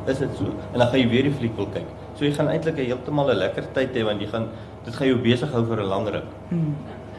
Is 0.10 0.21
dit 0.21 0.38
so? 0.38 0.50
En 0.74 0.82
dan 0.82 0.88
gaan 0.89 1.02
jy 1.02 1.10
weer 1.10 1.28
die 1.30 1.34
fliek 1.34 1.54
wil 1.58 1.69
kyk. 1.74 1.89
So 2.17 2.26
jy 2.26 2.34
gaan 2.38 2.50
eintlik 2.50 2.80
heeltemal 2.82 3.30
'n 3.30 3.38
lekker 3.38 3.69
tyd 3.74 3.93
hê 3.97 4.06
want 4.06 4.21
jy 4.21 4.28
gaan 4.28 4.50
dit 4.86 4.95
gaan 4.95 5.08
jou 5.08 5.17
besig 5.21 5.52
hou 5.54 5.63
vir 5.65 5.82
'n 5.82 5.89
lang 5.89 6.08
ruk. 6.08 6.30
Hmm. 6.50 6.76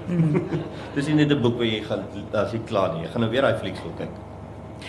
Dis 0.94 1.06
nie 1.08 1.14
net 1.14 1.30
'n 1.30 1.42
boek 1.42 1.58
waar 1.58 1.66
jy 1.66 1.82
gaan 1.82 2.04
as 2.32 2.52
jy 2.52 2.60
klaar 2.66 2.94
nie. 2.94 3.02
Jy 3.04 3.10
gaan 3.12 3.22
nou 3.22 3.30
weer 3.30 3.42
daai 3.42 3.58
flieks 3.58 3.82
wil 3.82 3.94
kyk. 3.98 4.14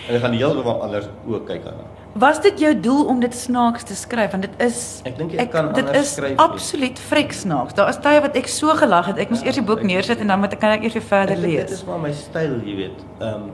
En 0.08 0.14
jy 0.14 0.20
gaan 0.20 0.32
heeltemal 0.32 0.82
anders 0.82 1.08
ook 1.26 1.46
kyk 1.46 1.66
aan. 1.66 1.86
Was 2.14 2.38
dit 2.40 2.60
jou 2.62 2.80
doel 2.80 3.04
om 3.10 3.20
dit 3.20 3.34
snaaks 3.34 3.82
te 3.82 3.94
skryf 3.98 4.30
want 4.30 4.42
dit 4.46 4.60
is 4.62 5.00
Ek 5.04 5.16
dink 5.18 5.32
jy 5.34 5.46
kan 5.50 5.72
dit 5.74 5.82
anders 5.84 5.98
is 6.06 6.12
skryf 6.14 6.30
nie. 6.30 6.38
absoluut 6.44 6.98
vrek 7.08 7.32
snaaks. 7.34 7.74
Daar 7.74 7.88
is 7.90 7.98
tye 8.04 8.20
wat 8.22 8.36
ek 8.38 8.46
so 8.48 8.68
gelag 8.78 9.06
het. 9.10 9.18
Ek 9.18 9.30
moes 9.34 9.40
Ja, 9.42 9.46
eers 9.50 9.58
die 9.58 9.64
boek 9.66 9.82
ek- 9.82 9.88
neersit 9.90 10.20
en 10.22 10.30
dan 10.30 10.38
moet 10.40 10.52
ek 10.54 10.60
kan 10.62 10.70
ek 10.76 10.82
eers 10.86 10.94
weer 10.94 11.02
verder 11.08 11.34
Ek 11.34 11.40
dink 11.42 11.52
lees. 11.52 11.68
Dit 11.68 11.78
is 11.80 11.84
maar 11.84 11.98
my 11.98 12.12
styl, 12.12 12.54
jy 12.64 12.76
weet. 12.76 13.02
Ehm 13.20 13.34
um, 13.34 13.50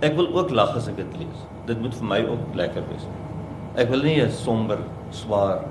ek 0.00 0.14
wil 0.14 0.30
ook 0.36 0.50
lag 0.50 0.76
as 0.76 0.86
ek 0.88 0.96
dit 0.96 1.16
lees. 1.18 1.42
Dit 1.66 1.80
moet 1.80 1.94
vir 1.94 2.06
my 2.06 2.20
ook 2.28 2.54
lekker 2.54 2.82
wees. 2.92 3.06
Ek 3.74 3.88
wil 3.90 4.02
nie 4.02 4.20
'n 4.22 4.30
somber, 4.30 4.78
swaar. 5.10 5.64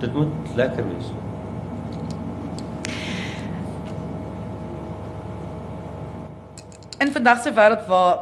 Dit 0.00 0.12
moet 0.14 0.32
lekker 0.56 0.84
wees. 0.84 1.08
In 6.98 7.12
vandag 7.12 7.42
se 7.42 7.52
wêreld 7.52 7.86
waar 7.86 8.18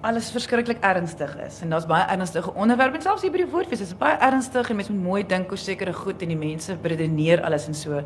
alles 0.00 0.30
verskriklik 0.30 0.78
ernstig 0.86 1.32
is 1.42 1.58
en 1.64 1.72
daar's 1.74 1.86
baie 1.90 2.06
ernstige 2.12 2.52
onderwerpe 2.54 3.00
en 3.00 3.02
selfs 3.02 3.24
hier 3.26 3.32
by 3.34 3.40
die 3.42 3.50
woordfees 3.50 3.82
is 3.82 3.92
dit 3.94 3.98
baie 3.98 4.18
ernstig 4.22 4.70
en 4.70 4.78
mense 4.78 4.94
moet 4.94 5.06
mooi 5.10 5.22
dink 5.26 5.50
oor 5.50 5.58
sekere 5.58 5.94
goed 5.96 6.22
en 6.22 6.30
die 6.34 6.38
mense 6.38 6.76
redeneer 6.82 7.42
alles 7.46 7.66
en 7.66 7.74
so. 7.74 8.02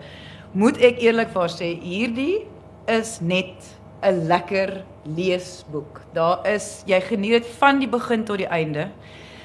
Moet 0.56 0.80
ek 0.84 1.02
eerlikwaar 1.04 1.52
sê 1.52 1.68
hierdie 1.82 2.46
is 2.88 3.18
net 3.20 3.68
'n 4.02 4.26
lekker 4.28 4.82
leesboek. 5.04 6.00
Daar 6.14 6.46
is 6.46 6.82
jy 6.86 7.00
geniet 7.00 7.42
dit 7.42 7.46
van 7.58 7.78
die 7.78 7.88
begin 7.88 8.24
tot 8.24 8.38
die 8.38 8.48
einde. 8.48 8.88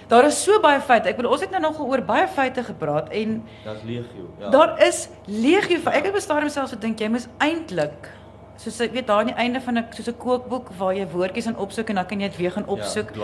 Daar 0.07 0.25
is 0.25 0.43
so 0.43 0.59
baie 0.59 0.79
feite. 0.79 1.09
Ek 1.09 1.17
bedoel 1.17 1.31
ons 1.31 1.41
het 1.41 1.51
nou 1.51 1.61
nogal 1.61 1.85
oor 1.85 2.01
baie 2.01 2.27
feite 2.27 2.63
gepraat 2.63 3.09
en 3.09 3.43
Daar's 3.65 3.83
legio. 3.83 4.29
Ja. 4.39 4.49
Daar 4.49 4.81
is 4.87 5.09
legio 5.25 5.79
ek 5.91 6.03
het 6.05 6.13
bestaan 6.13 6.41
homself 6.41 6.69
gedink 6.69 6.99
jy 6.99 7.09
moet 7.09 7.27
eintlik 7.37 8.16
soos 8.57 8.79
ek 8.81 8.91
weet 8.93 9.07
daar 9.07 9.19
aan 9.19 9.25
die 9.31 9.35
einde 9.35 9.61
van 9.61 9.77
'n 9.77 9.85
soos 9.91 10.07
'n 10.07 10.17
kookboek 10.17 10.69
waar 10.77 10.93
jy 10.95 11.07
woordjies 11.07 11.47
aan 11.47 11.57
opsoek 11.57 11.89
en 11.89 11.95
dan 11.95 12.05
kan 12.05 12.19
jy 12.19 12.27
dit 12.27 12.37
weer 12.37 12.51
gaan 12.51 12.65
opsoek 12.67 13.15
Ja, 13.15 13.21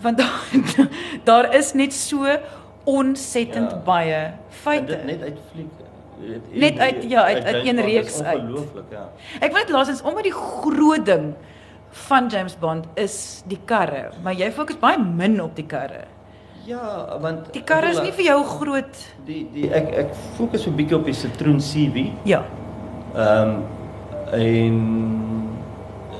want 0.00 0.18
daar 0.18 0.40
daar 1.28 1.54
is 1.54 1.72
net 1.72 1.92
so 1.92 2.26
ontsettend 2.84 3.70
Ja. 3.70 3.76
baie 3.84 4.14
En 4.14 4.32
feite. 4.48 4.86
dit 4.86 5.04
net 5.04 5.22
uit 5.22 5.38
fliek. 5.52 5.70
weet, 6.20 6.54
Net 6.54 6.78
uit- 6.78 7.04
ja, 7.10 7.22
uit- 7.24 7.44
uit 7.44 7.64
James 7.64 7.68
een 7.68 7.80
reeks 7.90 8.22
uit. 8.22 8.38
Ongelooflik, 8.40 8.84
ja. 8.90 9.08
Ek 9.40 9.52
weet 9.52 9.68
laasens 9.68 10.02
omdat 10.02 10.22
die 10.22 10.32
groot 10.32 11.04
ding 11.06 11.34
van 11.90 12.28
James 12.28 12.58
Bond 12.58 12.86
is 12.94 13.42
die 13.46 13.58
karre, 13.64 14.10
maar 14.22 14.32
jy 14.34 14.52
fokus 14.52 14.78
baie 14.78 14.98
min 14.98 15.42
op 15.42 15.56
die 15.56 15.66
karre. 15.66 16.04
Ja, 16.64 17.18
want 17.20 17.52
Die 17.52 17.62
karre 17.62 17.88
is 17.90 18.00
nie 18.02 18.12
vir 18.12 18.24
jou 18.24 18.44
groot 18.44 18.96
die 19.26 19.48
die 19.52 19.70
ek 19.70 19.92
ek 19.94 20.14
fokus 20.36 20.66
'n 20.66 20.74
bietjie 20.76 20.96
op 20.96 21.04
die 21.04 21.14
Citroen 21.14 21.58
CV. 21.60 22.10
ja. 22.24 22.42
Ehm 23.14 23.48
um, 23.48 23.64
en 24.32 24.74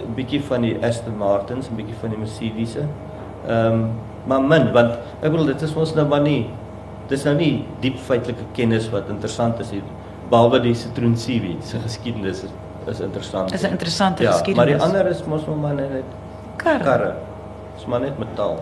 'n 0.05 0.15
bietjie 0.15 0.43
van 0.43 0.61
die 0.61 0.77
Aston 0.83 1.17
Martins, 1.17 1.69
'n 1.71 1.77
bietjie 1.77 1.95
van 2.01 2.11
die 2.11 2.19
Mercedes. 2.19 2.77
Ehm 2.77 3.73
um, 3.73 3.91
maar 4.27 4.43
min 4.43 4.73
want 4.73 4.93
ek 5.21 5.31
bedoel 5.31 5.47
dit 5.53 5.63
is 5.63 5.75
ons 5.75 5.95
nou 5.95 6.07
maar 6.09 6.23
nie 6.25 6.47
dis 7.09 7.25
nou 7.25 7.35
nie 7.37 7.67
diep 7.81 7.99
feitelike 8.07 8.47
kennis 8.57 8.89
wat 8.93 9.11
interessant 9.13 9.61
is 9.61 9.71
hier 9.71 9.83
behalwe 10.31 10.61
die 10.65 10.75
Citroen 10.75 11.17
CV 11.21 11.53
se 11.61 11.81
geskiedenis 11.85 12.45
is, 12.47 12.55
is 12.89 13.01
interessant. 13.01 13.53
Is 13.53 13.63
'n 13.63 13.77
interessante 13.77 14.23
ja, 14.23 14.33
geskiedenis. 14.33 14.57
Maar 14.57 14.67
die 14.67 14.97
ander 14.99 15.11
is 15.11 15.25
mos 15.25 15.45
maar 15.47 15.75
net 15.75 16.05
karre. 16.57 16.85
karre. 16.85 17.15
Dis 17.75 17.87
maar 17.87 18.01
net 18.01 18.19
metaal. 18.19 18.59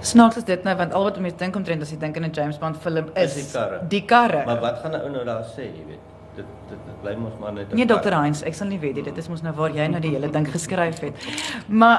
Snaaks 0.00 0.36
is 0.36 0.44
dit 0.44 0.62
nou 0.64 0.76
want 0.76 0.92
al 0.92 1.02
wat 1.02 1.18
mense 1.18 1.36
dink 1.36 1.56
omtrent 1.56 1.82
as 1.82 1.90
jy 1.90 1.98
dink 1.98 2.16
aan 2.16 2.24
'n 2.24 2.30
James 2.32 2.58
Bond 2.58 2.76
film 2.76 3.10
is 3.14 3.36
Is 3.36 3.44
die 3.44 3.58
karre. 3.58 3.80
Die 3.88 4.04
karre. 4.04 4.44
Maar 4.44 4.60
wat 4.60 4.78
gaan 4.82 4.92
'n 4.92 5.02
ou 5.02 5.10
nou 5.10 5.24
daar 5.24 5.44
sê, 5.44 5.62
jy 5.62 5.84
weet? 5.86 6.09
Dit 6.40 6.46
dit, 6.70 6.78
dit 6.86 7.00
bly 7.02 7.14
mos 7.20 7.32
maar 7.40 7.52
net 7.52 7.72
Nee. 7.76 7.86
Dr. 7.86 8.14
Heinz, 8.16 8.42
ek 8.48 8.54
sal 8.56 8.68
nie 8.70 8.78
weet 8.80 8.94
nie. 9.00 9.02
Dit 9.10 9.18
is 9.18 9.28
mos 9.28 9.42
nou 9.44 9.52
waar 9.58 9.70
jy 9.76 9.86
nou 9.92 10.00
die 10.00 10.10
hele 10.14 10.30
ding 10.32 10.46
geskryf 10.48 11.00
het. 11.04 11.14
Maar 11.68 11.98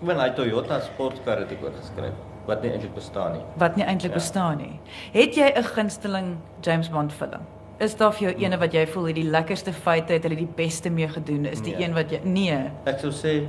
Ek 0.00 0.06
bedoel 0.06 0.20
hy 0.22 0.30
Toyota 0.38 0.80
sportkar 0.80 1.38
het 1.44 1.50
ek 1.52 1.62
ook 1.64 1.74
geskryf 1.76 2.14
wat 2.46 2.62
nie 2.64 2.70
eintlik 2.72 2.94
bestaan 2.96 3.32
nie. 3.36 3.42
wat 3.60 3.76
nie 3.76 3.84
eintlik 3.84 4.12
Ja. 4.12 4.18
bestaan 4.18 4.56
nie. 4.58 4.80
Het 5.12 5.34
jy 5.36 5.52
'n 5.56 5.62
gunsteling 5.74 6.36
James 6.62 6.88
Bond 6.90 7.12
film? 7.12 7.42
Is 7.78 7.94
daar 7.96 8.12
vir 8.12 8.30
jou 8.30 8.42
ene 8.44 8.58
wat 8.58 8.72
jy 8.72 8.86
voel 8.86 9.04
het 9.06 9.14
die 9.14 9.30
lekkerste 9.30 9.72
feite 9.72 10.12
het 10.12 10.22
hulle 10.22 10.36
die 10.36 10.48
beste 10.56 10.90
mee 10.90 11.08
gedoen? 11.08 11.44
Is 11.46 11.60
die 11.62 11.76
Nee. 11.76 11.86
een 11.86 11.94
wat 11.94 12.10
jy 12.10 12.20
nee. 12.24 12.70
Ek 12.86 12.98
sou 12.98 13.10
sê 13.12 13.44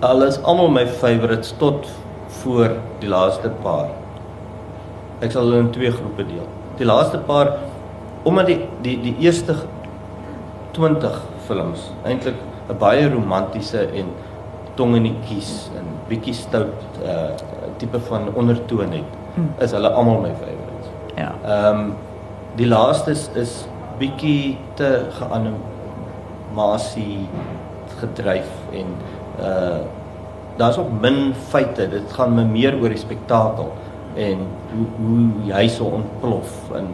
alles 0.00 0.38
almal 0.42 0.68
my 0.70 0.86
favorites 0.86 1.54
tot 1.58 1.86
voor 2.42 2.76
die 3.00 3.08
laaste 3.08 3.50
paar. 3.62 3.88
Ek 5.20 5.32
sal 5.34 5.42
hulle 5.48 5.58
in 5.64 5.70
twee 5.74 5.90
groepe 5.90 6.24
deel. 6.28 6.46
Die 6.78 6.86
laaste 6.86 7.18
paar 7.18 7.56
omdat 8.22 8.46
die 8.46 8.60
die 8.82 9.00
die 9.02 9.16
eerste 9.18 9.54
20 10.72 11.20
films 11.46 11.92
eintlik 12.04 12.34
'n 12.68 12.78
baie 12.78 13.08
romantiese 13.08 13.88
en 13.94 14.06
tong 14.74 14.96
in 14.96 15.02
die 15.02 15.16
kies 15.28 15.70
en 15.76 15.84
bietjie 16.08 16.34
stout 16.34 16.82
uh 17.04 17.30
tipe 17.78 18.00
van 18.00 18.34
ondertoon 18.34 18.92
het, 18.92 19.18
Hmm. 19.38 19.52
is 19.62 19.70
hulle 19.70 19.90
almal 19.94 20.18
my 20.20 20.32
favorites. 20.34 20.88
Ja. 21.14 21.30
Ehm 21.44 21.80
um, 21.80 21.92
die 22.58 22.66
laaste 22.66 23.12
is, 23.14 23.28
is 23.38 23.52
bietjie 24.00 24.56
te 24.74 25.04
geanimasie 25.14 27.28
gedryf 28.00 28.48
en 28.74 28.96
uh 29.40 29.78
daar's 30.58 30.78
ook 30.78 30.90
min 31.00 31.34
feite. 31.52 31.86
Dit 31.88 32.12
gaan 32.12 32.34
me 32.34 32.44
meer 32.44 32.74
oor 32.80 32.90
die 32.90 32.98
spektakel 32.98 33.70
en 34.18 34.42
hoe 34.72 34.86
hoe 34.96 35.52
hy 35.52 35.68
so 35.70 35.84
ontplof 36.00 36.50
in 36.74 36.90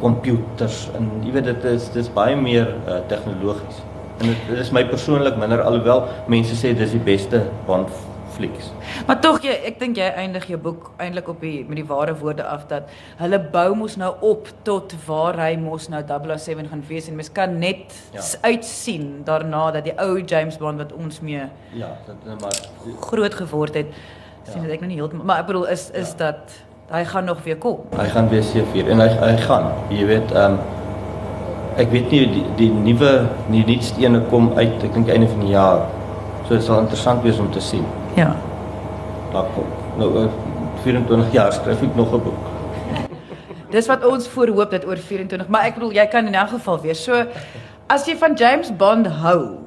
komputers 0.00 0.88
en 0.98 1.08
jy 1.24 1.34
weet 1.36 1.50
dit 1.52 1.66
is 1.74 1.90
dis 1.94 2.12
baie 2.12 2.36
meer 2.36 2.74
uh, 2.86 3.00
tegnologies. 3.12 3.82
En 4.20 4.28
dit 4.28 4.58
is 4.60 4.72
my 4.76 4.84
persoonlik 4.88 5.38
minder 5.40 5.62
alhoewel 5.64 6.06
mense 6.28 6.56
sê 6.56 6.74
dis 6.76 6.96
die 6.96 7.04
beste 7.04 7.44
Bond 7.68 7.92
flieks. 8.40 8.70
Maar 9.06 9.18
tog 9.22 9.40
jy 9.44 9.54
ek 9.68 9.78
dink 9.80 9.98
jy 9.98 10.06
eindig 10.22 10.46
jou 10.50 10.58
boek 10.62 10.90
eintlik 11.02 11.28
op 11.32 11.42
die 11.44 11.64
met 11.68 11.80
die 11.80 11.86
ware 11.88 12.14
woorde 12.20 12.44
af 12.46 12.66
dat 12.70 12.90
hulle 13.20 13.40
bou 13.52 13.74
mos 13.82 13.96
nou 14.00 14.12
op 14.26 14.48
tot 14.66 14.94
waar 15.06 15.38
hy 15.40 15.54
mos 15.60 15.88
nou 15.92 16.02
007 16.06 16.70
gaan 16.70 16.84
wees 16.88 17.10
en 17.10 17.18
mens 17.18 17.32
kan 17.32 17.58
net 17.58 17.96
ja. 18.14 18.24
uitsien 18.46 19.10
daarna 19.28 19.66
dat 19.76 19.88
die 19.88 19.96
ou 19.98 20.20
James 20.20 20.58
Bond 20.60 20.82
wat 20.82 20.94
ons 20.96 21.20
mee 21.20 21.48
Ja, 21.76 21.92
dit 22.06 22.40
maar 22.40 22.56
groot 23.00 23.34
geword 23.42 23.78
het 23.82 23.92
ja. 23.92 24.52
sien 24.52 24.66
dit 24.66 24.74
ek 24.76 24.84
nou 24.84 24.92
nie 24.92 25.00
heeltemal 25.00 25.28
maar 25.28 25.44
ek 25.44 25.50
bedoel 25.50 25.70
is 25.74 25.88
is 25.90 26.14
ja. 26.14 26.26
dat 26.30 26.58
hy 26.90 27.04
gaan 27.04 27.24
nog 27.24 27.42
weer 27.44 27.56
kom. 27.56 27.80
Hy 27.96 28.08
gaan 28.10 28.28
weer 28.28 28.42
seker 28.42 28.88
en 28.90 29.00
hy 29.02 29.08
hy 29.08 29.34
gaan. 29.46 29.70
Jy 29.94 30.06
weet, 30.10 30.32
ehm 30.34 30.58
um, 30.58 30.58
ek 31.80 31.92
weet 31.94 32.10
nie 32.10 32.24
die 32.34 32.44
die 32.58 32.70
nuwe 32.74 33.12
die 33.48 33.62
nuutste 33.64 34.02
ene 34.02 34.20
kom 34.32 34.50
uit, 34.58 34.82
ek 34.84 34.94
dink 34.96 35.08
einde 35.08 35.28
van 35.30 35.44
die 35.46 35.54
jaar. 35.54 35.84
So 36.48 36.56
dit 36.56 36.66
sal 36.66 36.82
interessant 36.82 37.22
wees 37.22 37.38
om 37.38 37.50
te 37.54 37.62
sien. 37.62 37.86
Ja. 38.18 38.34
Daar 39.32 39.46
kom 39.54 39.70
nou 40.00 40.26
24 40.82 41.28
eh, 41.28 41.32
jaar 41.34 41.52
skryf 41.54 41.82
ek 41.82 41.94
nog 41.96 42.12
'n 42.14 42.22
boek. 42.26 42.48
Dis 43.70 43.86
wat 43.86 44.04
ons 44.04 44.28
voorhoop 44.28 44.70
dat 44.70 44.86
oor 44.86 44.96
24, 44.98 45.48
maar 45.48 45.64
ek 45.64 45.74
bedoel 45.78 45.92
jy 45.92 46.06
kan 46.06 46.26
in 46.26 46.34
elk 46.34 46.48
geval 46.48 46.80
weer. 46.80 46.94
So 46.94 47.24
as 47.86 48.06
jy 48.06 48.16
van 48.16 48.34
James 48.34 48.76
Bond 48.76 49.06
hou, 49.06 49.59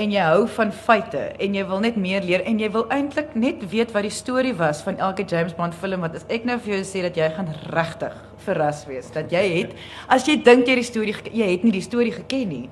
en 0.00 0.14
jy 0.14 0.24
hou 0.24 0.46
van 0.56 0.72
feite 0.72 1.22
en 1.44 1.56
jy 1.58 1.64
wil 1.68 1.82
net 1.84 1.98
meer 2.00 2.24
leer 2.24 2.44
en 2.48 2.60
jy 2.62 2.70
wil 2.72 2.86
eintlik 2.94 3.34
net 3.36 3.64
weet 3.72 3.92
wat 3.96 4.06
die 4.08 4.14
storie 4.14 4.54
was 4.56 4.80
van 4.86 4.98
elke 4.98 5.26
James 5.28 5.56
Bond 5.58 5.76
film 5.76 6.06
wat 6.06 6.16
as 6.18 6.28
ek 6.32 6.48
nou 6.48 6.56
vir 6.58 6.78
jou 6.78 6.84
sê 6.88 7.04
dat 7.04 7.18
jy 7.20 7.28
gaan 7.36 7.52
regtig 7.74 8.16
verras 8.46 8.86
wees 8.88 9.12
dat 9.12 9.32
jy 9.32 9.44
het 9.58 9.76
as 10.08 10.28
jy 10.28 10.38
dink 10.46 10.68
jy 10.70 10.80
die 10.80 10.88
storie 10.88 11.16
jy 11.28 11.52
het 11.52 11.66
nie 11.66 11.76
die 11.76 11.84
storie 11.84 12.14
geken 12.16 12.48
nie 12.48 12.64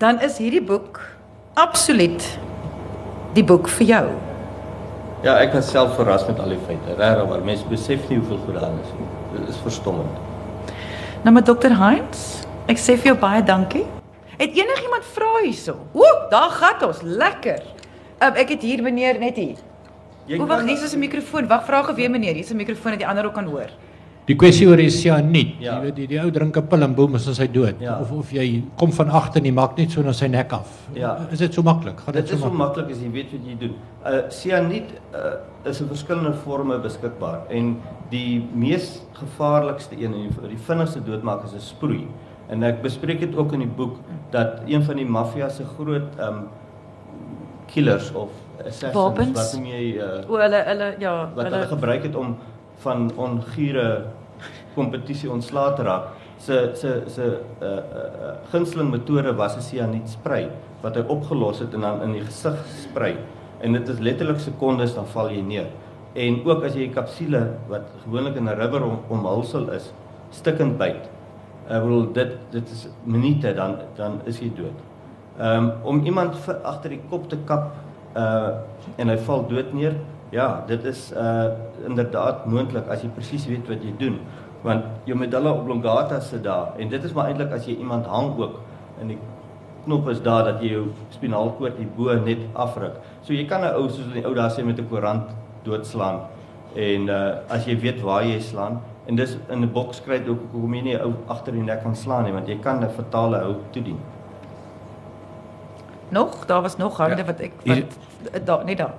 dan 0.00 0.22
is 0.24 0.40
hierdie 0.40 0.64
boek 0.64 1.02
absoluut 1.54 2.24
die 3.36 3.44
boek 3.44 3.68
vir 3.78 3.88
jou. 3.88 4.04
Ja, 5.22 5.36
ek 5.38 5.54
was 5.56 5.70
self 5.70 5.94
verras 5.96 6.26
met 6.28 6.40
al 6.42 6.56
die 6.56 6.60
feite. 6.66 6.96
Regtig, 6.98 7.24
maar 7.30 7.46
mense 7.46 7.68
besef 7.70 8.04
nie 8.10 8.18
hoeveel 8.18 8.42
goed 8.44 8.60
daar 8.60 8.76
is 8.82 8.92
nie. 8.98 9.08
Dit 9.36 9.54
is 9.54 9.62
verstommend. 9.64 10.20
Nou 11.22 11.34
met 11.36 11.46
Dr. 11.46 11.76
Heinz, 11.78 12.42
ek 12.68 12.82
sê 12.82 12.98
vir 12.98 13.14
jou 13.14 13.18
baie 13.22 13.44
dankie. 13.46 13.86
Het 14.42 14.56
enigiemand 14.58 15.04
vra 15.14 15.30
hierso? 15.42 15.76
Ooh, 15.92 16.30
daar 16.30 16.50
gaan 16.50 16.88
ons, 16.88 17.02
lekker. 17.02 17.62
Um, 18.18 18.34
ek 18.42 18.56
het 18.56 18.64
hier 18.66 18.82
meneer 18.82 19.20
net 19.22 19.38
hier. 19.38 19.60
Hoe 20.26 20.46
wag, 20.50 20.64
hier 20.66 20.82
is 20.82 20.94
'n 20.94 20.98
mikrofoon. 20.98 21.46
Wag, 21.46 21.64
vra 21.66 21.82
gou 21.82 21.94
weer 21.94 22.10
meneer, 22.10 22.34
hier 22.34 22.44
is 22.44 22.50
'n 22.50 22.56
mikrofoon 22.56 22.90
dat 22.92 23.00
die 23.00 23.08
ander 23.08 23.24
ook 23.24 23.34
kan 23.34 23.44
hoor. 23.44 23.70
Die 24.26 24.36
kwessie 24.36 24.68
oor 24.68 24.76
die 24.76 24.90
sianiet, 24.90 25.56
ja. 25.58 25.74
jy 25.74 25.80
weet 25.82 25.96
die, 25.96 26.06
die 26.06 26.18
ou 26.20 26.30
drink 26.30 26.56
'n 26.56 26.66
pil 26.66 26.82
en 26.82 26.94
boem 26.94 27.14
is 27.14 27.38
hy 27.38 27.46
dood 27.50 27.80
ja. 27.80 27.98
of 28.00 28.10
of 28.12 28.30
jy 28.30 28.62
kom 28.78 28.92
van 28.92 29.10
agter 29.10 29.40
en 29.40 29.46
jy 29.46 29.52
maak 29.52 29.76
net 29.76 29.90
so 29.90 30.02
na 30.02 30.12
sy 30.12 30.26
nek 30.26 30.52
af. 30.52 30.68
Ja. 30.94 31.26
Is 31.30 31.38
dit 31.38 31.54
so 31.54 31.62
maklik? 31.62 32.00
Gaan 32.00 32.14
dit 32.14 32.28
so 32.28 32.36
maklik? 32.36 32.38
Dit 32.38 32.38
is 32.38 32.40
so 32.40 32.50
maklik 32.50 32.90
as 32.90 33.00
jy 33.02 33.10
weet 33.10 33.32
wat 33.32 33.46
jy 33.46 33.56
doen. 33.58 33.74
Uh 34.06 34.30
sianiet 34.30 34.90
uh, 35.14 35.70
is 35.70 35.80
in 35.80 35.88
verskillende 35.88 36.34
forme 36.34 36.78
beskikbaar 36.78 37.40
en 37.50 37.80
die 38.10 38.48
mees 38.54 39.02
gevaarlikste 39.12 39.96
een 39.98 40.14
en 40.14 40.28
die, 40.28 40.48
die 40.48 40.62
vinnigste 40.66 41.02
doodmaak 41.02 41.44
is 41.44 41.54
'n 41.54 41.60
sproei. 41.60 42.06
En 42.48 42.62
ek 42.62 42.82
bespreek 42.82 43.20
dit 43.20 43.36
ook 43.36 43.52
in 43.52 43.58
die 43.58 43.74
boek 43.76 43.96
dat 44.30 44.62
een 44.66 44.82
van 44.82 44.96
die 44.96 45.06
maffia 45.06 45.48
se 45.48 45.64
groot 45.76 46.18
um 46.20 46.48
killers 47.72 48.12
of 48.12 48.30
assassins 48.58 48.94
Wapens? 48.94 49.36
wat 49.36 49.52
noem 49.56 49.68
jy 49.70 49.84
uh 49.96 50.08
o 50.28 50.40
hulle 50.40 50.64
hulle 50.66 50.88
ja 51.00 51.12
wat 51.34 51.44
hulle, 51.44 51.56
hulle 51.56 51.70
gebruik 51.70 52.02
het 52.08 52.16
om 52.18 52.34
van 52.84 53.06
ongure 53.16 53.86
kompetisie 54.76 55.30
ontslae 55.30 55.76
te 55.78 55.86
raak 55.86 56.10
se 56.42 56.58
se 56.78 56.92
se 57.14 57.28
uh 57.62 57.70
uh 57.70 58.34
gunsteling 58.52 58.90
metode 58.90 59.32
was 59.38 59.56
'n 59.56 59.64
sianiet 59.68 60.08
sprei 60.08 60.48
wat 60.82 60.96
hy 60.96 61.04
opgelos 61.08 61.62
het 61.62 61.74
en 61.74 61.80
dan 61.80 62.02
in 62.02 62.12
die 62.18 62.24
gesig 62.26 62.58
sprei 62.82 63.16
en 63.62 63.72
dit 63.72 63.88
is 63.88 63.98
letterlik 63.98 64.40
sekondes 64.42 64.94
dan 64.94 65.06
val 65.06 65.30
jy 65.30 65.40
neer. 65.40 65.66
En 66.18 66.40
ook 66.44 66.64
as 66.64 66.74
jy 66.74 66.88
'n 66.88 66.92
kapsule 66.92 67.42
wat 67.68 67.86
gewoonlik 68.04 68.36
in 68.36 68.48
'n 68.48 68.56
rubber 68.58 68.82
om, 68.82 68.98
omhulsel 69.08 69.70
is 69.70 69.92
stikkend 70.30 70.78
byt 70.78 71.08
Ek 71.68 71.82
bedoel 71.82 72.08
dit 72.12 72.32
dit 72.50 72.70
is 72.74 72.88
minute 73.04 73.54
dan 73.54 73.76
dan 73.96 74.20
is 74.24 74.40
jy 74.40 74.50
dood. 74.56 74.78
Ehm 75.38 75.64
um, 75.64 75.72
om 75.82 76.04
iemand 76.04 76.36
agter 76.62 76.90
die 76.90 77.00
kop 77.10 77.28
te 77.28 77.38
kap 77.46 77.72
uh 78.16 78.50
en 78.96 79.08
hy 79.08 79.16
val 79.16 79.46
dood 79.48 79.72
neer. 79.72 79.94
Ja, 80.30 80.64
dit 80.66 80.84
is 80.84 81.12
uh 81.12 81.50
inderdaad 81.86 82.46
moontlik 82.46 82.88
as 82.88 83.02
jy 83.02 83.08
presies 83.14 83.46
weet 83.46 83.68
wat 83.68 83.84
jy 83.84 83.94
doen. 83.98 84.18
Want 84.62 84.84
jou 85.04 85.16
medulla 85.18 85.52
oblongata 85.52 86.20
sit 86.20 86.42
daar 86.44 86.74
en 86.78 86.88
dit 86.88 87.04
is 87.04 87.12
maar 87.12 87.30
eintlik 87.30 87.52
as 87.52 87.66
jy 87.66 87.78
iemand 87.78 88.06
hang 88.06 88.36
ook 88.38 88.60
in 89.00 89.14
die 89.14 89.18
knop 89.84 90.08
is 90.08 90.20
daar 90.22 90.44
dat 90.44 90.60
jy 90.62 90.74
jou 90.76 90.84
spinaalkoord 91.10 91.78
hierbo 91.78 92.14
net 92.24 92.44
afruk. 92.54 93.00
So 93.22 93.32
jy 93.32 93.46
kan 93.46 93.62
'n 93.62 93.74
ou 93.74 93.88
soos 93.88 94.06
in 94.06 94.22
die 94.22 94.26
ou 94.26 94.34
dae 94.34 94.50
sê 94.50 94.64
met 94.64 94.78
'n 94.78 94.88
koerant 94.88 95.30
doodslaan 95.64 96.20
en 96.76 97.08
uh 97.08 97.34
as 97.48 97.66
jy 97.66 97.76
weet 97.80 98.00
waar 98.02 98.24
jy 98.24 98.40
slaan 98.40 98.80
En 99.06 99.16
dis 99.16 99.36
in 99.50 99.62
'n 99.62 99.72
boks 99.72 100.02
kry 100.02 100.20
jy 100.22 100.28
ook 100.30 100.40
hoekom 100.52 100.74
jy 100.74 100.82
nie 100.82 100.96
ou 100.96 101.12
agter 101.26 101.52
die 101.52 101.62
nek 101.62 101.82
kan 101.82 101.96
slaan 101.96 102.24
nie 102.24 102.32
want 102.32 102.48
jy 102.48 102.58
kan 102.58 102.84
'n 102.84 102.90
fatale 102.90 103.38
hou 103.38 103.56
toedien. 103.70 103.98
Nog, 106.08 106.46
daar 106.46 106.62
was 106.62 106.76
nog 106.76 106.96
hande 106.96 107.16
ja. 107.16 107.24
wat 107.24 107.40
ek 107.40 107.52
wat 107.64 108.46
daar 108.46 108.64
net 108.64 108.78
daar. 108.78 108.94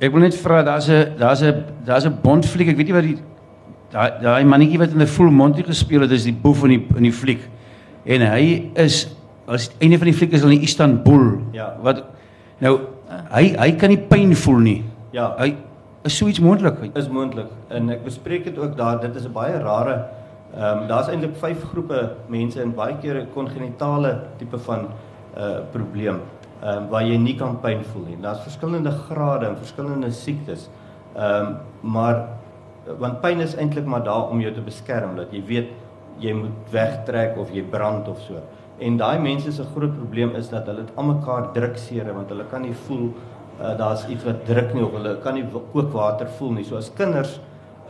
Ek 0.00 0.12
wil 0.12 0.20
net 0.20 0.34
vra 0.34 0.62
daar's 0.62 0.88
'n 0.88 1.16
daar's 1.18 1.42
'n 1.42 1.64
daar's 1.84 2.04
'n 2.04 2.18
bondfliek. 2.22 2.68
Ek 2.68 2.76
weet 2.76 2.86
nie 2.86 2.94
wat 2.94 3.02
die 3.02 3.18
daai 3.90 4.20
daai 4.20 4.44
mannetjie 4.44 4.78
wat 4.78 4.90
in 4.90 5.02
'n 5.02 5.06
full 5.06 5.30
monty 5.30 5.62
gespeel 5.62 6.00
het, 6.00 6.10
is 6.10 6.24
die 6.24 6.32
boef 6.32 6.62
in 6.64 6.68
die 6.68 6.86
in 6.96 7.02
die 7.02 7.12
fliek. 7.12 7.40
En 8.04 8.20
hy 8.20 8.70
is 8.74 9.14
as 9.46 9.70
einde 9.78 9.98
van 9.98 10.06
die 10.06 10.16
fliek 10.16 10.32
is 10.32 10.40
hulle 10.40 10.54
in 10.54 10.62
Istanbul. 10.62 11.38
Ja. 11.52 11.76
Wat 11.82 12.04
nou 12.58 12.80
hy 13.30 13.54
hy 13.58 13.72
kan 13.72 13.88
nie 13.88 14.00
pyn 14.00 14.34
voel 14.36 14.58
nie. 14.58 14.84
Ja. 15.10 15.34
Hy 15.38 15.54
Is 16.04 16.16
so 16.16 16.26
iets 16.26 16.40
moontlik? 16.40 16.74
Is 16.92 17.08
moontlik. 17.08 17.48
En 17.72 17.88
ek 17.88 18.02
bespreek 18.04 18.44
dit 18.44 18.58
ook 18.60 18.76
daar. 18.76 19.00
Dit 19.00 19.14
is 19.16 19.24
'n 19.24 19.32
baie 19.32 19.56
rare 19.58 20.04
ehm 20.54 20.82
um, 20.82 20.86
daar's 20.86 21.08
eintlik 21.08 21.36
5 21.36 21.62
groepe 21.70 22.12
mense 22.26 22.60
en 22.62 22.74
baie 22.74 22.96
keer 23.00 23.16
'n 23.20 23.32
kongenitale 23.34 24.20
tipe 24.38 24.58
van 24.58 24.78
'n 24.78 24.88
uh, 25.38 25.44
eh, 25.44 25.62
probleem 25.72 26.20
ehm 26.62 26.76
um, 26.76 26.88
waar 26.88 27.02
jy 27.02 27.16
nie 27.16 27.34
kan 27.34 27.60
pyn 27.60 27.84
voel 27.84 28.04
nie. 28.04 28.20
Daar's 28.20 28.40
verskillende 28.40 28.90
grade 28.90 29.46
en 29.46 29.56
verskillende 29.56 30.10
siektes. 30.10 30.68
Ehm 31.16 31.46
um, 31.46 31.56
maar 31.80 32.28
want 32.98 33.20
pyn 33.20 33.40
is 33.40 33.56
eintlik 33.56 33.84
maar 33.84 34.04
daar 34.04 34.28
om 34.28 34.40
jou 34.40 34.52
te 34.52 34.60
beskerm 34.60 35.16
dat 35.16 35.32
jy 35.32 35.42
weet 35.46 35.68
jy 36.18 36.32
moet 36.32 36.70
wegtrek 36.70 37.38
of 37.38 37.50
jy 37.50 37.62
brand 37.62 38.08
of 38.08 38.20
so. 38.20 38.34
En 38.78 38.96
daai 38.96 39.18
mense 39.18 39.52
se 39.52 39.64
groot 39.74 39.96
probleem 39.96 40.34
is 40.34 40.48
dat 40.48 40.66
hulle 40.66 40.84
dit 40.84 40.96
almekaar 40.96 41.52
druk 41.52 41.76
seer 41.78 42.14
want 42.14 42.28
hulle 42.28 42.44
kan 42.50 42.62
nie 42.62 42.74
voel 42.74 43.12
uh, 43.60 43.76
daar's 43.78 44.06
iets 44.08 44.24
wat 44.24 44.44
druk 44.46 44.74
nie 44.74 44.84
of 44.84 44.92
hulle 44.96 45.16
kan 45.22 45.34
nie 45.38 45.44
kookwater 45.72 46.28
voel 46.38 46.58
nie. 46.58 46.64
So 46.64 46.76
as 46.80 46.92
kinders 46.94 47.38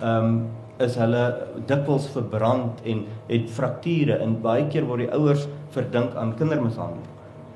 ehm 0.01 0.29
um, 0.29 0.45
is 0.83 0.97
hulle 0.99 1.21
dikwels 1.71 2.09
verbrand 2.11 2.81
en 2.91 3.05
het 3.29 3.45
frakture 3.55 4.17
en 4.19 4.33
baie 4.43 4.65
keer 4.73 4.89
word 4.89 5.05
die 5.05 5.13
ouers 5.15 5.45
verdink 5.71 6.17
aan 6.19 6.35
kindermishandeling. 6.39 7.07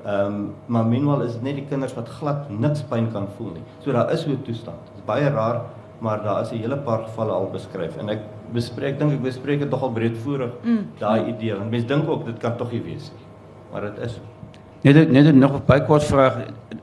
Ehm 0.05 0.37
um, 0.37 0.45
maar 0.67 0.87
minwel 0.87 1.25
is 1.25 1.35
dit 1.35 1.43
net 1.49 1.59
die 1.59 1.67
kinders 1.67 1.95
wat 1.97 2.07
glad 2.19 2.47
niks 2.49 2.85
pyn 2.87 3.11
kan 3.11 3.27
voel 3.37 3.51
nie. 3.57 3.65
So 3.83 3.91
daar 3.91 4.13
is 4.13 4.23
so 4.23 4.31
'n 4.31 4.41
toestand. 4.43 4.79
Dit 4.85 5.03
is 5.03 5.05
baie 5.05 5.29
raar, 5.29 5.61
maar 5.99 6.23
daar 6.23 6.41
is 6.41 6.51
'n 6.51 6.63
hele 6.63 6.77
paar 6.77 7.03
gevalle 7.03 7.31
al 7.31 7.49
beskryf 7.51 7.97
en 7.97 8.09
ek 8.09 8.21
bespreek 8.53 8.99
dink 8.99 9.11
ek 9.11 9.21
bespreek 9.21 9.59
dit 9.59 9.69
nogal 9.69 9.91
breedvoerig 9.91 10.51
mm. 10.63 10.85
daai 10.99 11.27
idee 11.27 11.55
want 11.55 11.71
mense 11.71 11.87
dink 11.87 12.09
ook 12.09 12.25
dit 12.25 12.37
kan 12.37 12.57
tog 12.57 12.71
nie 12.71 12.81
wees 12.81 13.11
nie. 13.11 13.25
Maar 13.71 13.81
dit 13.81 13.97
is 14.05 14.19
Net 14.81 15.11
net 15.11 15.35
nog 15.35 15.51
'n 15.51 15.65
baie 15.65 15.85
kort 15.85 16.03
vraag. 16.03 16.37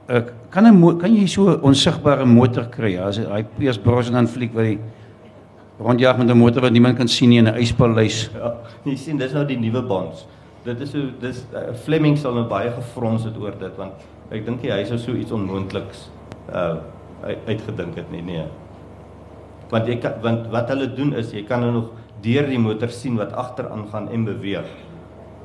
Uh, 0.08 0.20
kan 0.56 0.64
'n 0.64 0.98
kan 0.98 1.12
jy 1.12 1.26
so 1.28 1.50
'n 1.52 1.60
onsigbare 1.60 2.24
motor 2.24 2.64
kry? 2.64 2.96
As 2.96 3.18
hy 3.18 3.42
Piers 3.58 3.76
Brosnan 3.76 4.26
fliek 4.26 4.54
wat 4.54 4.64
hy 4.64 4.78
rondjag 5.78 6.16
met 6.18 6.30
'n 6.30 6.38
motor 6.38 6.62
wat 6.62 6.72
niemand 6.72 6.96
kan 6.96 7.06
nie 7.28 7.38
in 7.38 7.48
'n 7.48 7.60
yspaleis. 7.60 8.30
Ja, 8.34 8.54
jy 8.84 8.96
sien 8.96 9.18
dis 9.18 9.32
nou 9.32 9.44
die 9.44 9.58
nuwe 9.58 9.82
bonds. 9.82 10.26
Dit 10.64 10.80
is 10.80 10.90
so 10.90 10.98
dis 11.20 11.44
uh, 11.52 11.74
Fleming 11.74 12.16
sal 12.16 12.34
nou 12.34 12.48
baie 12.48 12.70
gefrons 12.70 13.24
het 13.24 13.36
oor 13.38 13.52
dit 13.58 13.76
want 13.76 13.92
ek 14.30 14.46
dink 14.46 14.62
hy 14.62 14.84
sou 14.84 14.98
so 14.98 15.12
iets 15.12 15.32
onmoontliks 15.32 16.08
uh 16.52 16.76
uitgedink 17.46 17.96
het 17.96 18.10
nie 18.10 18.22
nee. 18.22 18.44
Want 19.70 19.86
jy 19.86 19.96
kan 19.96 20.12
want 20.22 20.46
wat 20.50 20.68
hulle 20.68 20.94
doen 20.94 21.12
is 21.14 21.32
jy 21.32 21.44
kan 21.44 21.60
nou 21.60 21.72
nog 21.72 21.90
deur 22.22 22.46
die 22.46 22.58
motor 22.58 22.88
sien 22.88 23.16
wat 23.16 23.32
agter 23.32 23.68
aangaan 23.68 24.08
en 24.08 24.24
beweeg. 24.24 24.64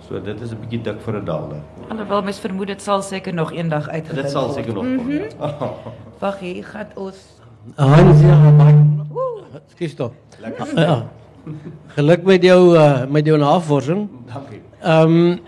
So 0.07 0.21
dit 0.21 0.41
is 0.41 0.51
'n 0.51 0.59
bietjie 0.61 0.81
dik 0.81 1.01
vir 1.01 1.15
'n 1.21 1.25
daalder. 1.25 1.61
Alhoewel 1.89 2.21
mens 2.21 2.39
vermoed 2.39 2.67
dit 2.67 2.81
sal 2.81 3.01
seker 3.01 3.33
nog 3.33 3.51
eendag 3.51 3.89
uitgevind 3.89 4.15
word. 4.15 4.23
Dit 4.23 4.31
sal 4.31 4.53
seker 4.53 4.73
nog 4.73 4.83
kom. 4.83 4.93
Mm 4.93 5.09
-hmm. 5.09 5.71
Wag, 6.19 6.39
hier 6.39 6.63
gaan 6.63 6.87
ons 6.95 7.41
sien 7.77 8.29
jy 8.29 8.51
maar. 8.57 8.73
Skiet 9.67 9.89
stop. 9.89 10.13
Lekker. 10.39 10.79
Ja. 10.79 11.03
Geluk 11.95 12.23
met 12.23 12.43
jou 12.43 12.77
uh, 12.77 13.05
met 13.09 13.25
jou 13.25 13.37
navorsing. 13.37 14.07
Dankie. 14.33 14.61
Ehm 14.81 15.15
um, 15.15 15.39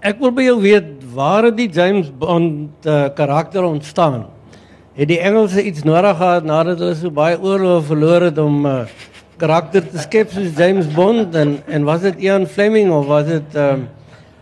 ek 0.00 0.20
wil 0.22 0.30
by 0.32 0.44
jou 0.46 0.60
weet 0.62 0.90
waar 1.14 1.48
het 1.48 1.56
die 1.58 1.68
James 1.68 2.10
Bond 2.18 2.86
uh, 2.86 3.08
karakter 3.14 3.64
ontstaan? 3.66 4.26
Het 4.94 5.08
die 5.08 5.18
Engelse 5.18 5.62
iets 5.62 5.82
nodig 5.82 6.16
gehad 6.16 6.44
nadat 6.44 6.78
hulle 6.78 6.94
so 6.94 7.10
baie 7.10 7.38
oorloë 7.38 7.82
verloor 7.82 8.28
het 8.28 8.38
om 8.38 8.66
uh, 8.66 8.84
karakter 9.38 9.82
te 9.88 9.98
skep 9.98 10.30
soos 10.30 10.54
James 10.56 10.86
Bond 10.94 11.34
en 11.34 11.58
en 11.66 11.84
was 11.84 12.04
dit 12.06 12.26
Ian 12.28 12.46
Fleming 12.46 12.92
of 12.92 13.06
was 13.06 13.26
dit 13.26 13.56
ehm 13.56 13.74
um, 13.74 13.86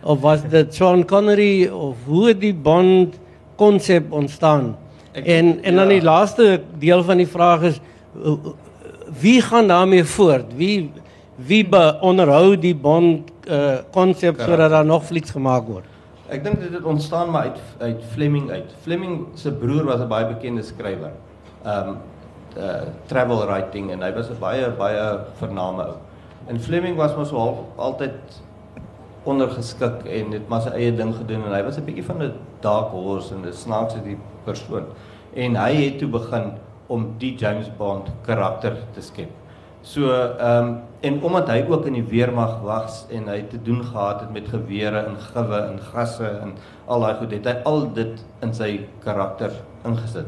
of 0.01 0.21
was 0.21 0.43
dit 0.49 0.75
Sean 0.75 1.05
Connery 1.05 1.67
of 1.67 1.95
hoe 2.05 2.27
het 2.27 2.41
die 2.41 2.53
Bond 2.53 3.15
konsep 3.55 4.11
ontstaan? 4.11 4.75
Ek, 5.11 5.25
en 5.25 5.63
en 5.63 5.73
ja. 5.73 5.79
dan 5.79 5.87
die 5.87 6.01
laaste 6.01 6.61
deel 6.79 7.03
van 7.03 7.17
die 7.17 7.27
vraag 7.27 7.61
is 7.61 7.81
wie 9.21 9.41
gaan 9.41 9.67
daarmee 9.67 10.03
voort? 10.03 10.55
Wie 10.55 10.91
wie 11.35 11.67
onderhou 12.01 12.57
die 12.57 12.75
Bond 12.75 13.31
konsep 13.91 14.39
uh, 14.39 14.45
sodat 14.45 14.69
daar 14.69 14.85
nog 14.85 15.05
flieks 15.05 15.31
gemaak 15.31 15.67
word? 15.67 15.85
Ek 16.27 16.43
dink 16.43 16.59
dit 16.59 16.73
het 16.73 16.83
ontstaan 16.83 17.31
maar 17.31 17.41
uit 17.41 17.59
uit 17.79 18.03
Fleming 18.13 18.51
uit. 18.51 18.73
Fleming 18.83 19.27
se 19.35 19.51
broer 19.51 19.85
was 19.85 19.99
'n 19.99 20.07
baie 20.07 20.25
bekende 20.25 20.63
skrywer. 20.63 21.11
Um 21.65 21.97
uh 22.57 22.89
travel 23.05 23.45
writing 23.45 23.91
en 23.91 24.01
hy 24.01 24.11
was 24.13 24.29
'n 24.29 24.39
baie 24.39 24.69
baie 24.69 25.19
vername 25.39 25.83
ou. 25.83 25.95
En 26.47 26.59
Fleming 26.59 26.95
was 26.95 27.15
mos 27.15 27.31
al 27.31 27.65
altyd 27.75 28.41
ondergeskik 29.27 30.05
en 30.19 30.31
het 30.35 30.47
maar 30.49 30.63
sy 30.65 30.73
eie 30.77 30.93
ding 30.95 31.13
gedoen 31.15 31.43
en 31.47 31.55
hy 31.55 31.63
was 31.65 31.77
'n 31.77 31.85
bietjie 31.85 32.05
van 32.05 32.23
'n 32.23 32.33
dark 32.61 32.91
horse 32.91 33.33
en 33.35 33.45
'n 33.45 33.53
snaakse 33.53 34.03
die 34.03 34.17
persoon. 34.45 34.85
En 35.33 35.55
hy 35.55 35.73
het 35.75 35.99
toe 35.99 36.09
begin 36.09 36.53
om 36.87 37.13
die 37.19 37.35
James 37.35 37.69
Bond 37.77 38.09
karakter 38.25 38.77
te 38.93 39.01
skep. 39.01 39.29
So 39.81 40.09
ehm 40.11 40.67
um, 40.67 40.79
en 41.01 41.21
omdat 41.23 41.47
hy 41.47 41.65
ook 41.69 41.85
in 41.85 41.93
die 41.93 42.07
weermag 42.09 42.61
was 42.61 43.05
en 43.09 43.27
hy 43.27 43.41
te 43.49 43.61
doen 43.61 43.83
gehad 43.85 44.21
het 44.21 44.31
met 44.33 44.47
gewere 44.49 45.05
en 45.05 45.15
gewe 45.17 45.59
en 45.69 45.79
gasse 45.79 46.25
en 46.25 46.55
al 46.85 46.99
daai 46.99 47.15
goed, 47.19 47.31
het 47.31 47.45
hy 47.45 47.55
al 47.63 47.93
dit 47.93 48.25
in 48.41 48.53
sy 48.53 48.87
karakter 49.03 49.51
ingesit. 49.85 50.25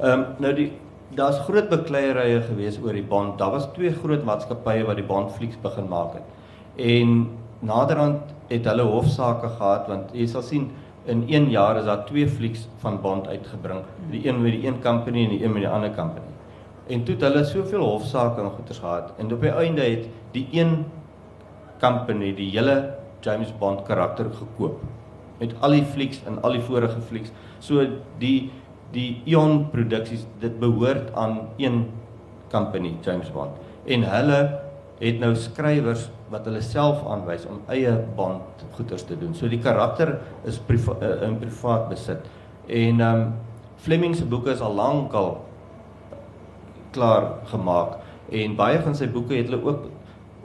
Ehm 0.00 0.12
um, 0.12 0.26
nou 0.38 0.52
die 0.54 0.72
daar's 1.16 1.38
groot 1.46 1.68
bekleierye 1.68 2.40
gewees 2.42 2.78
oor 2.82 2.92
die 2.92 3.02
Bond. 3.02 3.38
Daar 3.38 3.50
was 3.50 3.68
twee 3.74 3.92
groot 3.92 4.24
maatskappye 4.24 4.84
wat 4.84 4.96
die 4.96 5.06
Bond 5.06 5.32
flieks 5.32 5.58
begin 5.62 5.88
maak 5.88 6.12
het. 6.12 6.28
En 6.76 7.28
naderhand 7.62 8.32
het 8.50 8.66
hulle 8.68 8.86
hofsaake 8.86 9.50
gehad 9.56 9.88
want 9.90 10.14
jy 10.16 10.26
sal 10.30 10.42
sien 10.46 10.70
in 11.10 11.24
1 11.28 11.50
jaar 11.50 11.78
is 11.80 11.86
daar 11.88 12.04
twee 12.06 12.28
flieks 12.28 12.66
van 12.82 13.00
Bond 13.02 13.26
uitgebring. 13.26 13.82
Die 14.10 14.22
een 14.28 14.42
met 14.42 14.52
die 14.52 14.66
een 14.66 14.80
company 14.82 15.24
en 15.24 15.30
die 15.34 15.44
een 15.44 15.52
met 15.52 15.62
die 15.62 15.70
ander 15.70 15.94
company. 15.94 16.30
En 16.86 17.04
toe 17.04 17.14
het 17.14 17.22
hulle 17.22 17.44
soveel 17.44 17.82
hofsaake 17.82 18.40
en 18.40 18.50
goeters 18.50 18.78
gehad 18.78 19.12
en 19.18 19.32
op 19.32 19.40
die 19.40 19.50
einde 19.50 19.82
het 19.82 20.08
die 20.30 20.46
een 20.52 20.84
company 21.80 22.34
die 22.34 22.50
hele 22.50 22.94
James 23.20 23.52
Bond 23.58 23.82
karakter 23.82 24.30
gekoop 24.34 24.82
met 25.38 25.54
al 25.60 25.74
die 25.74 25.84
flieks 25.84 26.20
en 26.26 26.42
al 26.42 26.58
die 26.58 26.62
vorige 26.62 27.00
flieks. 27.00 27.32
So 27.58 27.86
die 28.18 28.50
die 28.92 29.22
Eon 29.24 29.70
produksies 29.72 30.26
dit 30.38 30.58
behoort 30.60 31.14
aan 31.16 31.38
een 31.56 31.86
company 32.50 32.94
James 33.00 33.30
Bond 33.32 33.56
en 33.86 34.04
hulle 34.04 34.61
het 35.02 35.18
nou 35.18 35.32
skrywers 35.34 36.06
wat 36.30 36.46
hulle 36.46 36.62
self 36.62 37.02
aanwys 37.10 37.46
om 37.50 37.62
eie 37.74 37.92
band 38.16 38.62
goeders 38.76 39.02
te 39.08 39.16
doen. 39.18 39.34
So 39.34 39.50
die 39.50 39.60
karakter 39.62 40.14
is 40.48 40.60
priva 40.62 40.94
uh, 41.00 41.16
in 41.26 41.40
privaat 41.42 41.88
besit. 41.90 42.28
En 42.68 43.00
ehm 43.00 43.24
um, 43.24 43.32
Fleming 43.82 44.12
se 44.14 44.22
boeke 44.30 44.52
is 44.52 44.60
al 44.62 44.76
lank 44.78 45.14
al 45.18 45.32
klaar 46.94 47.24
gemaak 47.50 47.96
en 48.30 48.54
baie 48.54 48.78
van 48.84 48.94
sy 48.94 49.08
boeke 49.10 49.34
het 49.34 49.50
hulle 49.50 49.58
ook 49.64 49.88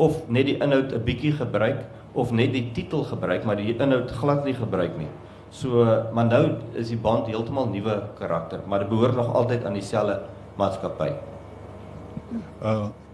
of 0.02 0.24
net 0.34 0.48
die 0.50 0.58
inhoud 0.58 0.90
'n 0.94 1.04
bietjie 1.06 1.36
gebruik 1.38 1.86
of 2.14 2.32
net 2.32 2.54
die 2.54 2.72
titel 2.74 3.04
gebruik 3.04 3.46
maar 3.46 3.62
die 3.62 3.78
inhoud 3.78 4.12
glad 4.12 4.44
nie 4.46 4.58
gebruik 4.58 4.98
nie. 4.98 5.12
So 5.50 5.86
maar 6.14 6.26
nou 6.26 6.58
is 6.74 6.90
die 6.90 6.98
band 6.98 7.28
heeltemal 7.28 7.70
nuwe 7.70 8.02
karakter, 8.18 8.60
maar 8.66 8.80
dit 8.80 8.90
behoort 8.90 9.16
nog 9.16 9.34
altyd 9.34 9.66
aan 9.66 9.74
dieselfde 9.74 10.22
maatskappy. 10.58 11.14
Uh 12.64 12.90
was 12.90 13.07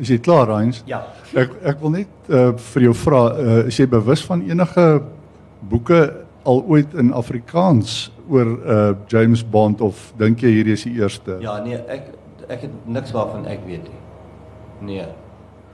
is 0.00 0.08
jy 0.08 0.18
klaar 0.18 0.48
Heinz? 0.48 0.82
Ja. 0.88 1.02
Ek 1.36 1.52
ek 1.62 1.80
wil 1.82 1.92
net 1.98 2.30
uh, 2.30 2.52
vir 2.72 2.88
jou 2.88 2.94
vra, 2.96 3.22
uh, 3.36 3.58
is 3.68 3.76
jy 3.80 3.86
bewus 3.92 4.24
van 4.24 4.44
enige 4.48 4.86
boeke 5.68 6.00
al 6.46 6.62
ooit 6.70 6.94
in 6.94 7.12
Afrikaans 7.12 8.06
oor 8.30 8.46
uh, 8.46 8.94
James 9.12 9.42
Bond 9.44 9.80
of 9.84 10.12
dink 10.18 10.40
jy 10.40 10.54
hierdie 10.58 10.76
is 10.78 10.86
die 10.86 10.96
eerste? 10.96 11.38
Ja, 11.44 11.58
nee, 11.64 11.78
ek 11.92 12.14
ek 12.46 12.68
het 12.68 12.74
niks 12.86 13.12
waarvan 13.14 13.46
ek 13.50 13.64
weet 13.66 13.88
nie. 13.90 14.02
Nee. 14.86 15.06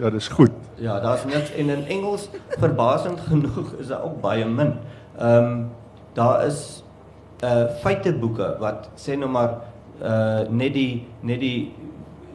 Ja, 0.00 0.10
dis 0.10 0.28
goed. 0.32 0.54
Ja, 0.80 0.98
daar's 1.00 1.24
niks 1.28 1.52
en 1.52 1.70
in 1.70 1.84
Engels 1.86 2.28
verbasend 2.58 3.20
genoeg 3.28 3.74
is 3.78 3.92
daar 3.92 4.06
ook 4.08 4.20
baie 4.24 4.48
min. 4.48 4.78
Ehm 5.18 5.52
um, 5.52 5.68
daar 6.16 6.46
is 6.46 6.82
uh 7.44 7.68
feiteboeke 7.82 8.56
wat 8.60 8.90
sê 8.96 9.16
nou 9.18 9.30
maar 9.30 9.54
uh 10.02 10.48
net 10.48 10.74
die 10.74 11.06
net 11.20 11.40
die 11.40 11.72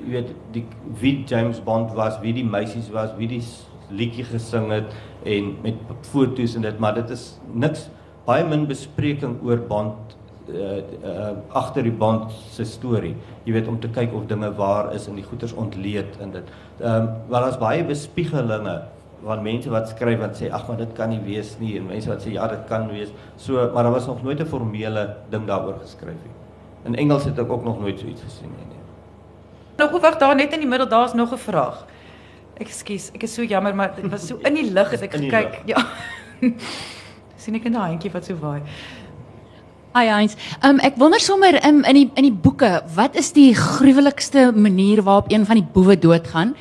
jy 0.04 0.12
weet 0.12 0.34
die 0.56 0.66
wie 1.02 1.24
James 1.28 1.60
Bond 1.64 1.94
was, 1.98 2.20
wie 2.22 2.34
die 2.34 2.46
meisies 2.46 2.92
was, 2.94 3.16
wie 3.18 3.28
die 3.28 3.44
liedjie 3.90 4.26
gesing 4.28 4.72
het 4.72 4.94
en 5.28 5.56
met 5.64 5.76
foto's 6.12 6.56
en 6.56 6.66
dit, 6.68 6.80
maar 6.80 6.96
dit 6.96 7.10
is 7.16 7.38
niks 7.54 7.88
baie 8.28 8.44
min 8.48 8.66
bespreking 8.68 9.38
oor 9.48 9.62
Bond 9.70 10.16
uh, 10.52 10.80
uh 11.04 11.32
agter 11.56 11.84
die 11.84 11.96
Bond 11.96 12.32
se 12.52 12.66
storie. 12.68 13.16
Jy 13.46 13.56
weet 13.56 13.72
om 13.72 13.80
te 13.80 13.90
kyk 13.92 14.14
of 14.16 14.28
dinge 14.28 14.52
waar 14.60 14.94
is 14.96 15.08
en 15.08 15.16
die 15.20 15.26
goeters 15.26 15.56
ontleed 15.56 16.20
en 16.24 16.36
dit. 16.36 16.54
Ehm 16.82 17.08
um, 17.08 17.10
wel 17.32 17.50
as 17.50 17.60
baie 17.62 17.84
bespiegelinge 17.88 18.78
van 19.24 19.44
mense 19.44 19.72
wat 19.74 19.90
skryf 19.90 20.20
wat 20.22 20.36
sê 20.40 20.52
ag 20.54 20.68
maar 20.68 20.78
dit 20.78 20.92
kan 20.96 21.10
nie 21.10 21.22
wees 21.26 21.56
nie 21.60 21.78
en 21.80 21.88
mense 21.90 22.10
wat 22.12 22.24
sê 22.24 22.36
ja 22.36 22.48
dit 22.52 22.68
kan 22.70 22.88
wees. 22.92 23.16
So 23.36 23.70
maar 23.74 23.88
daar 23.88 23.96
was 23.96 24.08
nog 24.08 24.24
nooit 24.24 24.40
'n 24.40 24.52
formele 24.56 25.16
ding 25.30 25.48
daaroor 25.48 25.80
geskryf 25.82 26.20
nie. 26.24 26.36
In 26.86 26.96
Engels 26.96 27.26
het 27.26 27.40
ek 27.40 27.52
ook 27.52 27.64
nog 27.64 27.80
nooit 27.80 28.00
so 28.00 28.06
iets 28.06 28.22
gesien 28.22 28.52
nie. 28.58 28.78
Nog 29.78 30.00
wag 30.02 30.18
daar 30.18 30.36
net 30.36 30.54
in 30.54 30.60
die 30.60 30.68
middel 30.70 30.88
daar's 30.88 31.14
nog 31.14 31.32
'n 31.32 31.38
vraag. 31.38 31.86
Ekskuus, 32.58 33.12
ek 33.14 33.24
is 33.24 33.34
so 33.34 33.44
jammer 33.44 33.76
maar 33.76 33.96
dit 33.96 34.10
was 34.10 34.28
so 34.28 34.38
in 34.42 34.54
die 34.54 34.72
lug 34.72 34.94
as 34.94 35.02
ek 35.02 35.14
gekyk. 35.14 35.62
Ja. 35.66 35.86
sien 37.38 37.56
ek 37.56 37.70
'n 37.70 37.74
handjie 37.74 38.12
wat 38.12 38.26
so 38.26 38.36
waai. 38.36 38.62
Hi 39.96 40.08
Heinz. 40.08 40.36
Um 40.64 40.80
ek 40.80 40.98
wonder 40.98 41.20
sommer 41.20 41.56
um, 41.66 41.84
in 41.84 41.96
die 41.96 42.12
in 42.16 42.24
die 42.24 42.34
boeke, 42.34 42.82
wat 42.96 43.16
is 43.16 43.32
die 43.34 43.54
gruwelikste 43.56 44.52
manier 44.56 45.04
waarop 45.04 45.32
een 45.32 45.46
van 45.46 45.56
die 45.56 45.70
boewe 45.74 45.96
doodgaan? 45.98 46.56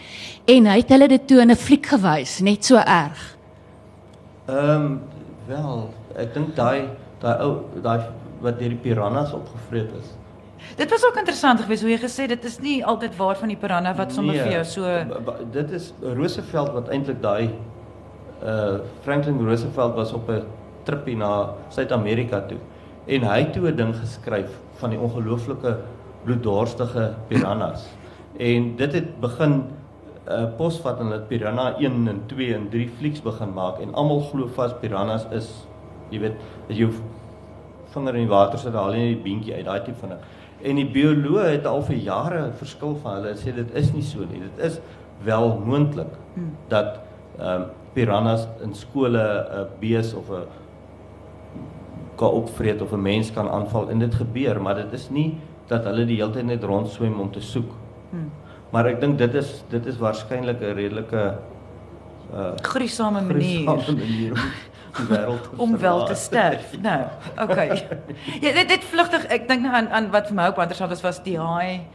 En 0.46 0.66
hy 0.66 0.76
het 0.76 0.88
hulle 0.88 1.08
dit 1.08 1.26
toe 1.26 1.40
in 1.40 1.50
'n 1.50 1.56
fliek 1.56 1.86
gewys, 1.86 2.40
net 2.40 2.64
so 2.64 2.76
erg. 2.76 3.36
Ehm 4.46 4.70
um, 4.70 5.00
wel, 5.48 5.90
ek 6.16 6.34
dink 6.34 6.54
daai 6.56 6.88
daai 7.20 7.36
ou 7.40 7.64
daai 7.82 8.00
wat 8.40 8.58
deur 8.58 8.68
die 8.68 8.82
piranhas 8.82 9.32
opgevreet 9.32 9.90
is. 10.00 10.14
Dit 10.76 10.90
was 10.90 11.06
ook 11.06 11.16
interessant 11.16 11.60
geweest 11.60 11.82
hoe 11.82 11.90
jy 11.90 11.98
gesê 11.98 12.26
dit 12.26 12.44
is 12.44 12.58
nie 12.60 12.84
altyd 12.84 13.16
waar 13.16 13.36
van 13.36 13.48
die 13.48 13.56
piranha 13.56 13.94
wat 13.94 14.12
sommer 14.12 14.34
nee, 14.34 14.42
vir 14.42 14.52
jou 14.52 14.64
so 14.64 15.40
dit 15.52 15.70
is 15.70 15.92
Roosevelt 16.02 16.72
wat 16.72 16.88
eintlik 16.88 17.22
daai 17.22 17.50
uh 18.42 18.78
Franklin 19.02 19.38
Roosevelt 19.46 19.94
was 19.94 20.12
op 20.12 20.28
'n 20.30 20.42
tripie 20.84 21.16
na 21.16 21.54
Suid-Amerika 21.68 22.40
toe. 22.40 22.58
En 23.06 23.22
hy 23.22 23.38
het 23.40 23.52
toe 23.52 23.70
'n 23.70 23.76
ding 23.76 23.94
geskryf 23.96 24.50
van 24.80 24.90
die 24.90 24.98
ongelooflike 24.98 25.78
bloeddorstige 26.24 27.14
piranhas. 27.28 27.86
En 28.38 28.76
dit 28.76 28.92
het 28.92 29.20
begin 29.20 29.64
uh, 30.28 30.46
posvat 30.56 31.00
en 31.00 31.10
dit 31.10 31.28
piranha 31.28 31.74
1 31.78 32.08
en 32.08 32.22
2 32.26 32.54
en 32.54 32.68
3 32.68 32.88
flieks 32.98 33.22
begin 33.22 33.52
maak 33.54 33.78
en 33.80 33.94
almal 33.94 34.20
glo 34.30 34.48
vas 34.56 34.74
piranhas 34.80 35.26
is 35.30 35.50
jy 36.10 36.20
weet 36.20 36.34
as 36.70 36.76
jy 36.76 36.88
vinger 37.94 38.18
in 38.18 38.26
die 38.26 38.32
water 38.32 38.58
sit 38.58 38.74
haal 38.74 38.94
jy 38.94 39.14
die 39.14 39.22
beentjie 39.22 39.54
uit 39.54 39.64
daai 39.68 39.80
tipe 39.86 39.98
van 40.00 40.16
'n 40.16 40.18
En 40.66 40.80
die 40.80 40.86
bioloë 40.90 41.48
het 41.54 41.66
al 41.70 41.82
vir 41.86 41.98
jare 42.02 42.42
verskil 42.58 42.96
van 43.02 43.20
hulle 43.20 43.34
sê 43.38 43.54
dit 43.54 43.74
is 43.78 43.92
nie 43.94 44.04
so 44.04 44.26
nie. 44.26 44.42
Dit 44.42 44.62
is 44.70 44.78
wel 45.26 45.58
moontlik 45.64 46.14
hmm. 46.34 46.54
dat 46.72 47.02
ehm 47.38 47.62
um, 47.62 47.66
piranhas 47.96 48.42
in 48.60 48.74
skole 48.76 49.20
'n 49.20 49.68
bees 49.80 50.12
of 50.14 50.30
'n 50.30 50.44
kan 52.16 52.30
opvreet 52.30 52.82
of 52.82 52.92
'n 52.92 53.02
mens 53.02 53.32
kan 53.32 53.48
aanval 53.48 53.90
en 53.90 53.98
dit 53.98 54.14
gebeur, 54.14 54.60
maar 54.62 54.74
dit 54.74 54.92
is 54.92 55.08
nie 55.10 55.38
dat 55.66 55.84
hulle 55.84 56.04
die 56.04 56.16
hele 56.16 56.32
tyd 56.32 56.44
net 56.44 56.64
rondswem 56.64 57.20
om 57.20 57.30
te 57.30 57.40
soek. 57.40 57.70
Hmm. 58.10 58.30
Maar 58.70 58.86
ek 58.86 59.00
dink 59.00 59.18
dit 59.18 59.34
is 59.34 59.64
dit 59.70 59.86
is 59.86 59.98
waarskynlik 59.98 60.60
'n 60.60 60.74
redelike 60.74 61.38
uh 62.34 62.52
gruisame 62.62 63.20
manier. 63.20 63.64
Gruisame 63.64 63.98
manier 63.98 64.32
om 64.32 64.38
om 65.57 65.78
wel 65.78 66.05
te 66.05 66.14
sterf. 66.14 66.78
Nou, 66.80 67.05
okay. 67.42 67.68
Ja, 68.44 68.53
dit 68.53 68.68
dit 68.68 68.84
vlugtig. 68.84 69.26
Ek 69.26 69.49
dink 69.49 69.62
nou 69.62 69.74
aan 69.74 69.88
aan 69.88 70.11
wat 70.11 70.26
vir 70.30 70.36
my 70.36 70.49
ook 70.51 70.59
interessant 70.59 70.90
was 70.90 71.03
was 71.05 71.22
die 71.22 71.38
haai 71.38 71.86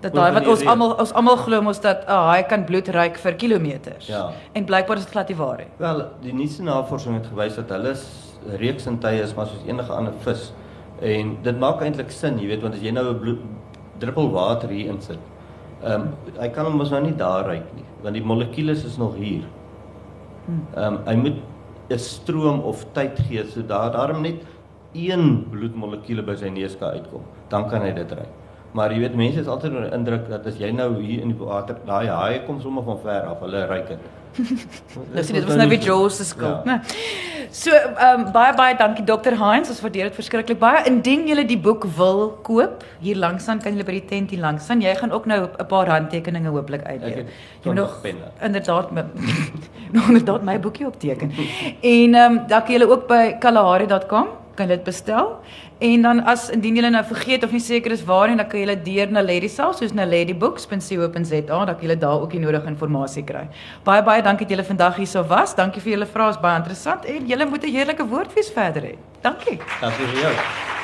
dat 0.00 0.14
daai 0.16 0.32
wat 0.32 0.46
ons 0.48 0.62
almal 0.64 0.94
ons 1.02 1.12
almal 1.12 1.36
glo 1.36 1.60
mos 1.62 1.80
dat 1.80 2.04
'n 2.06 2.24
haai 2.28 2.42
kan 2.48 2.64
bloed 2.64 2.88
ruik 2.88 3.18
vir 3.18 3.34
kilometers. 3.34 4.06
Ja. 4.06 4.30
En 4.52 4.64
blykbaar 4.64 4.96
is 4.96 5.04
dit 5.04 5.12
glad 5.12 5.28
nie 5.28 5.36
waar 5.36 5.58
nie. 5.58 5.66
Wel, 5.76 6.04
die 6.22 6.34
nuutste 6.34 6.62
navorsing 6.62 7.14
het 7.14 7.26
gewys 7.26 7.54
dat 7.54 7.68
hulle 7.68 7.94
reeks 8.56 8.86
en 8.86 8.98
tye 8.98 9.22
is 9.22 9.34
maar 9.34 9.46
soos 9.46 9.64
enige 9.66 9.92
ander 9.92 10.12
vis. 10.24 10.52
En 11.00 11.36
dit 11.42 11.58
maak 11.58 11.80
eintlik 11.82 12.10
sin, 12.10 12.38
jy 12.38 12.46
weet, 12.46 12.62
want 12.62 12.74
as 12.74 12.80
jy 12.80 12.90
nou 12.90 13.04
'n 13.12 13.38
druppel 13.98 14.30
water 14.30 14.68
hier 14.68 14.90
insit, 14.90 15.18
ehm 15.82 15.92
um, 15.92 16.14
hy 16.38 16.48
kan 16.48 16.64
hom 16.64 16.76
mos 16.76 16.90
nou 16.90 17.02
nie 17.02 17.16
daar 17.16 17.44
ruik 17.44 17.74
nie, 17.74 17.84
want 18.02 18.14
die 18.14 18.24
molekules 18.24 18.84
is 18.84 18.96
nog 18.96 19.14
hier. 19.16 19.44
Ehm 20.74 20.94
um, 20.94 20.98
hy 21.06 21.14
moet 21.14 21.38
'n 21.90 21.98
stroom 21.98 22.60
of 22.60 22.84
tyd 22.94 23.18
gee 23.28 23.44
so 23.46 23.62
daar 23.62 23.92
daarom 23.92 24.22
net 24.22 24.44
een 24.94 25.46
bloedmolekuule 25.50 26.22
by 26.22 26.36
sy 26.36 26.48
neus 26.48 26.76
kan 26.78 26.96
uitkom, 26.98 27.22
dan 27.48 27.68
kan 27.70 27.82
hy 27.82 27.92
dit 27.94 28.12
ry. 28.12 28.26
Maar 28.72 28.92
jy 28.94 29.00
weet 29.02 29.18
mense 29.18 29.40
is 29.40 29.50
altyd 29.50 29.74
onder 29.74 29.92
indruk 29.92 30.28
dat 30.30 30.46
as 30.46 30.58
jy 30.60 30.70
nou 30.70 30.92
hier 31.02 31.24
in 31.24 31.32
die 31.34 31.38
water, 31.38 31.76
daai 31.86 32.06
haai 32.08 32.42
kom 32.46 32.60
sommer 32.62 32.86
van 32.86 32.98
ver 33.02 33.26
af, 33.32 33.40
hulle 33.42 33.66
ry 33.66 33.82
dit. 33.88 34.08
Nou 35.14 35.24
sien 35.24 35.34
dit 35.34 35.44
was 35.46 35.58
nou 35.58 35.66
weer 35.68 35.82
Joe 35.82 36.10
se 36.10 36.24
skuld, 36.24 36.64
ja. 36.64 36.76
né? 36.76 36.76
So, 37.50 37.74
ehm 37.74 38.20
um, 38.20 38.32
baie 38.32 38.54
baie 38.54 38.76
dankie 38.78 39.04
Dr. 39.04 39.34
Heinz, 39.40 39.70
ons 39.72 39.80
waardeer 39.82 40.10
dit 40.10 40.18
verskriklik 40.20 40.60
baie. 40.60 40.84
Indien 40.86 41.26
jy 41.26 41.42
die 41.48 41.58
boek 41.58 41.86
wil 41.96 42.28
koop, 42.46 42.84
hier 43.02 43.18
langsaan 43.18 43.62
kan 43.64 43.74
jy 43.74 43.86
by 43.86 43.96
die 43.98 44.04
tent 44.12 44.30
hier 44.30 44.42
langsaan. 44.44 44.84
Jy 44.84 44.94
gaan 45.00 45.10
ook 45.10 45.26
nou 45.26 45.40
'n 45.48 45.66
paar 45.66 45.90
handtekeninge 45.90 46.54
hooplik 46.54 46.86
uitdeel. 46.86 47.26
Jy 47.64 47.74
nog 47.74 47.98
penne. 48.02 48.30
Inderdaad, 48.40 48.92
nog 49.96 50.06
inderdaad 50.06 50.42
my 50.42 50.60
boekie 50.60 50.86
opteken. 50.86 51.32
en 51.80 52.14
ehm 52.14 52.38
um, 52.38 52.46
dan 52.46 52.62
kan 52.62 52.74
jy 52.78 52.86
ook 52.86 53.08
by 53.08 53.36
kalahari.com 53.38 54.39
kan 54.60 54.68
dit 54.68 54.84
bestel. 54.84 55.32
En 55.80 56.02
dan 56.04 56.22
as 56.28 56.48
indien 56.52 56.76
jy 56.76 56.90
nou 56.92 57.04
vergeet 57.08 57.44
of 57.46 57.54
nie 57.56 57.62
seker 57.64 57.94
is 57.96 58.04
waar 58.08 58.28
nie, 58.28 58.36
dan 58.40 58.48
kan 58.48 58.60
jy 58.60 58.76
deur 58.84 59.14
na 59.16 59.24
Lady 59.24 59.48
self 59.48 59.80
soos 59.80 59.94
na 59.96 60.06
ladybooks.co.za, 60.08 61.40
dan 61.48 61.76
kan 61.76 61.88
jy 61.88 61.96
daar 62.00 62.20
ook 62.20 62.34
die 62.36 62.42
nodige 62.42 62.68
inligting 62.74 63.26
kry. 63.26 63.46
Baie 63.84 64.02
baie 64.02 64.22
dankie 64.22 64.46
dat 64.46 64.56
julle 64.56 64.68
vandag 64.72 65.00
hierso 65.00 65.24
was. 65.28 65.56
Dankie 65.56 65.82
vir 65.84 65.96
julle 65.96 66.10
vrae, 66.10 66.34
is 66.34 66.42
baie 66.42 66.60
interessant 66.60 67.08
en 67.08 67.26
julle 67.26 67.46
moet 67.46 67.64
'n 67.64 67.72
heerlike 67.76 68.04
woordfees 68.04 68.52
verder 68.52 68.82
hê. 68.82 68.94
Dankie. 69.22 69.58
Dankie 69.80 70.06
vir 70.06 70.20
jou. 70.20 70.78